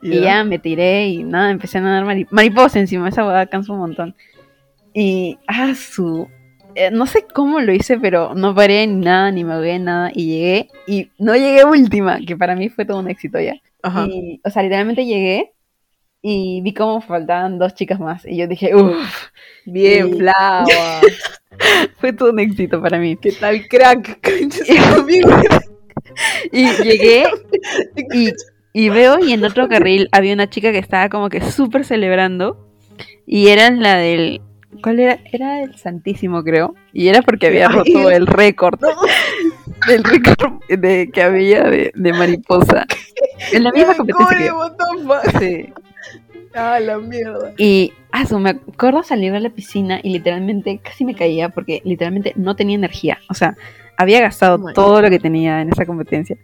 Y 0.00 0.20
ya 0.20 0.44
me 0.44 0.58
tiré 0.58 1.08
y 1.08 1.24
nada, 1.24 1.50
empecé 1.50 1.78
a 1.78 1.80
nadar 1.82 2.04
mari- 2.04 2.26
mariposa 2.30 2.78
encima, 2.78 3.08
esa 3.08 3.26
hueá 3.26 3.46
cansa 3.46 3.72
un 3.72 3.78
montón. 3.80 4.14
Y, 4.94 5.38
ah, 5.46 5.74
su. 5.74 6.28
eh, 6.74 6.90
no 6.90 7.06
sé 7.06 7.24
cómo 7.32 7.60
lo 7.60 7.72
hice, 7.72 7.98
pero 7.98 8.34
no 8.34 8.54
paré 8.54 8.86
ni 8.86 9.04
nada, 9.04 9.30
ni 9.30 9.44
me 9.44 9.54
ahogué 9.54 9.72
en 9.74 9.84
nada. 9.84 10.10
Y 10.14 10.26
llegué, 10.26 10.68
y 10.86 11.10
no 11.18 11.34
llegué 11.34 11.64
última, 11.64 12.18
que 12.26 12.36
para 12.36 12.54
mí 12.56 12.68
fue 12.68 12.84
todo 12.84 12.98
un 12.98 13.08
éxito 13.08 13.38
ya. 13.40 13.54
Ajá. 13.82 14.06
Y, 14.10 14.40
o 14.44 14.50
sea, 14.50 14.62
literalmente 14.62 15.04
llegué 15.06 15.52
y 16.22 16.60
vi 16.62 16.74
cómo 16.74 17.00
faltaban 17.00 17.58
dos 17.58 17.74
chicas 17.74 18.00
más. 18.00 18.24
Y 18.26 18.36
yo 18.36 18.46
dije, 18.48 18.74
uff, 18.74 19.28
Bien, 19.66 20.08
y- 20.08 20.18
Flava. 20.18 21.00
fue 21.98 22.12
todo 22.12 22.30
un 22.30 22.40
éxito 22.40 22.80
para 22.82 22.98
mí. 22.98 23.16
¿Qué 23.16 23.32
tal, 23.32 23.66
crack? 23.68 24.18
Y 26.52 26.66
llegué 26.82 27.24
y, 28.12 28.30
y 28.72 28.88
veo 28.88 29.18
y 29.20 29.32
en 29.32 29.44
otro 29.44 29.68
carril 29.68 30.08
había 30.10 30.34
una 30.34 30.50
chica 30.50 30.72
que 30.72 30.78
estaba 30.78 31.08
como 31.08 31.28
que 31.28 31.40
súper 31.40 31.84
celebrando 31.84 32.66
y 33.26 33.48
era 33.48 33.70
la 33.70 33.96
del... 33.96 34.40
¿Cuál 34.82 35.00
era? 35.00 35.18
Era 35.32 35.62
el 35.62 35.76
Santísimo, 35.76 36.42
creo. 36.44 36.74
Y 36.92 37.08
era 37.08 37.22
porque 37.22 37.46
había 37.48 37.68
Ay. 37.68 37.74
roto 37.74 38.10
el 38.10 38.26
récord. 38.26 38.80
No. 38.80 38.88
El 39.88 40.02
récord 40.02 40.60
de, 40.68 41.08
que 41.12 41.22
había 41.22 41.62
de, 41.64 41.92
de 41.94 42.12
mariposa. 42.12 42.84
En 43.52 43.62
la 43.62 43.70
misma 43.70 43.94
competencia 43.94 44.36
que 44.36 44.46
yo. 44.46 44.58
what 44.58 44.72
the 44.72 45.04
fuck? 45.04 45.40
Sí. 45.40 45.72
Ah, 46.54 46.80
la 46.80 46.98
mierda. 46.98 47.52
Y 47.56 47.92
ah, 48.10 48.24
me 48.38 48.50
acuerdo 48.50 49.02
salir 49.04 49.32
a 49.34 49.40
la 49.40 49.50
piscina 49.50 50.00
y 50.02 50.10
literalmente 50.10 50.80
casi 50.82 51.04
me 51.04 51.14
caía 51.14 51.50
porque 51.50 51.80
literalmente 51.84 52.32
no 52.34 52.56
tenía 52.56 52.76
energía. 52.76 53.18
O 53.30 53.34
sea, 53.34 53.56
había 53.96 54.20
gastado 54.20 54.56
Oh 54.56 54.72
todo 54.72 55.00
lo 55.00 55.10
que 55.10 55.20
tenía 55.20 55.60
en 55.60 55.70
esa 55.70 55.86
competencia. 55.86 56.36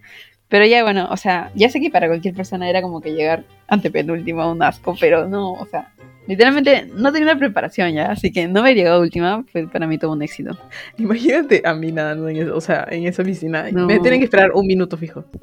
Pero 0.48 0.66
ya 0.66 0.82
bueno, 0.84 1.08
o 1.10 1.16
sea, 1.16 1.50
ya 1.54 1.68
sé 1.70 1.80
que 1.80 1.90
para 1.90 2.06
cualquier 2.06 2.34
persona 2.34 2.68
era 2.68 2.82
como 2.82 3.00
que 3.00 3.12
llegar 3.12 3.44
ante 3.66 3.90
penúltima 3.90 4.50
un 4.50 4.62
asco, 4.62 4.94
pero 5.00 5.26
no, 5.26 5.52
o 5.52 5.66
sea, 5.66 5.92
literalmente 6.26 6.90
no 6.94 7.12
tenía 7.12 7.30
una 7.30 7.38
preparación 7.38 7.92
ya, 7.92 8.10
así 8.12 8.32
que 8.32 8.48
no 8.48 8.60
haber 8.60 8.76
llegado 8.76 9.00
última 9.00 9.44
fue 9.50 9.66
para 9.66 9.86
mí 9.86 9.98
todo 9.98 10.12
un 10.12 10.22
éxito. 10.22 10.56
Imagínate 10.98 11.62
a 11.64 11.74
mí 11.74 11.92
nadando 11.92 12.28
en 12.28 12.36
eso, 12.36 12.56
o 12.56 12.60
sea, 12.60 12.86
en 12.90 13.06
esa 13.06 13.22
piscina. 13.22 13.70
No. 13.70 13.86
Me 13.86 13.98
tienen 14.00 14.20
que 14.20 14.24
esperar 14.24 14.52
un 14.52 14.66
minuto 14.66 14.96
fijo. 14.96 15.24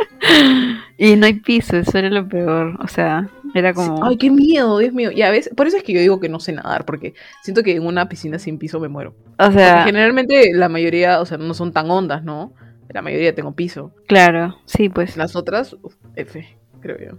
Y 0.98 1.16
no 1.16 1.26
hay 1.26 1.34
piso, 1.34 1.78
eso 1.78 1.98
era 1.98 2.10
lo 2.12 2.28
peor, 2.28 2.78
o 2.80 2.88
sea, 2.88 3.28
era 3.56 3.74
como... 3.74 4.06
Ay, 4.06 4.18
qué 4.18 4.30
miedo, 4.30 4.78
Dios 4.78 4.94
mío. 4.94 5.10
Ya 5.10 5.32
ves, 5.32 5.50
por 5.58 5.66
eso 5.66 5.78
es 5.78 5.84
que 5.84 5.94
yo 5.94 6.00
digo 6.00 6.20
que 6.20 6.30
no 6.30 6.40
sé 6.40 6.54
nadar, 6.54 6.86
porque 6.86 7.16
siento 7.42 7.64
que 7.64 7.76
en 7.76 7.88
una 7.88 8.08
piscina 8.08 8.38
sin 8.38 8.60
piso 8.60 8.80
me 8.80 8.88
muero. 8.88 9.16
o 9.40 9.44
Porque 9.46 9.54
sea, 9.58 9.84
generalmente 9.84 10.52
la 10.54 10.70
mayoría, 10.70 11.20
o 11.20 11.26
sea, 11.26 11.38
no 11.40 11.56
son 11.56 11.72
tan 11.74 11.90
hondas, 11.90 12.24
¿no? 12.24 12.54
La 12.90 13.02
mayoría 13.02 13.34
tengo 13.34 13.54
piso. 13.54 13.94
claro, 14.08 14.58
sí, 14.66 14.90
pues, 14.90 15.18
Las 15.18 15.36
otras, 15.36 15.76
uf, 15.82 15.96
F, 16.16 16.48
creo 16.82 16.98
yo. 17.00 17.18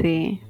sí, 0.00 0.40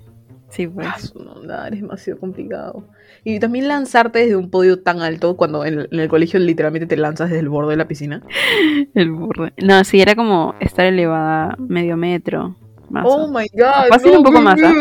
sí, 0.49 0.67
pues. 0.67 0.87
Ah, 0.87 0.97
no, 1.45 1.65
es 1.67 1.81
demasiado 1.81 2.19
complicado. 2.21 2.85
Y 3.25 3.39
también 3.41 3.69
lanzarte 3.69 4.21
desde 4.21 4.37
un 4.37 4.51
podio 4.51 4.81
tan 4.83 5.01
alto, 5.01 5.37
cuando 5.37 5.65
en, 5.65 5.81
el- 5.81 5.89
en 5.91 6.01
el 6.01 6.09
colegio 6.09 6.39
literalmente 6.41 6.87
te 6.87 6.97
lanzas 6.97 7.29
desde 7.31 7.41
el 7.41 7.49
borde 7.49 7.71
de 7.73 7.77
la 7.77 7.89
piscina. 7.89 8.23
El 8.95 9.11
burro. 9.13 9.49
No, 9.63 9.83
sí, 9.85 10.01
era 10.01 10.15
como 10.15 10.55
estar 10.61 10.87
elevada 10.87 11.57
medio 11.59 11.97
metro. 11.97 12.57
Más 12.89 13.05
Oh 13.07 13.25
o- 13.25 13.29
my 13.29 13.47
god. 13.53 13.89
Fácil 13.89 14.13
no, 14.13 14.19
un 14.19 14.25
poco 14.25 14.41
más, 14.41 14.61
¿ah? 14.63 14.73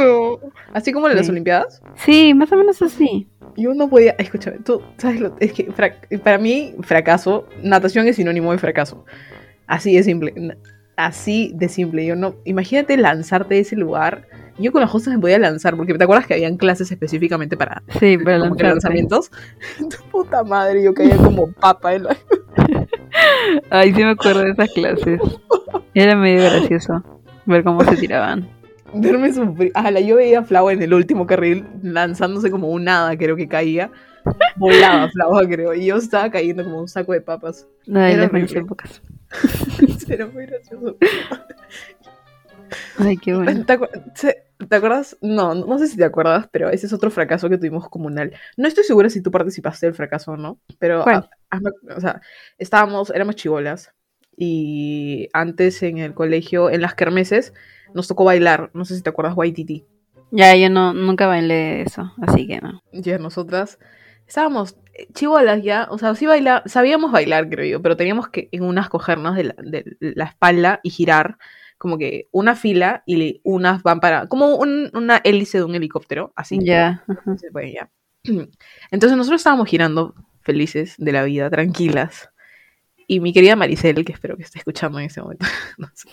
Así 0.74 0.92
como 0.94 1.08
en 1.10 1.16
las 1.16 1.26
Sí. 1.26 1.32
Olimpiadas. 1.32 1.82
Sí, 1.96 2.34
más 2.36 2.52
o 2.52 2.56
menos 2.56 2.80
así. 2.84 3.28
Yo 3.58 3.74
no 3.74 3.90
podía, 3.90 4.12
escúchame, 4.20 4.58
tú, 4.60 4.82
¿sabes 4.98 5.20
lo? 5.22 5.36
Es 5.40 5.54
que 5.54 5.64
para 6.24 6.38
mí, 6.38 6.76
fracaso, 6.82 7.48
natación 7.64 8.06
es 8.08 8.18
sinónimo 8.18 8.52
de 8.52 8.58
fracaso. 8.60 9.06
Así 9.66 9.96
de 9.96 10.04
simple, 10.04 10.34
así 10.98 11.52
de 11.56 11.70
simple. 11.70 12.06
Yo 12.06 12.16
no, 12.16 12.36
imagínate 12.46 12.96
lanzarte 12.98 13.56
de 13.56 13.62
ese 13.62 13.76
lugar. 13.76 14.28
Yo 14.58 14.72
con 14.72 14.82
las 14.82 14.90
cosas 14.92 15.14
me 15.14 15.20
podía 15.20 15.38
lanzar, 15.38 15.76
porque 15.76 15.94
te 15.94 16.04
acuerdas 16.04 16.28
que 16.28 16.34
habían 16.34 16.58
clases 16.58 16.90
específicamente 16.92 17.58
para 17.58 17.84
Sí, 18.00 18.18
lanzarse. 18.18 18.64
lanzamientos. 18.64 19.32
Tu 19.80 20.10
puta 20.12 20.44
madre, 20.44 20.84
yo 20.84 20.94
caía 20.94 21.18
como 21.18 21.52
papa 21.52 21.94
en 21.96 22.04
la... 22.04 22.18
Ay, 23.70 23.94
sí 23.94 24.04
me 24.04 24.12
acuerdo 24.12 24.42
de 24.42 24.52
esas 24.52 24.72
clases. 24.72 25.20
Era 25.94 26.16
medio 26.16 26.44
gracioso 26.50 27.04
ver 27.46 27.64
cómo 27.64 27.84
se 27.84 27.96
tiraban. 27.98 28.50
verme 28.94 29.34
sufrir. 29.34 29.72
Ajá, 29.74 29.92
yo 30.00 30.16
veía 30.16 30.40
a 30.40 30.44
Flava 30.44 30.72
en 30.74 30.82
el 30.82 30.94
último 30.94 31.26
carril 31.26 31.66
lanzándose 31.84 32.50
como 32.52 32.70
un 32.70 32.88
hada, 32.88 33.18
creo 33.18 33.36
que 33.36 33.48
caía. 33.48 33.92
Volaba 34.56 35.10
Flava, 35.10 35.48
creo. 35.48 35.74
Y 35.74 35.86
yo 35.86 35.98
estaba 35.98 36.30
cayendo 36.32 36.64
como 36.64 36.80
un 36.80 36.88
saco 36.88 37.14
de 37.14 37.22
papas. 37.22 37.68
No, 37.86 38.02
Era 38.02 38.28
las 38.32 38.54
épocas. 38.54 39.02
Era 40.08 40.28
muy 40.28 40.46
gracioso. 40.46 40.98
Ay, 43.00 43.18
qué 43.18 43.34
bueno. 43.36 43.66
¿Te 43.66 43.78
¿Te 44.70 44.76
acuerdas? 44.78 45.18
No, 45.22 45.54
no 45.54 45.78
sé 45.80 45.88
si 45.88 45.98
te 45.98 46.06
acuerdas, 46.06 46.48
pero 46.52 46.70
ese 46.70 46.86
es 46.88 46.94
otro 46.94 47.12
fracaso 47.12 47.50
que 47.50 47.58
tuvimos 47.58 47.90
comunal. 47.90 48.32
No 48.56 48.68
estoy 48.70 48.86
segura 48.86 49.10
si 49.10 49.22
tú 49.22 49.30
participaste 49.30 49.86
del 49.86 49.96
fracaso 49.96 50.32
o 50.32 50.38
no, 50.38 50.60
pero 50.80 51.04
ah, 51.06 51.30
hazme- 51.52 51.74
o 51.96 52.00
sea, 52.00 52.22
estábamos, 52.58 53.10
éramos 53.10 53.36
chivolas 53.36 53.92
y 54.38 55.28
antes 55.34 55.84
en 55.84 55.98
el 55.98 56.14
colegio, 56.14 56.70
en 56.70 56.82
las 56.82 56.96
kermeses, 56.96 57.54
nos 57.94 58.08
tocó 58.08 58.24
bailar. 58.24 58.72
No 58.74 58.86
sé 58.86 58.96
si 58.96 59.02
te 59.02 59.10
acuerdas, 59.10 59.36
Waititi. 59.36 59.86
Ya, 60.32 60.56
yo 60.56 60.70
no, 60.70 60.94
nunca 60.94 61.28
bailé 61.28 61.82
eso, 61.82 62.14
así 62.22 62.48
que 62.48 62.60
no. 62.62 62.82
Ya 62.94 63.18
nosotras 63.18 63.78
estábamos 64.26 64.78
eh, 64.94 65.08
chivolas 65.14 65.64
ya, 65.64 65.88
o 65.92 65.98
sea, 65.98 66.16
sí 66.16 66.26
baila, 66.26 66.64
sabíamos 66.66 67.12
bailar, 67.12 67.50
creo 67.50 67.66
yo, 67.66 67.82
pero 67.82 67.98
teníamos 67.98 68.30
que 68.30 68.48
en 68.54 68.64
unas 68.64 68.88
cogernos 68.90 69.36
de 69.36 69.44
la, 69.44 69.56
de 69.58 69.98
la 70.00 70.26
espalda 70.26 70.80
y 70.82 70.90
girar 70.90 71.38
como 71.78 71.98
que 71.98 72.28
una 72.32 72.56
fila 72.56 73.04
y 73.06 73.42
unas 73.44 73.84
van 73.84 74.00
para, 74.00 74.28
como 74.28 74.56
un, 74.56 74.90
una 74.94 75.18
hélice 75.18 75.60
de 75.60 75.64
un 75.64 75.76
helicóptero, 75.76 76.34
así. 76.36 76.58
Ya. 76.60 76.64
Yeah. 76.66 77.04
Entonces. 77.08 77.50
Pues, 77.52 77.74
Entonces 78.92 79.18
nosotros 79.18 79.42
estábamos 79.42 79.68
girando 79.68 80.16
felices 80.42 80.96
de 80.98 81.12
la 81.12 81.24
vida, 81.24 81.50
tranquilas. 81.50 82.30
Y 83.08 83.20
mi 83.20 83.34
querida 83.34 83.56
Maricel, 83.56 84.04
que 84.04 84.14
espero 84.14 84.36
que 84.36 84.44
esté 84.44 84.60
escuchando 84.60 85.00
en 85.00 85.06
ese 85.06 85.22
momento. 85.22 85.46
no 85.78 85.88
sé. 85.94 86.10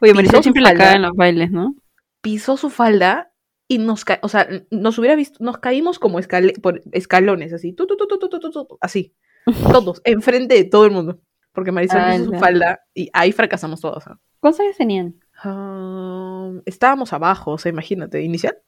Oye, 0.00 0.14
Maricel 0.14 0.42
siempre 0.42 0.62
falda, 0.62 0.78
la 0.78 0.84
caga 0.84 0.96
en 0.96 1.02
los 1.02 1.14
bailes, 1.14 1.50
¿no? 1.50 1.74
Pisó 2.20 2.56
su 2.56 2.70
falda 2.70 3.32
y 3.68 3.78
nos, 3.78 4.04
o 4.22 4.28
sea, 4.28 4.48
nos 4.70 4.98
hubiera 4.98 5.16
visto, 5.16 5.42
nos 5.42 5.58
caímos 5.58 5.98
como 5.98 6.18
escal 6.18 6.52
por 6.62 6.82
escalones, 6.92 7.52
así, 7.52 7.72
tu, 7.72 7.86
tu, 7.86 7.96
tu, 7.96 8.78
así, 8.80 9.14
todos, 9.72 10.00
enfrente 10.04 10.54
de 10.54 10.64
todo 10.64 10.84
el 10.84 10.90
mundo, 10.90 11.20
porque 11.52 11.72
Marisol 11.72 12.00
hizo 12.00 12.22
ah, 12.22 12.24
su 12.24 12.34
falda 12.34 12.80
y 12.94 13.08
ahí 13.12 13.32
fracasamos 13.32 13.80
todos. 13.80 14.06
¿no? 14.06 14.20
¿Cuántos 14.42 14.58
años 14.58 14.76
tenían? 14.76 15.14
Ah, 15.44 16.50
estábamos 16.66 17.12
abajo, 17.12 17.52
o 17.52 17.58
sea, 17.58 17.70
imagínate, 17.70 18.20
inicial. 18.22 18.58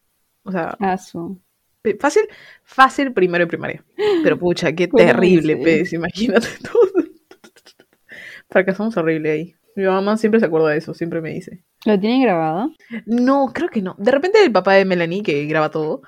O 0.45 0.53
sea, 0.53 0.77
Ah, 0.79 0.97
fácil, 1.99 2.23
fácil 2.63 3.13
primero 3.13 3.43
y 3.43 3.49
primaria. 3.49 3.85
Pero 4.23 4.39
pucha, 4.39 4.73
qué 4.73 4.89
¿Cómo 4.89 5.03
terrible, 5.05 5.57
pez, 5.57 5.93
imagínate 5.93 6.47
todo. 6.73 7.05
Fracasamos 8.49 8.97
horrible 8.97 9.33
ahí. 9.33 9.55
Mi 9.75 9.83
mamá 9.83 10.17
siempre 10.17 10.39
se 10.39 10.47
acuerda 10.47 10.69
de 10.69 10.79
eso, 10.79 10.95
siempre 10.95 11.21
me 11.21 11.31
dice. 11.31 11.65
¿Lo 11.85 11.99
tienen 11.99 12.23
grabado? 12.23 12.71
No, 13.07 13.51
creo 13.53 13.69
que 13.69 13.83
no. 13.83 13.97
De 13.99 14.13
repente 14.13 14.45
el 14.45 14.53
papá 14.53 14.75
de 14.75 14.85
Melanie, 14.85 15.25
que 15.25 15.45
graba 15.47 15.73
todo, 15.73 16.03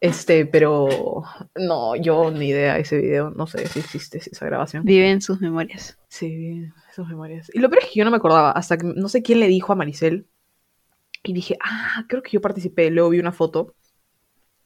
este, 0.00 0.46
pero 0.46 1.22
no, 1.54 1.94
yo 1.94 2.32
ni 2.32 2.48
idea 2.48 2.74
de 2.74 2.80
ese 2.80 2.98
video, 2.98 3.30
no 3.30 3.46
sé 3.46 3.68
si 3.68 3.78
existe 3.78 4.18
esa 4.18 4.46
grabación. 4.46 4.84
Vive 4.84 5.08
en 5.08 5.20
sus 5.22 5.40
memorias. 5.40 5.96
Sí, 6.08 6.34
bien, 6.36 6.74
esas 6.92 7.08
memorias. 7.08 7.50
Y 7.52 7.58
lo 7.58 7.68
peor 7.68 7.82
es 7.82 7.88
que 7.88 7.98
yo 7.98 8.04
no 8.04 8.10
me 8.10 8.16
acordaba, 8.16 8.52
hasta 8.52 8.78
que 8.78 8.86
no 8.86 9.08
sé 9.08 9.22
quién 9.22 9.40
le 9.40 9.48
dijo 9.48 9.72
a 9.72 9.76
Maricel. 9.76 10.26
Y 11.24 11.32
dije, 11.32 11.56
ah, 11.62 12.04
creo 12.08 12.22
que 12.22 12.32
yo 12.32 12.40
participé. 12.40 12.90
Luego 12.90 13.10
vi 13.10 13.20
una 13.20 13.32
foto. 13.32 13.74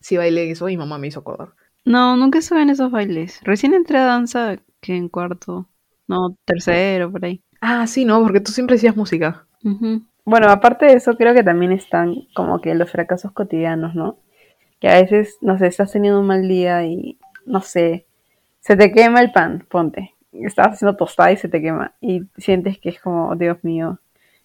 Sí, 0.01 0.17
bailé 0.17 0.51
eso 0.51 0.69
y 0.69 0.77
mamá 0.77 0.99
me 0.99 1.07
hizo 1.07 1.21
acordar. 1.21 1.55
No, 1.85 2.17
nunca 2.17 2.39
estuve 2.39 2.63
en 2.63 2.71
esos 2.71 2.91
bailes. 2.91 3.41
Recién 3.43 3.75
entré 3.75 3.99
a 3.99 4.07
danza 4.07 4.57
que 4.81 4.97
en 4.97 5.09
cuarto. 5.09 5.69
No, 6.09 6.37
tercero, 6.45 7.11
por 7.11 7.25
ahí. 7.25 7.43
Ah, 7.61 7.87
sí, 7.87 8.05
no, 8.05 8.23
porque 8.23 8.41
tú 8.41 8.53
siempre 8.53 8.77
hacías 8.77 8.97
música. 8.97 9.47
Bueno, 10.25 10.49
aparte 10.49 10.87
de 10.87 10.95
eso, 10.95 11.17
creo 11.17 11.35
que 11.35 11.43
también 11.43 11.73
están 11.73 12.15
como 12.35 12.61
que 12.61 12.75
los 12.75 12.91
fracasos 12.91 13.33
cotidianos, 13.33 13.95
¿no? 13.95 14.19
Que 14.81 14.89
a 14.89 15.01
veces, 15.01 15.39
no 15.41 15.59
sé, 15.59 15.67
estás 15.67 15.93
teniendo 15.93 16.21
un 16.21 16.27
mal 16.27 16.47
día 16.49 16.85
y, 16.85 17.19
no 17.45 17.61
sé, 17.61 18.07
se 18.61 18.77
te 18.77 18.93
quema 18.93 19.21
el 19.21 19.33
pan, 19.33 19.65
ponte. 19.69 20.16
Estás 20.45 20.69
haciendo 20.75 20.97
tostada 20.97 21.33
y 21.33 21.37
se 21.37 21.49
te 21.49 21.61
quema. 21.63 21.95
Y 22.01 22.23
sientes 22.37 22.79
que 22.79 22.89
es 22.91 23.01
como, 23.01 23.35
Dios 23.37 23.59
mío, 23.63 23.99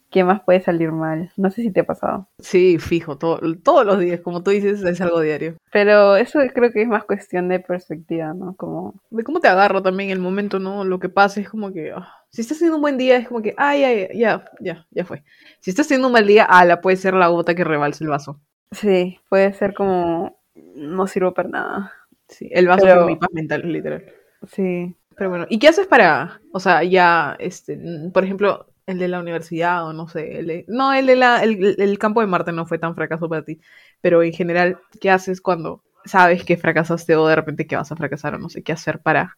¿qué 0.10 0.24
más 0.24 0.42
puede 0.44 0.62
salir 0.62 0.92
mal? 0.92 1.32
No 1.38 1.50
sé 1.52 1.62
si 1.62 1.72
te 1.72 1.82
ha 1.82 1.86
pasado. 1.86 2.28
Sí, 2.40 2.78
fijo, 2.80 3.18
todo- 3.18 3.40
todos 3.64 3.86
los 3.86 4.00
días, 4.00 4.20
como 4.22 4.44
tú 4.44 4.52
dices, 4.52 4.84
es 4.84 5.02
algo 5.02 5.22
diario. 5.22 5.56
Pero 5.72 6.16
eso 6.18 6.40
creo 6.54 6.72
que 6.72 6.82
es 6.82 6.88
más 6.88 7.06
cuestión 7.06 7.48
de 7.50 7.60
perspectiva, 7.60 8.34
¿no? 8.34 8.56
Como, 8.56 8.96
De 9.10 9.24
cómo 9.24 9.40
te 9.40 9.48
agarra 9.48 9.82
también 9.82 10.10
el 10.10 10.20
momento, 10.20 10.60
¿no? 10.60 10.84
Lo 10.84 11.00
que 11.00 11.10
pasa 11.10 11.40
es 11.40 11.50
como 11.50 11.72
que, 11.72 11.92
ah, 11.96 12.08
si 12.30 12.42
estás 12.42 12.58
teniendo 12.60 12.76
un 12.78 12.82
buen 12.82 12.98
día, 12.98 13.18
es 13.18 13.28
como 13.28 13.42
que, 13.42 13.54
ay, 13.58 13.84
ay, 13.84 14.08
ya, 14.18 14.46
ya, 14.60 14.86
ya 14.92 15.06
fue. 15.06 15.24
Si 15.60 15.70
estás 15.70 15.88
teniendo 15.88 16.08
un 16.08 16.14
mal 16.14 16.28
día, 16.28 16.44
ala, 16.46 16.82
puede 16.82 16.98
ser 16.98 17.14
la 17.14 17.28
gota 17.28 17.56
que 17.56 17.64
rebalse 17.64 18.04
el 18.04 18.10
vaso. 18.10 18.40
sí, 18.72 19.20
puede 19.30 19.54
ser 19.54 19.74
como, 19.74 20.38
no 20.76 21.08
sirvo 21.08 21.34
para 21.34 21.50
nada. 21.50 21.92
Sí, 22.30 22.50
el 22.52 22.68
vaso 22.68 22.84
Pero- 22.86 23.02
por 23.02 23.06
mi 23.08 23.16
paz 23.18 23.30
mental, 23.34 23.62
literal. 23.72 24.06
Sí. 24.48 24.96
Pero 25.16 25.30
bueno, 25.30 25.46
¿y 25.50 25.60
qué 25.60 25.68
haces 25.68 25.88
para, 25.88 26.42
o 26.54 26.60
sea, 26.60 26.84
ya, 26.84 27.36
este, 27.40 27.78
por 28.14 28.24
ejemplo, 28.24 28.68
el 28.88 28.98
de 29.00 29.08
la 29.08 29.20
universidad 29.20 29.86
o 29.88 29.94
no 29.94 30.08
sé, 30.08 30.40
el 30.40 30.48
de- 30.48 30.66
no, 30.68 30.94
el 30.94 31.06
de 31.06 31.16
la, 31.16 31.44
el, 31.44 31.76
el 31.80 32.00
campo 32.00 32.22
de 32.22 32.28
Marte 32.28 32.52
no 32.52 32.66
fue 32.66 32.80
tan 32.80 32.96
fracaso 32.96 33.30
para 33.30 33.44
ti, 33.46 33.60
pero 34.02 34.24
en 34.24 34.34
general, 34.34 34.80
¿qué 35.00 35.12
haces 35.12 35.42
cuando 35.42 35.84
sabes 36.06 36.44
que 36.46 36.58
fracasaste 36.58 37.16
o 37.16 37.28
de 37.28 37.36
repente 37.36 37.68
que 37.68 37.76
vas 37.76 37.92
a 37.92 37.96
fracasar 37.96 38.36
o 38.36 38.40
no 38.40 38.50
sé 38.50 38.64
qué 38.64 38.72
hacer 38.74 39.00
para 39.02 39.38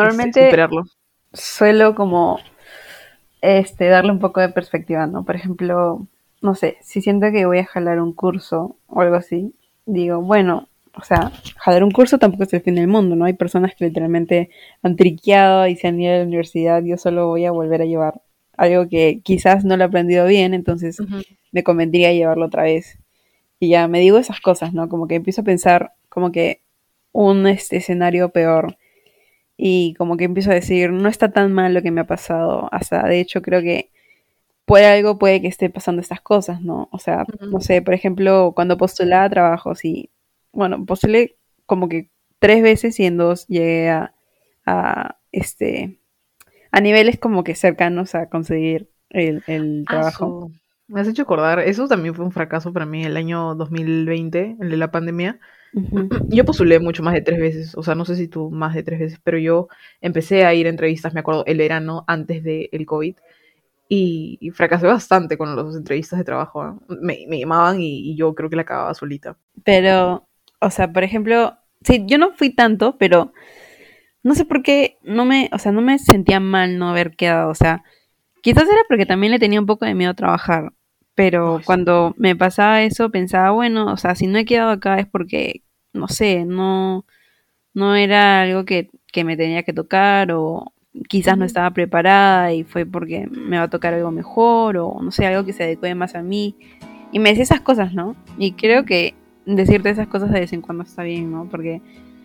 este, 0.00 0.30
Normalmente 0.30 0.32
superarlo? 0.32 0.84
suelo 1.34 1.94
como 1.94 2.40
este 3.40 3.88
darle 3.88 4.12
un 4.12 4.18
poco 4.18 4.40
de 4.40 4.48
perspectiva, 4.48 5.06
¿no? 5.06 5.24
Por 5.24 5.36
ejemplo, 5.36 6.06
no 6.42 6.54
sé, 6.54 6.76
si 6.82 7.00
siento 7.00 7.30
que 7.32 7.46
voy 7.46 7.58
a 7.58 7.66
jalar 7.66 8.00
un 8.00 8.12
curso 8.12 8.76
o 8.86 9.00
algo 9.00 9.16
así, 9.16 9.54
digo, 9.86 10.20
bueno, 10.20 10.68
o 10.94 11.02
sea, 11.02 11.32
jalar 11.56 11.84
un 11.84 11.90
curso 11.90 12.18
tampoco 12.18 12.44
es 12.44 12.52
el 12.54 12.62
fin 12.62 12.74
del 12.74 12.88
mundo, 12.88 13.16
¿no? 13.16 13.24
Hay 13.24 13.34
personas 13.34 13.74
que 13.74 13.86
literalmente 13.86 14.50
han 14.82 14.96
triqueado 14.96 15.66
y 15.66 15.76
se 15.76 15.88
han 15.88 16.00
ido 16.00 16.14
a 16.14 16.18
la 16.18 16.24
universidad, 16.24 16.82
yo 16.82 16.96
solo 16.96 17.28
voy 17.28 17.44
a 17.44 17.50
volver 17.50 17.82
a 17.82 17.86
llevar 17.86 18.22
algo 18.56 18.88
que 18.88 19.20
quizás 19.22 19.64
no 19.64 19.76
lo 19.76 19.84
he 19.84 19.86
aprendido 19.86 20.26
bien, 20.26 20.52
entonces 20.52 20.98
me 21.52 21.62
convendría 21.62 22.12
llevarlo 22.12 22.46
otra 22.46 22.64
vez. 22.64 22.98
Y 23.60 23.70
ya 23.70 23.88
me 23.88 24.00
digo 24.00 24.18
esas 24.18 24.40
cosas, 24.40 24.74
¿no? 24.74 24.88
Como 24.88 25.06
que 25.08 25.16
empiezo 25.16 25.42
a 25.42 25.44
pensar 25.44 25.92
como 26.08 26.32
que 26.32 26.62
un 27.12 27.46
este, 27.46 27.76
escenario 27.78 28.30
peor. 28.30 28.76
Y 29.56 29.94
como 29.94 30.16
que 30.16 30.24
empiezo 30.24 30.50
a 30.50 30.54
decir, 30.54 30.92
no 30.92 31.08
está 31.08 31.30
tan 31.32 31.52
mal 31.52 31.74
lo 31.74 31.82
que 31.82 31.90
me 31.90 32.00
ha 32.02 32.06
pasado. 32.06 32.68
Hasta, 32.72 33.02
de 33.08 33.20
hecho, 33.20 33.42
creo 33.42 33.60
que 33.62 33.90
puede 34.66 34.86
algo, 34.86 35.18
puede 35.18 35.40
que 35.40 35.48
esté 35.48 35.70
pasando 35.70 36.00
estas 36.02 36.20
cosas, 36.20 36.62
¿no? 36.62 36.88
O 36.92 36.98
sea, 36.98 37.24
no 37.40 37.60
sé, 37.60 37.82
por 37.82 37.94
ejemplo, 37.94 38.52
cuando 38.54 38.76
postulaba 38.76 39.24
a 39.24 39.30
trabajos 39.30 39.84
y, 39.84 40.10
bueno, 40.52 40.84
postulé 40.84 41.36
como 41.66 41.88
que 41.88 42.10
tres 42.38 42.62
veces 42.62 42.98
y 43.00 43.04
en 43.06 43.16
dos 43.16 43.46
llegué 43.46 43.90
a, 43.90 44.14
a 44.66 45.18
este, 45.32 45.98
a 46.70 46.80
niveles 46.80 47.18
como 47.18 47.44
que 47.44 47.54
cercanos 47.54 48.14
a 48.14 48.28
conseguir 48.28 48.90
el, 49.10 49.42
el 49.46 49.84
Ah, 49.86 49.92
trabajo. 49.92 50.50
Me 50.86 51.00
has 51.00 51.08
hecho 51.08 51.22
acordar, 51.22 51.58
eso 51.60 51.86
también 51.86 52.14
fue 52.14 52.24
un 52.24 52.32
fracaso 52.32 52.72
para 52.72 52.86
mí 52.86 53.04
el 53.04 53.16
año 53.16 53.54
2020, 53.54 54.56
el 54.60 54.70
de 54.70 54.76
la 54.76 54.90
pandemia. 54.90 55.38
Yo 56.28 56.44
postulé 56.46 56.78
mucho 56.78 57.02
más 57.02 57.12
de 57.12 57.20
tres 57.20 57.38
veces, 57.38 57.76
o 57.76 57.82
sea, 57.82 57.94
no 57.94 58.06
sé 58.06 58.16
si 58.16 58.28
tú 58.28 58.50
más 58.50 58.74
de 58.74 58.82
tres 58.82 58.98
veces, 59.00 59.20
pero 59.22 59.36
yo 59.38 59.68
empecé 60.00 60.46
a 60.46 60.54
ir 60.54 60.66
a 60.66 60.70
entrevistas, 60.70 61.12
me 61.12 61.20
acuerdo, 61.20 61.44
el 61.46 61.58
verano 61.58 62.04
antes 62.06 62.42
del 62.42 62.86
COVID 62.86 63.16
y, 63.88 64.38
y 64.40 64.50
fracasé 64.50 64.86
bastante 64.86 65.38
con 65.38 65.56
las 65.56 65.76
entrevistas 65.76 66.18
de 66.18 66.24
trabajo. 66.24 66.62
¿ah? 66.62 66.78
Me, 66.88 67.26
me 67.28 67.38
llamaban 67.38 67.80
y, 67.80 68.10
y 68.12 68.16
yo 68.16 68.34
creo 68.34 68.50
que 68.50 68.56
la 68.56 68.62
acababa 68.62 68.94
solita. 68.94 69.36
Pero, 69.64 70.27
o 70.60 70.70
sea, 70.70 70.92
por 70.92 71.04
ejemplo, 71.04 71.58
sí, 71.82 72.04
yo 72.06 72.18
no 72.18 72.32
fui 72.32 72.50
tanto, 72.50 72.96
pero 72.98 73.32
no 74.22 74.34
sé 74.34 74.44
por 74.44 74.62
qué 74.62 74.98
no 75.02 75.24
me, 75.24 75.48
o 75.52 75.58
sea, 75.58 75.72
no 75.72 75.80
me 75.80 75.98
sentía 75.98 76.40
mal 76.40 76.78
no 76.78 76.90
haber 76.90 77.16
quedado, 77.16 77.50
o 77.50 77.54
sea, 77.54 77.84
quizás 78.42 78.64
era 78.64 78.82
porque 78.88 79.06
también 79.06 79.32
le 79.32 79.38
tenía 79.38 79.60
un 79.60 79.66
poco 79.66 79.84
de 79.84 79.94
miedo 79.94 80.10
a 80.10 80.14
trabajar, 80.14 80.72
pero 81.14 81.58
Ay, 81.58 81.64
cuando 81.64 82.14
me 82.18 82.36
pasaba 82.36 82.82
eso 82.82 83.10
pensaba, 83.10 83.50
bueno, 83.52 83.92
o 83.92 83.96
sea, 83.96 84.14
si 84.14 84.26
no 84.26 84.38
he 84.38 84.44
quedado 84.44 84.70
acá 84.70 84.98
es 84.98 85.06
porque, 85.06 85.62
no 85.92 86.08
sé, 86.08 86.44
no, 86.44 87.06
no 87.74 87.94
era 87.96 88.42
algo 88.42 88.64
que, 88.64 88.90
que 89.12 89.24
me 89.24 89.36
tenía 89.36 89.62
que 89.62 89.72
tocar 89.72 90.32
o 90.32 90.72
quizás 91.08 91.38
no 91.38 91.44
estaba 91.44 91.70
preparada 91.70 92.52
y 92.52 92.64
fue 92.64 92.86
porque 92.86 93.28
me 93.30 93.58
va 93.58 93.64
a 93.64 93.70
tocar 93.70 93.94
algo 93.94 94.10
mejor 94.10 94.78
o 94.78 94.98
no 95.02 95.10
sé, 95.10 95.26
algo 95.26 95.44
que 95.44 95.52
se 95.52 95.64
adecue 95.64 95.94
más 95.94 96.14
a 96.14 96.22
mí. 96.22 96.56
Y 97.12 97.20
me 97.20 97.30
decía 97.30 97.44
esas 97.44 97.60
cosas, 97.60 97.94
¿no? 97.94 98.16
Y 98.36 98.52
creo 98.52 98.84
que 98.84 99.14
decirte 99.56 99.90
esas 99.90 100.06
cosas 100.08 100.30
de 100.30 100.40
vez 100.40 100.52
en 100.52 100.60
cuando 100.60 100.84
está 100.84 101.02
bien, 101.02 101.30
¿no? 101.30 101.46
Porque 101.50 101.80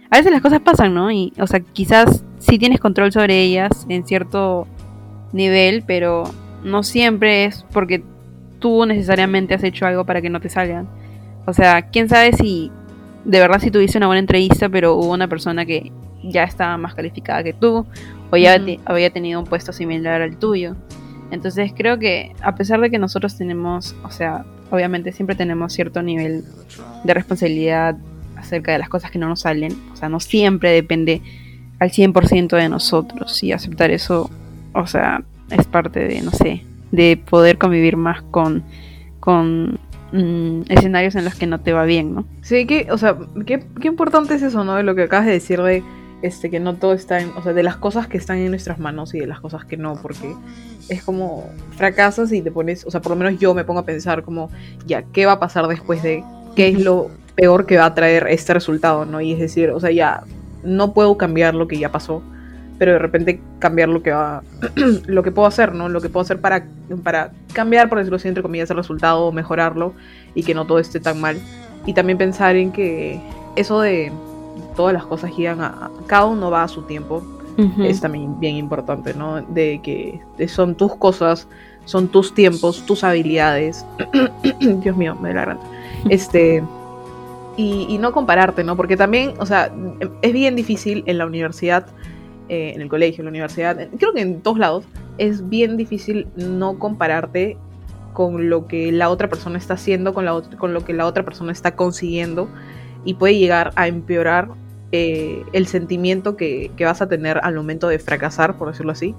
a 0.09 0.17
veces 0.17 0.31
las 0.31 0.41
cosas 0.41 0.59
pasan, 0.59 0.93
¿no? 0.93 1.11
Y, 1.11 1.33
o 1.39 1.47
sea, 1.47 1.59
quizás 1.59 2.23
sí 2.39 2.59
tienes 2.59 2.79
control 2.79 3.11
sobre 3.11 3.41
ellas 3.41 3.85
en 3.89 4.05
cierto 4.05 4.67
nivel, 5.31 5.83
pero 5.87 6.23
no 6.63 6.83
siempre 6.83 7.45
es 7.45 7.65
porque 7.73 8.03
tú 8.59 8.85
necesariamente 8.85 9.53
has 9.53 9.63
hecho 9.63 9.85
algo 9.85 10.05
para 10.05 10.21
que 10.21 10.29
no 10.29 10.39
te 10.39 10.49
salgan. 10.49 10.87
O 11.45 11.53
sea, 11.53 11.81
quién 11.83 12.07
sabe 12.09 12.33
si 12.33 12.71
de 13.25 13.39
verdad 13.39 13.59
si 13.59 13.71
tuviste 13.71 13.97
una 13.97 14.07
buena 14.07 14.19
entrevista, 14.19 14.69
pero 14.69 14.95
hubo 14.95 15.11
una 15.11 15.27
persona 15.27 15.65
que 15.65 15.91
ya 16.23 16.43
estaba 16.43 16.77
más 16.77 16.93
calificada 16.93 17.43
que 17.43 17.53
tú, 17.53 17.85
o 18.31 18.37
ya 18.37 18.63
te- 18.63 18.79
había 18.85 19.09
tenido 19.09 19.39
un 19.39 19.45
puesto 19.45 19.73
similar 19.73 20.21
al 20.21 20.37
tuyo. 20.37 20.75
Entonces 21.31 21.71
creo 21.75 21.97
que 21.99 22.33
a 22.41 22.55
pesar 22.55 22.79
de 22.79 22.89
que 22.91 22.99
nosotros 22.99 23.37
tenemos, 23.37 23.95
o 24.03 24.11
sea, 24.11 24.45
obviamente 24.71 25.11
siempre 25.11 25.35
tenemos 25.35 25.73
cierto 25.73 26.01
nivel 26.01 26.43
de 27.03 27.13
responsabilidad 27.13 27.97
acerca 28.35 28.71
de 28.71 28.79
las 28.79 28.89
cosas 28.89 29.11
que 29.11 29.19
no 29.19 29.29
nos 29.29 29.41
salen, 29.41 29.73
o 29.93 29.95
sea, 29.95 30.09
no 30.09 30.19
siempre 30.19 30.71
depende 30.71 31.21
al 31.79 31.91
100% 31.91 32.57
de 32.57 32.69
nosotros 32.69 33.43
y 33.43 33.51
aceptar 33.51 33.91
eso, 33.91 34.29
o 34.73 34.87
sea, 34.87 35.23
es 35.49 35.65
parte 35.67 36.01
de, 36.07 36.21
no 36.21 36.31
sé, 36.31 36.63
de 36.91 37.17
poder 37.17 37.57
convivir 37.57 37.97
más 37.97 38.21
con, 38.21 38.63
con 39.19 39.79
mm, 40.11 40.63
escenarios 40.69 41.15
en 41.15 41.25
los 41.25 41.35
que 41.35 41.47
no 41.47 41.59
te 41.59 41.73
va 41.73 41.85
bien, 41.85 42.13
¿no? 42.13 42.25
Sí, 42.41 42.65
que, 42.65 42.87
o 42.91 42.97
sea, 42.97 43.17
qué, 43.45 43.63
qué 43.81 43.87
importante 43.87 44.35
es 44.35 44.41
eso, 44.41 44.63
¿no? 44.63 44.75
De 44.75 44.83
lo 44.83 44.95
que 44.95 45.03
acabas 45.03 45.25
de 45.25 45.33
decir 45.33 45.61
de 45.61 45.83
este, 46.23 46.49
que 46.49 46.61
no 46.61 46.75
todo 46.75 46.93
está 46.93 47.19
en, 47.19 47.29
o 47.35 47.43
sea, 47.43 47.51
de 47.51 47.63
las 47.63 47.75
cosas 47.75 48.07
que 48.07 48.17
están 48.17 48.37
en 48.37 48.49
nuestras 48.49 48.79
manos 48.79 49.13
y 49.13 49.19
de 49.19 49.27
las 49.27 49.41
cosas 49.41 49.65
que 49.65 49.75
no, 49.75 49.95
porque 50.01 50.33
es 50.87 51.03
como 51.03 51.49
fracasas 51.75 52.31
y 52.31 52.41
te 52.41 52.49
pones, 52.49 52.85
o 52.85 52.91
sea, 52.91 53.01
por 53.01 53.11
lo 53.11 53.17
menos 53.17 53.39
yo 53.39 53.53
me 53.53 53.65
pongo 53.65 53.81
a 53.81 53.85
pensar 53.85 54.23
como, 54.23 54.49
ya, 54.85 55.03
¿qué 55.03 55.25
va 55.25 55.33
a 55.33 55.39
pasar 55.41 55.67
después 55.67 56.01
de 56.01 56.23
qué 56.55 56.69
es 56.69 56.79
lo 56.79 57.11
peor 57.35 57.65
que 57.65 57.75
va 57.75 57.85
a 57.85 57.93
traer 57.93 58.27
este 58.29 58.53
resultado, 58.53 59.05
¿no? 59.05 59.19
Y 59.19 59.33
es 59.33 59.39
decir, 59.39 59.69
o 59.71 59.81
sea, 59.81 59.91
ya, 59.91 60.23
no 60.63 60.93
puedo 60.93 61.17
cambiar 61.17 61.55
lo 61.55 61.67
que 61.67 61.77
ya 61.77 61.91
pasó, 61.91 62.23
pero 62.79 62.93
de 62.93 62.99
repente 62.99 63.41
cambiar 63.59 63.89
lo 63.89 64.01
que 64.01 64.11
va, 64.11 64.43
lo 65.05 65.23
que 65.23 65.31
puedo 65.31 65.45
hacer, 65.45 65.75
¿no? 65.75 65.89
Lo 65.89 65.99
que 65.99 66.07
puedo 66.07 66.23
hacer 66.23 66.39
para, 66.39 66.65
para 67.03 67.31
cambiar, 67.51 67.89
por 67.89 67.97
decirlo 67.97 68.15
así, 68.15 68.29
entre 68.29 68.43
comillas, 68.43 68.69
el 68.69 68.77
resultado, 68.77 69.29
mejorarlo 69.33 69.93
y 70.35 70.43
que 70.43 70.53
no 70.53 70.65
todo 70.65 70.79
esté 70.79 71.01
tan 71.01 71.19
mal. 71.19 71.37
Y 71.85 71.93
también 71.93 72.17
pensar 72.17 72.55
en 72.55 72.71
que 72.71 73.19
eso 73.57 73.81
de 73.81 74.09
todas 74.75 74.93
las 74.93 75.05
cosas 75.05 75.31
giran 75.31 75.61
a, 75.61 75.91
cada 76.07 76.25
uno 76.25 76.49
va 76.51 76.63
a 76.63 76.67
su 76.67 76.83
tiempo 76.83 77.23
es 77.79 78.01
también 78.01 78.39
bien 78.39 78.55
importante, 78.55 79.13
¿no? 79.13 79.41
De 79.41 79.79
que 79.83 80.47
son 80.47 80.75
tus 80.75 80.95
cosas, 80.95 81.47
son 81.85 82.07
tus 82.07 82.33
tiempos, 82.33 82.85
tus 82.85 83.03
habilidades. 83.03 83.85
Dios 84.59 84.97
mío, 84.97 85.15
me 85.21 85.33
da 85.33 85.45
la 85.45 85.59
Este. 86.09 86.63
Y, 87.55 87.99
no 87.99 88.11
compararte, 88.11 88.63
¿no? 88.63 88.75
Porque 88.75 88.97
también, 88.97 89.33
o 89.37 89.45
sea, 89.45 89.71
es 90.23 90.33
bien 90.33 90.55
difícil 90.55 91.03
en 91.05 91.19
la 91.19 91.27
universidad, 91.27 91.85
eh, 92.49 92.71
en 92.73 92.81
el 92.81 92.89
colegio, 92.89 93.21
en 93.21 93.25
la 93.25 93.29
universidad, 93.29 93.77
creo 93.99 94.11
que 94.11 94.21
en 94.21 94.41
todos 94.41 94.57
lados, 94.57 94.85
es 95.19 95.47
bien 95.47 95.77
difícil 95.77 96.25
no 96.35 96.79
compararte 96.79 97.57
con 98.13 98.49
lo 98.49 98.65
que 98.65 98.91
la 98.91 99.09
otra 99.09 99.29
persona 99.29 99.59
está 99.59 99.75
haciendo, 99.75 100.15
con, 100.15 100.25
la, 100.25 100.41
con 100.57 100.73
lo 100.73 100.83
que 100.83 100.93
la 100.93 101.05
otra 101.05 101.23
persona 101.23 101.51
está 101.51 101.75
consiguiendo 101.75 102.49
y 103.05 103.15
puede 103.15 103.37
llegar 103.37 103.71
a 103.75 103.87
empeorar 103.87 104.49
eh, 104.91 105.43
el 105.53 105.67
sentimiento 105.67 106.37
que, 106.37 106.71
vas 106.79 107.01
a 107.01 107.07
tener 107.09 107.39
al 107.43 107.55
momento 107.55 107.87
de 107.87 107.99
fracasar, 107.99 108.57
por 108.57 108.69
decirlo 108.69 108.91
así. 108.91 109.15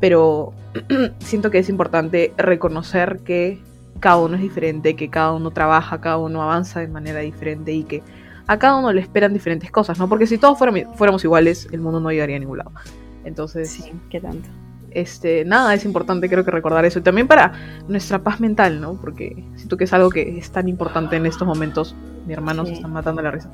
Pero 0.00 0.52
siento 1.18 1.50
que 1.50 1.58
es 1.58 1.68
importante 1.68 2.32
reconocer 2.36 3.20
que 3.24 3.58
cada 3.98 4.18
uno 4.18 4.36
es 4.36 4.42
diferente, 4.42 4.94
que 4.94 5.08
cada 5.08 5.32
uno 5.32 5.50
trabaja, 5.50 6.00
cada 6.00 6.18
uno 6.18 6.42
avanza 6.42 6.80
de 6.80 6.88
manera 6.88 7.20
diferente 7.20 7.72
y 7.72 7.84
que 7.84 8.02
a 8.46 8.58
cada 8.58 8.76
uno 8.76 8.92
le 8.92 9.00
esperan 9.00 9.32
diferentes 9.32 9.70
cosas, 9.70 9.98
¿no? 9.98 10.08
Porque 10.08 10.26
si 10.26 10.38
todos 10.38 10.58
fuéramos, 10.58 11.24
iguales, 11.24 11.66
el 11.72 11.80
mundo 11.80 11.98
no 11.98 12.10
llegaría 12.10 12.36
a 12.36 12.40
ningún 12.40 12.58
lado. 12.58 12.72
Entonces, 13.24 13.70
sí, 13.70 13.90
¿qué 14.10 14.20
tanto? 14.20 14.48
Este, 14.90 15.44
nada, 15.44 15.74
es 15.74 15.84
importante 15.84 16.28
creo 16.28 16.44
que 16.44 16.50
recordar 16.50 16.84
eso. 16.84 16.98
Y 16.98 17.02
también 17.02 17.26
para 17.26 17.52
nuestra 17.88 18.18
paz 18.18 18.40
mental, 18.40 18.80
¿no? 18.80 18.94
Porque 18.94 19.44
siento 19.56 19.76
que 19.76 19.84
es 19.84 19.92
algo 19.92 20.10
que 20.10 20.38
es 20.38 20.50
tan 20.50 20.68
importante 20.68 21.16
en 21.16 21.26
estos 21.26 21.46
momentos. 21.46 21.94
Mi 22.26 22.32
hermano 22.32 22.66
se 22.66 22.72
está 22.72 22.88
matando 22.88 23.22
la 23.22 23.30
risa. 23.30 23.50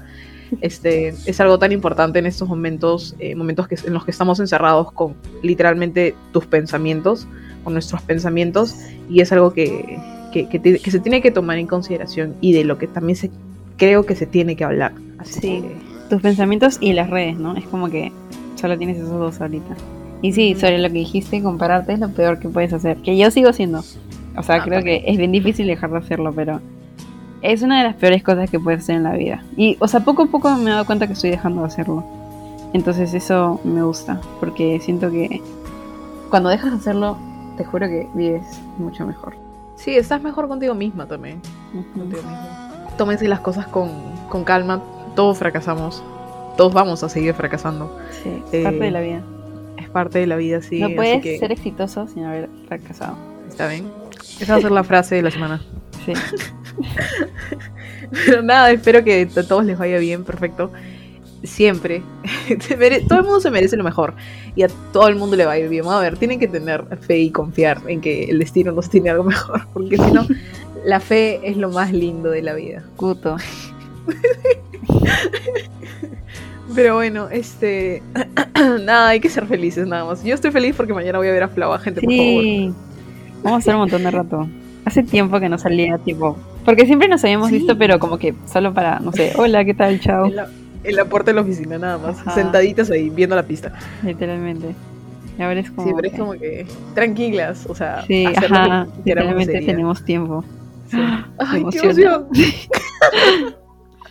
Este, 0.61 1.09
es 1.09 1.41
algo 1.41 1.59
tan 1.59 1.73
importante 1.73 2.19
en 2.19 2.27
estos 2.27 2.49
momentos, 2.49 3.15
eh, 3.19 3.35
momentos 3.35 3.69
que, 3.69 3.77
en 3.85 3.95
los 3.95 4.05
que 4.05 4.11
estamos 4.11 4.39
encerrados 4.41 4.93
con 4.93 5.15
literalmente 5.43 6.15
tus 6.33 6.47
pensamientos, 6.47 7.27
con 7.65 7.73
nuestros 7.73 8.03
pensamientos, 8.03 8.77
y 9.09 9.21
es 9.21 9.33
algo 9.33 9.53
que, 9.53 9.99
que, 10.33 10.49
que, 10.49 10.91
se 10.91 11.01
tiene 11.01 11.23
que 11.23 11.31
tomar 11.31 11.59
en 11.59 11.67
consideración 11.67 12.35
y 12.41 12.53
de 12.53 12.65
lo 12.65 12.79
que 12.79 12.87
también 12.87 13.17
se, 13.17 13.31
creo 13.77 14.05
que 14.05 14.15
se 14.15 14.27
tiene 14.27 14.57
que 14.57 14.65
hablar. 14.65 14.93
Así 15.19 15.41
sí, 15.41 15.65
tus 16.11 16.21
pensamientos 16.21 16.79
y 16.81 16.93
las 16.93 17.09
redes, 17.09 17.39
¿no? 17.39 17.57
Es 17.57 17.65
como 17.67 17.89
que 17.89 18.13
solo 18.57 18.77
tienes 18.77 18.99
esos 18.99 19.11
dos 19.11 19.41
ahorita. 19.41 19.75
Y 20.23 20.33
sí, 20.33 20.55
sobre 20.55 20.79
lo 20.79 20.89
que 20.89 20.95
dijiste, 20.95 21.43
compararte 21.43 21.93
es 21.93 21.99
lo 21.99 22.09
peor 22.09 22.39
que 22.39 22.49
puedes 22.49 22.73
hacer. 22.73 22.97
Que 22.99 23.19
yo 23.19 23.31
sigo 23.33 23.53
siendo. 23.53 23.81
O 24.37 24.43
sea, 24.43 24.57
ah, 24.57 24.63
creo 24.65 24.83
que 24.83 25.03
es 25.05 25.19
bien 25.19 25.33
difícil 25.33 25.67
dejar 25.67 25.91
de 25.91 25.99
hacerlo, 25.99 26.33
pero 26.33 26.61
es 27.43 27.63
una 27.63 27.79
de 27.79 27.89
las 27.89 27.97
peores 27.97 28.23
cosas 28.23 28.49
que 28.49 28.61
puedes 28.61 28.83
hacer 28.83 28.97
en 28.97 29.03
la 29.03 29.15
vida. 29.15 29.43
Y, 29.57 29.77
o 29.81 29.89
sea, 29.89 30.01
poco 30.01 30.23
a 30.23 30.27
poco 30.27 30.49
me 30.55 30.71
he 30.71 30.73
dado 30.73 30.87
cuenta 30.87 31.09
que 31.09 31.15
estoy 31.15 31.31
dejando 31.31 31.63
de 31.63 31.67
hacerlo. 31.67 32.05
Entonces 32.73 33.13
eso 33.13 33.61
me 33.65 33.83
gusta, 33.83 34.21
porque 34.39 34.81
siento 34.81 35.11
que 35.11 35.43
cuando 36.31 36.49
dejas 36.49 36.71
de 36.71 36.79
hacerlo, 36.79 37.19
te 37.57 37.65
juro 37.65 37.87
que 37.89 38.07
vives 38.15 38.45
mucho 38.79 39.05
mejor. 39.05 39.35
Sí, 39.75 39.97
estás 39.97 40.23
mejor 40.23 40.49
contigo 40.49 40.75
misma 40.75 41.07
también. 41.07 41.41
Tómense 42.97 43.27
las 43.27 43.41
cosas 43.41 43.67
con, 43.67 43.91
con, 44.31 44.45
calma. 44.45 44.81
Todos 45.17 45.37
fracasamos. 45.39 46.03
Todos 46.57 46.73
vamos 46.73 47.03
a 47.03 47.09
seguir 47.09 47.35
fracasando. 47.35 47.99
Sí, 48.23 48.31
es 48.53 48.63
parte 48.63 48.79
de 48.79 48.91
la 48.91 49.01
vida 49.01 49.23
parte 49.93 50.19
de 50.19 50.27
la 50.27 50.37
vida, 50.37 50.63
sí. 50.63 50.81
No 50.81 50.91
puedes 50.91 51.39
ser 51.39 51.53
exitoso 51.53 52.07
sin 52.07 52.25
haber 52.25 52.49
fracasado. 52.67 53.17
Está 53.49 53.69
bien. 53.69 53.87
Esa 54.41 54.55
va 54.55 54.59
a 54.59 54.63
ser 54.63 54.71
la 54.71 54.85
frase 54.85 55.17
de 55.17 55.23
la 55.23 55.31
semana. 55.31 55.63
Sí. 56.05 56.13
Pero 58.27 58.43
nada, 58.43 58.71
espero 58.71 59.05
que 59.05 59.29
a 59.35 59.43
todos 59.43 59.65
les 59.65 59.79
vaya 59.79 59.99
bien, 59.99 60.25
perfecto. 60.25 60.71
Siempre. 61.45 62.03
todo 63.09 63.19
el 63.19 63.25
mundo 63.25 63.41
se 63.41 63.51
merece 63.51 63.77
lo 63.77 63.85
mejor. 63.85 64.15
Y 64.55 64.63
a 64.63 64.69
todo 64.93 65.09
el 65.09 65.17
mundo 65.17 65.37
le 65.37 65.47
va 65.47 65.53
a 65.53 65.59
ir 65.59 65.69
bien. 65.69 65.85
a 65.87 66.01
ver, 66.01 66.17
tienen 66.17 66.39
que 66.39 66.49
tener 66.49 66.85
fe 66.99 67.19
y 67.19 67.31
confiar 67.31 67.81
en 67.87 68.01
que 68.01 68.25
el 68.25 68.39
destino 68.39 68.73
nos 68.73 68.91
tiene 68.91 69.11
algo 69.11 69.25
mejor. 69.25 69.67
Porque 69.73 69.97
si 69.97 70.13
no, 70.13 70.27
la 70.85 71.01
fe 71.01 71.41
es 71.43 71.57
lo 71.57 71.71
más 71.71 71.93
lindo 71.93 72.31
de 72.31 72.43
la 72.43 72.55
vida. 72.55 72.85
Cuto. 72.97 73.37
Pero 76.75 76.95
bueno, 76.95 77.29
este. 77.31 78.03
nada, 78.85 79.09
hay 79.09 79.21
que 79.21 79.29
ser 79.29 79.47
felices 79.47 79.87
nada 79.87 80.05
más. 80.05 80.23
Yo 80.25 80.35
estoy 80.35 80.51
feliz 80.51 80.75
porque 80.77 80.95
mañana 80.95 81.19
voy 81.19 81.29
a 81.29 81.33
ver 81.33 81.43
a 81.43 81.49
Flava, 81.49 81.79
gente, 81.79 82.01
por 82.01 82.13
favor. 82.15 82.45
Vamos 83.43 83.53
a 83.53 83.57
hacer 83.59 83.75
un 83.75 83.81
montón 83.81 84.03
de 84.05 84.11
rato. 84.11 84.49
Hace 84.85 85.03
tiempo 85.03 85.39
que 85.41 85.49
no 85.49 85.59
salía, 85.59 85.99
tipo. 85.99 86.37
Porque 86.65 86.87
siempre 86.87 87.09
nos 87.09 87.23
habíamos 87.25 87.51
visto, 87.51 87.77
pero 87.77 87.99
como 87.99 88.19
que 88.19 88.35
solo 88.47 88.73
para, 88.73 89.01
no 89.01 89.13
sé, 89.13 89.33
hola, 89.37 89.65
¿qué 89.65 89.75
tal? 89.75 90.01
Chao. 90.01 90.27
En 90.85 90.97
la, 90.97 91.05
puerta 91.05 91.31
de 91.31 91.37
la 91.37 91.43
oficina, 91.43 91.79
nada 91.79 91.99
más. 91.99 92.35
Sentaditas 92.35 92.91
ahí, 92.91 93.11
viendo 93.11 93.37
la 93.37 93.45
pista. 93.45 93.73
Literalmente. 94.05 94.75
Y 95.39 95.43
ahora 95.43 95.61
es 95.61 95.71
como. 95.71 95.89
Sí, 95.89 95.95
pero 95.95 96.09
es 96.09 96.19
como 96.19 96.33
que. 96.33 96.67
Tranquilas, 96.95 97.67
o 97.69 97.75
sea. 97.75 98.05
Sí, 98.07 98.27
ajá. 98.27 98.87
Literalmente 98.99 99.61
tenemos 99.61 100.05
tiempo. 100.05 100.45
Ay, 101.39 101.65
qué 101.71 101.79
emoción. 101.79 102.29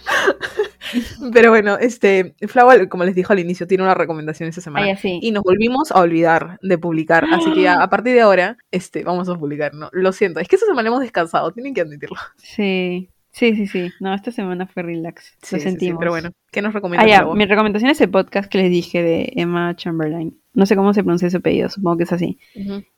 Pero 1.34 1.52
bueno, 1.52 1.78
este, 1.78 2.36
Flower, 2.48 2.90
como 2.90 3.04
les 3.04 3.16
dijo 3.16 3.34
al 3.34 3.40
inicio, 3.40 3.68
tiene 3.68 3.84
una 3.84 3.94
recomendación 3.94 4.50
esta 4.50 4.62
semana. 4.62 4.98
Y 5.04 5.32
nos 5.32 5.44
volvimos 5.44 5.92
a 5.92 6.02
olvidar 6.02 6.60
de 6.62 6.78
publicar. 6.78 7.26
Así 7.32 7.54
que 7.54 7.68
a 7.70 7.88
partir 7.90 8.14
de 8.14 8.22
ahora, 8.22 8.58
este, 8.72 9.04
vamos 9.04 9.30
a 9.30 9.36
publicar. 9.36 9.74
No, 9.74 9.90
lo 9.92 10.12
siento, 10.12 10.40
es 10.40 10.48
que 10.48 10.56
esta 10.56 10.68
semana 10.68 10.90
hemos 10.90 11.02
descansado, 11.02 11.52
tienen 11.52 11.74
que 11.74 11.82
admitirlo. 11.82 12.18
Sí. 12.38 13.10
Sí, 13.32 13.56
sí, 13.56 13.66
sí. 13.66 13.90
No, 14.02 14.14
esta 14.14 14.32
semana 14.32 14.68
fue 14.68 14.84
relax. 14.84 15.38
lo 15.52 15.60
sentimos. 15.60 16.00
pero 16.00 16.12
bueno, 16.12 16.32
¿qué 16.52 16.62
nos 16.62 16.74
recomiendas? 16.74 17.22
Ah, 17.22 17.34
mi 17.34 17.46
recomendación 17.46 17.90
es 17.90 18.02
el 18.02 18.10
podcast 18.10 18.52
que 18.52 18.58
les 18.58 18.70
dije 18.70 19.02
de 19.02 19.32
Emma 19.36 19.74
Chamberlain. 19.76 20.38
No 20.54 20.66
sé 20.66 20.76
cómo 20.76 20.94
se 20.94 21.02
pronuncia 21.02 21.30
su 21.30 21.38
apellido, 21.38 21.70
supongo 21.70 21.98
que 21.98 22.04
es 22.04 22.12
así. 22.12 22.40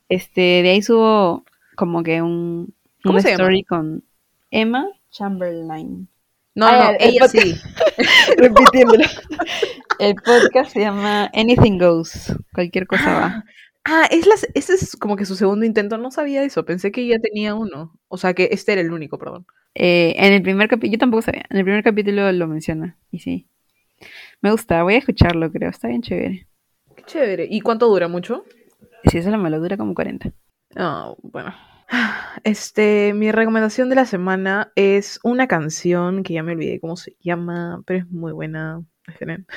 Este, 0.09 0.41
de 0.63 0.69
ahí 0.69 0.81
subo 0.81 1.45
como 1.75 2.01
que 2.01 2.23
un, 2.23 2.73
una 3.05 3.19
story 3.19 3.63
con 3.63 4.03
Emma 4.49 4.87
Chamberlain. 5.11 6.07
No, 6.55 6.71
no, 6.71 6.91
ella 6.99 7.27
sí. 7.27 7.55
Repitiéndolo. 8.37 9.03
El 9.99 10.15
podcast 10.15 10.71
se 10.71 10.81
llama 10.81 11.29
Anything 11.33 11.79
Goes. 11.79 12.35
Cualquier 12.53 12.87
cosa 12.87 13.13
va. 13.13 13.45
Ah, 13.85 14.07
es 14.11 14.25
la, 14.27 14.35
ese 14.53 14.73
es 14.73 14.95
como 14.95 15.15
que 15.15 15.25
su 15.25 15.35
segundo 15.35 15.65
intento. 15.65 15.97
No 15.97 16.11
sabía 16.11 16.43
eso. 16.43 16.63
Pensé 16.65 16.91
que 16.91 17.05
ya 17.07 17.19
tenía 17.19 17.55
uno. 17.55 17.99
O 18.07 18.17
sea, 18.17 18.33
que 18.33 18.49
este 18.51 18.73
era 18.73 18.81
el 18.81 18.91
único, 18.93 19.17
perdón. 19.17 19.45
Eh, 19.75 20.13
en 20.17 20.33
el 20.33 20.41
primer 20.41 20.69
capítulo, 20.69 20.93
yo 20.93 20.99
tampoco 20.99 21.23
sabía. 21.23 21.45
En 21.49 21.57
el 21.57 21.63
primer 21.63 21.83
capítulo 21.83 22.31
lo 22.31 22.47
menciona. 22.47 22.97
Y 23.11 23.19
sí. 23.19 23.47
Me 24.41 24.51
gusta. 24.51 24.83
Voy 24.83 24.95
a 24.95 24.99
escucharlo, 24.99 25.51
creo. 25.51 25.69
Está 25.69 25.87
bien 25.87 26.01
chévere. 26.01 26.47
Qué 26.95 27.03
chévere. 27.05 27.47
¿Y 27.49 27.61
cuánto 27.61 27.87
dura? 27.87 28.07
¿Mucho? 28.07 28.45
Sí, 29.09 29.17
eso 29.17 29.27
es 29.29 29.31
la 29.31 29.37
mala. 29.37 29.57
Dura 29.57 29.75
como 29.75 29.95
40. 29.95 30.31
Ah, 30.75 31.13
bueno. 31.21 31.53
Este, 32.43 33.13
mi 33.13 33.31
recomendación 33.31 33.89
de 33.89 33.95
la 33.95 34.05
semana 34.05 34.71
es 34.75 35.19
una 35.23 35.47
canción 35.47 36.23
que 36.23 36.33
ya 36.33 36.43
me 36.43 36.51
olvidé 36.51 36.79
cómo 36.79 36.97
se 36.97 37.15
llama, 37.21 37.81
pero 37.85 37.99
es 37.99 38.09
muy 38.09 38.31
buena. 38.31 38.83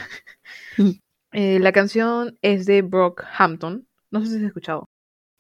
Eh, 1.33 1.59
la 1.59 1.71
canción 1.71 2.39
es 2.41 2.65
de 2.65 2.81
Brockhampton. 2.81 3.87
No 4.11 4.25
sé 4.25 4.29
si 4.29 4.37
has 4.37 4.43
escuchado. 4.45 4.89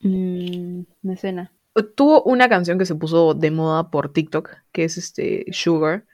Mm, 0.00 0.82
me 1.00 1.16
suena. 1.16 1.52
Tuvo 1.94 2.22
una 2.24 2.50
canción 2.50 2.78
que 2.78 2.84
se 2.84 2.94
puso 2.94 3.32
de 3.32 3.50
moda 3.50 3.90
por 3.90 4.12
TikTok, 4.12 4.50
que 4.72 4.84
es 4.84 4.98
este 4.98 5.46
Sugar. 5.52 6.04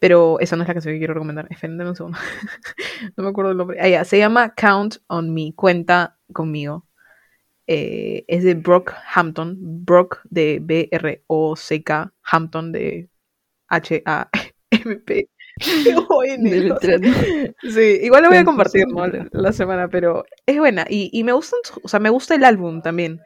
Pero 0.00 0.38
esa 0.40 0.56
no 0.56 0.62
es 0.62 0.68
la 0.68 0.74
canción 0.74 0.94
que 0.94 0.98
quiero 0.98 1.14
recomendar. 1.14 1.46
Espérenme 1.50 1.88
un 1.88 1.96
segundo. 1.96 2.18
no 3.16 3.24
me 3.24 3.30
acuerdo 3.30 3.52
el 3.52 3.56
nombre. 3.56 3.78
Ah, 3.80 3.88
ya. 3.88 4.04
Se 4.04 4.18
llama 4.18 4.54
Count 4.54 4.96
on 5.06 5.32
Me. 5.32 5.54
Cuenta 5.54 6.18
conmigo. 6.34 6.85
Eh, 7.66 8.24
es 8.28 8.44
de 8.44 8.54
Brockhampton, 8.54 9.56
Brock 9.84 10.20
de 10.30 10.60
B-R-O-C-K, 10.62 12.12
Hampton 12.22 12.72
de 12.72 13.10
H-A-M-P. 13.68 15.28
sí, 17.62 17.98
igual 18.02 18.22
lo 18.22 18.28
voy 18.28 18.36
a 18.36 18.44
compartir 18.44 18.84
la, 19.32 19.52
semana, 19.52 19.88
pero 19.88 20.24
es 20.44 20.58
buena 20.58 20.84
y, 20.88 21.24
me 21.24 21.32
gusta, 21.32 21.56
o 21.82 21.88
sea, 21.88 21.98
me 21.98 22.10
gusta 22.10 22.34
el 22.34 22.44
álbum 22.44 22.82
también. 22.82 23.20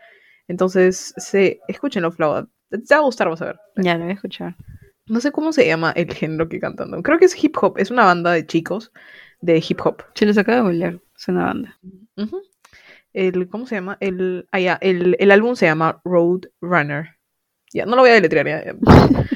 Entonces, 0.47 1.13
sí, 1.17 1.59
escúchenlo, 1.67 2.13
Flower. 2.13 2.47
Te 2.71 2.95
va 2.95 3.01
a 3.01 3.05
gustar, 3.05 3.29
vas 3.29 3.43
a 3.43 3.47
ver. 3.47 3.57
Ya, 3.77 3.95
lo 3.95 4.05
voy 4.05 4.13
a 4.13 4.15
escuchar. 4.15 4.57
No 5.07 5.21
sé 5.21 5.33
cómo 5.33 5.53
se 5.53 5.67
llama 5.67 5.93
el 5.97 6.13
género 6.13 6.49
que 6.49 6.61
cantan. 6.61 7.03
Creo 7.03 7.19
que 7.19 7.25
es 7.25 7.43
hip 7.43 7.57
hop. 7.61 7.79
Es 7.79 7.91
una 7.91 8.05
banda 8.05 8.31
de 8.31 8.47
chicos 8.47 8.93
de 9.41 9.63
hip 9.69 9.81
hop. 9.85 10.05
Se 10.15 10.25
los 10.25 10.39
acabo 10.39 10.59
de 10.59 10.63
googlear. 10.63 11.01
Es 11.17 11.29
una 11.29 11.47
banda. 11.47 11.79
El, 13.13 13.49
¿Cómo 13.49 13.67
se 13.67 13.77
llama? 13.77 13.97
El, 14.01 14.49
ah, 14.53 14.61
ya, 14.61 14.79
el, 14.81 15.17
el 15.19 15.31
álbum 15.31 15.57
se 15.57 15.67
llama 15.67 16.01
Road 16.05 16.43
Runner. 16.61 17.17
Ya, 17.73 17.87
no 17.87 17.97
lo 17.97 18.03
voy 18.03 18.11
a 18.11 18.15
deletrear. 18.15 18.47
ya, 18.47 18.65
ya. 18.65 18.75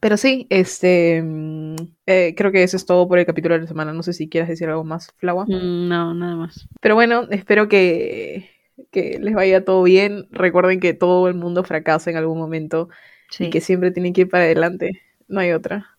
Pero 0.00 0.16
sí, 0.16 0.46
este. 0.50 1.20
mm, 1.22 1.74
eh, 2.06 2.34
creo 2.36 2.52
que 2.52 2.62
eso 2.62 2.76
es 2.76 2.86
todo 2.86 3.08
por 3.08 3.18
el 3.18 3.26
capítulo 3.26 3.54
de 3.56 3.62
la 3.62 3.66
semana. 3.66 3.92
No 3.92 4.02
sé 4.02 4.12
si 4.12 4.28
quieres 4.28 4.48
decir 4.48 4.68
algo 4.68 4.84
más, 4.84 5.12
Flawa. 5.16 5.44
Mm, 5.46 5.88
No, 5.88 6.14
nada 6.14 6.36
más. 6.36 6.68
Pero 6.80 6.94
bueno, 6.94 7.26
espero 7.30 7.68
que, 7.68 8.48
que 8.92 9.18
les 9.20 9.34
vaya 9.34 9.64
todo 9.64 9.82
bien. 9.82 10.28
Recuerden 10.30 10.78
que 10.80 10.94
todo 10.94 11.26
el 11.28 11.34
mundo 11.34 11.64
fracasa 11.64 12.10
en 12.10 12.16
algún 12.16 12.38
momento 12.38 12.88
Sí. 13.30 13.46
y 13.46 13.50
que 13.50 13.60
siempre 13.60 13.90
tienen 13.90 14.12
que 14.12 14.22
ir 14.22 14.28
para 14.28 14.44
adelante. 14.44 15.02
No 15.26 15.40
hay 15.40 15.52
otra. 15.52 15.97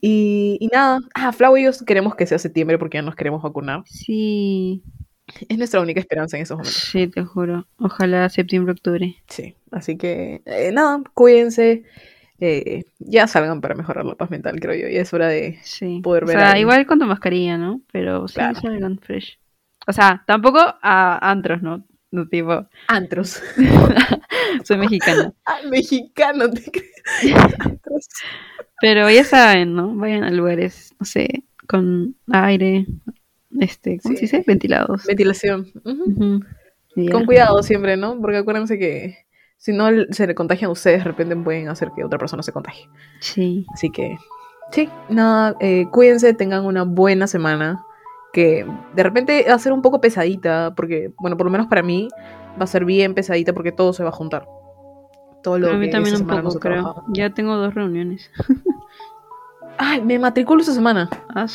Y, 0.00 0.56
y 0.60 0.66
nada, 0.68 1.00
ah, 1.14 1.32
Flau 1.32 1.56
y 1.56 1.64
yo 1.64 1.70
queremos 1.86 2.14
que 2.14 2.26
sea 2.26 2.38
septiembre 2.38 2.78
porque 2.78 2.98
ya 2.98 3.02
nos 3.02 3.16
queremos 3.16 3.42
vacunar. 3.42 3.82
Sí, 3.86 4.82
Es 5.48 5.58
nuestra 5.58 5.80
única 5.80 6.00
esperanza 6.00 6.36
en 6.36 6.44
esos 6.44 6.56
momentos. 6.58 6.74
sí, 6.92 7.06
te 7.08 7.24
juro. 7.24 7.66
Ojalá 7.78 8.28
septiembre, 8.28 8.72
octubre. 8.72 9.16
Sí, 9.28 9.56
así 9.70 9.96
que 9.98 10.42
eh, 10.46 10.70
nada, 10.72 11.02
cuídense. 11.14 11.82
eh, 12.40 12.84
ya 13.00 13.26
salgan 13.26 13.60
para 13.60 13.74
mejorar 13.74 14.04
la 14.06 14.14
paz 14.14 14.30
mental, 14.30 14.60
creo 14.60 14.74
yo. 14.74 14.88
Ya 14.88 15.00
es 15.02 15.12
hora 15.12 15.26
de... 15.28 15.58
Sí. 15.62 16.00
Poder 16.02 16.24
o 16.24 16.26
ver 16.28 16.36
sea, 16.38 16.52
ahí. 16.52 16.60
igual 16.60 16.86
con 16.86 16.98
tu 17.00 17.06
mascarilla, 17.06 17.58
¿no? 17.58 17.80
Pero 17.92 18.28
sí 18.28 18.34
Claro. 18.34 18.60
salgan 18.60 18.98
fresh. 18.98 19.38
O 19.88 19.92
sea, 19.92 20.22
tampoco 20.26 20.58
a 20.60 21.30
antros, 21.30 21.62
¿no? 21.62 21.84
No 22.10 22.26
tipo, 22.28 22.66
Antros. 22.86 23.42
soy 24.64 24.78
mexicana. 24.78 25.32
Ah, 25.46 25.58
mexicano, 25.70 26.48
¿te 26.50 26.62
crees? 26.70 27.34
Antros. 27.58 28.08
Pero 28.80 29.10
ya 29.10 29.24
saben, 29.24 29.74
¿no? 29.74 29.94
Vayan 29.94 30.24
a 30.24 30.30
lugares, 30.30 30.94
no 31.00 31.06
sé, 31.06 31.44
con 31.66 32.14
aire, 32.32 32.86
este, 33.60 33.98
¿cómo 34.02 34.14
Sí. 34.16 34.26
se 34.26 34.36
dice? 34.38 34.44
Ventilados. 34.46 35.04
Ventilación. 35.06 35.66
Ya. 36.96 37.12
Con 37.12 37.26
cuidado 37.26 37.62
siempre, 37.62 37.96
¿no? 37.96 38.20
Porque 38.20 38.38
acuérdense 38.38 38.78
que 38.78 39.18
si 39.56 39.72
no 39.72 39.88
se 40.10 40.26
le 40.26 40.34
contagian 40.34 40.68
a 40.68 40.72
ustedes, 40.72 40.98
de 40.98 41.04
repente 41.04 41.36
pueden 41.36 41.68
hacer 41.68 41.90
que 41.94 42.04
otra 42.04 42.18
persona 42.18 42.42
se 42.42 42.52
contagie. 42.52 42.88
Sí. 43.20 43.66
Así 43.72 43.90
que, 43.90 44.16
sí, 44.72 44.88
nada, 45.08 45.56
eh, 45.60 45.86
cuídense, 45.90 46.32
tengan 46.34 46.64
una 46.64 46.84
buena 46.84 47.26
semana. 47.26 47.82
Que 48.32 48.66
de 48.94 49.02
repente 49.02 49.46
va 49.48 49.54
a 49.54 49.58
ser 49.58 49.72
un 49.72 49.80
poco 49.82 50.00
pesadita, 50.00 50.74
porque, 50.76 51.12
bueno, 51.18 51.36
por 51.36 51.46
lo 51.46 51.50
menos 51.50 51.66
para 51.66 51.82
mí 51.82 52.08
va 52.60 52.64
a 52.64 52.66
ser 52.66 52.84
bien 52.84 53.14
pesadita 53.14 53.52
porque 53.54 53.72
todo 53.72 53.92
se 53.92 54.02
va 54.02 54.10
a 54.10 54.12
juntar. 54.12 54.46
Todo 55.42 55.58
lo 55.58 55.70
A 55.70 55.74
mí 55.74 55.86
que 55.86 55.92
también 55.92 56.16
un 56.16 56.26
poco, 56.26 56.58
creo. 56.58 57.04
Ya 57.08 57.30
tengo 57.30 57.56
dos 57.56 57.74
reuniones. 57.74 58.30
Ay, 59.78 60.02
me 60.02 60.18
matriculo 60.18 60.60
esta 60.60 60.74
semana. 60.74 61.08
Ah. 61.34 61.46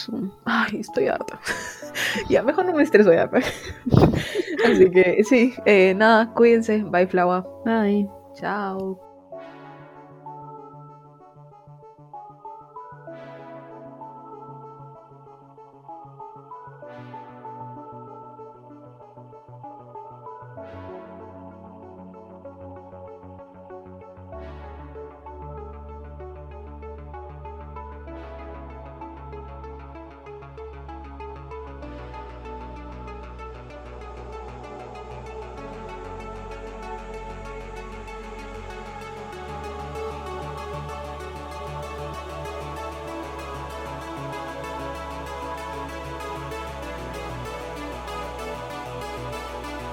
Ay, 0.46 0.80
estoy 0.80 1.08
harta. 1.08 1.40
ya, 2.30 2.42
mejor 2.42 2.66
no 2.66 2.74
me 2.74 2.84
estreso 2.84 3.12
ya. 3.14 3.30
Así 4.66 4.90
que, 4.92 5.24
sí, 5.26 5.54
eh, 5.66 5.94
nada, 5.96 6.34
cuídense. 6.34 6.84
Bye, 6.84 7.08
Flava. 7.08 7.46
Bye. 7.66 8.10
Chao. 8.36 9.03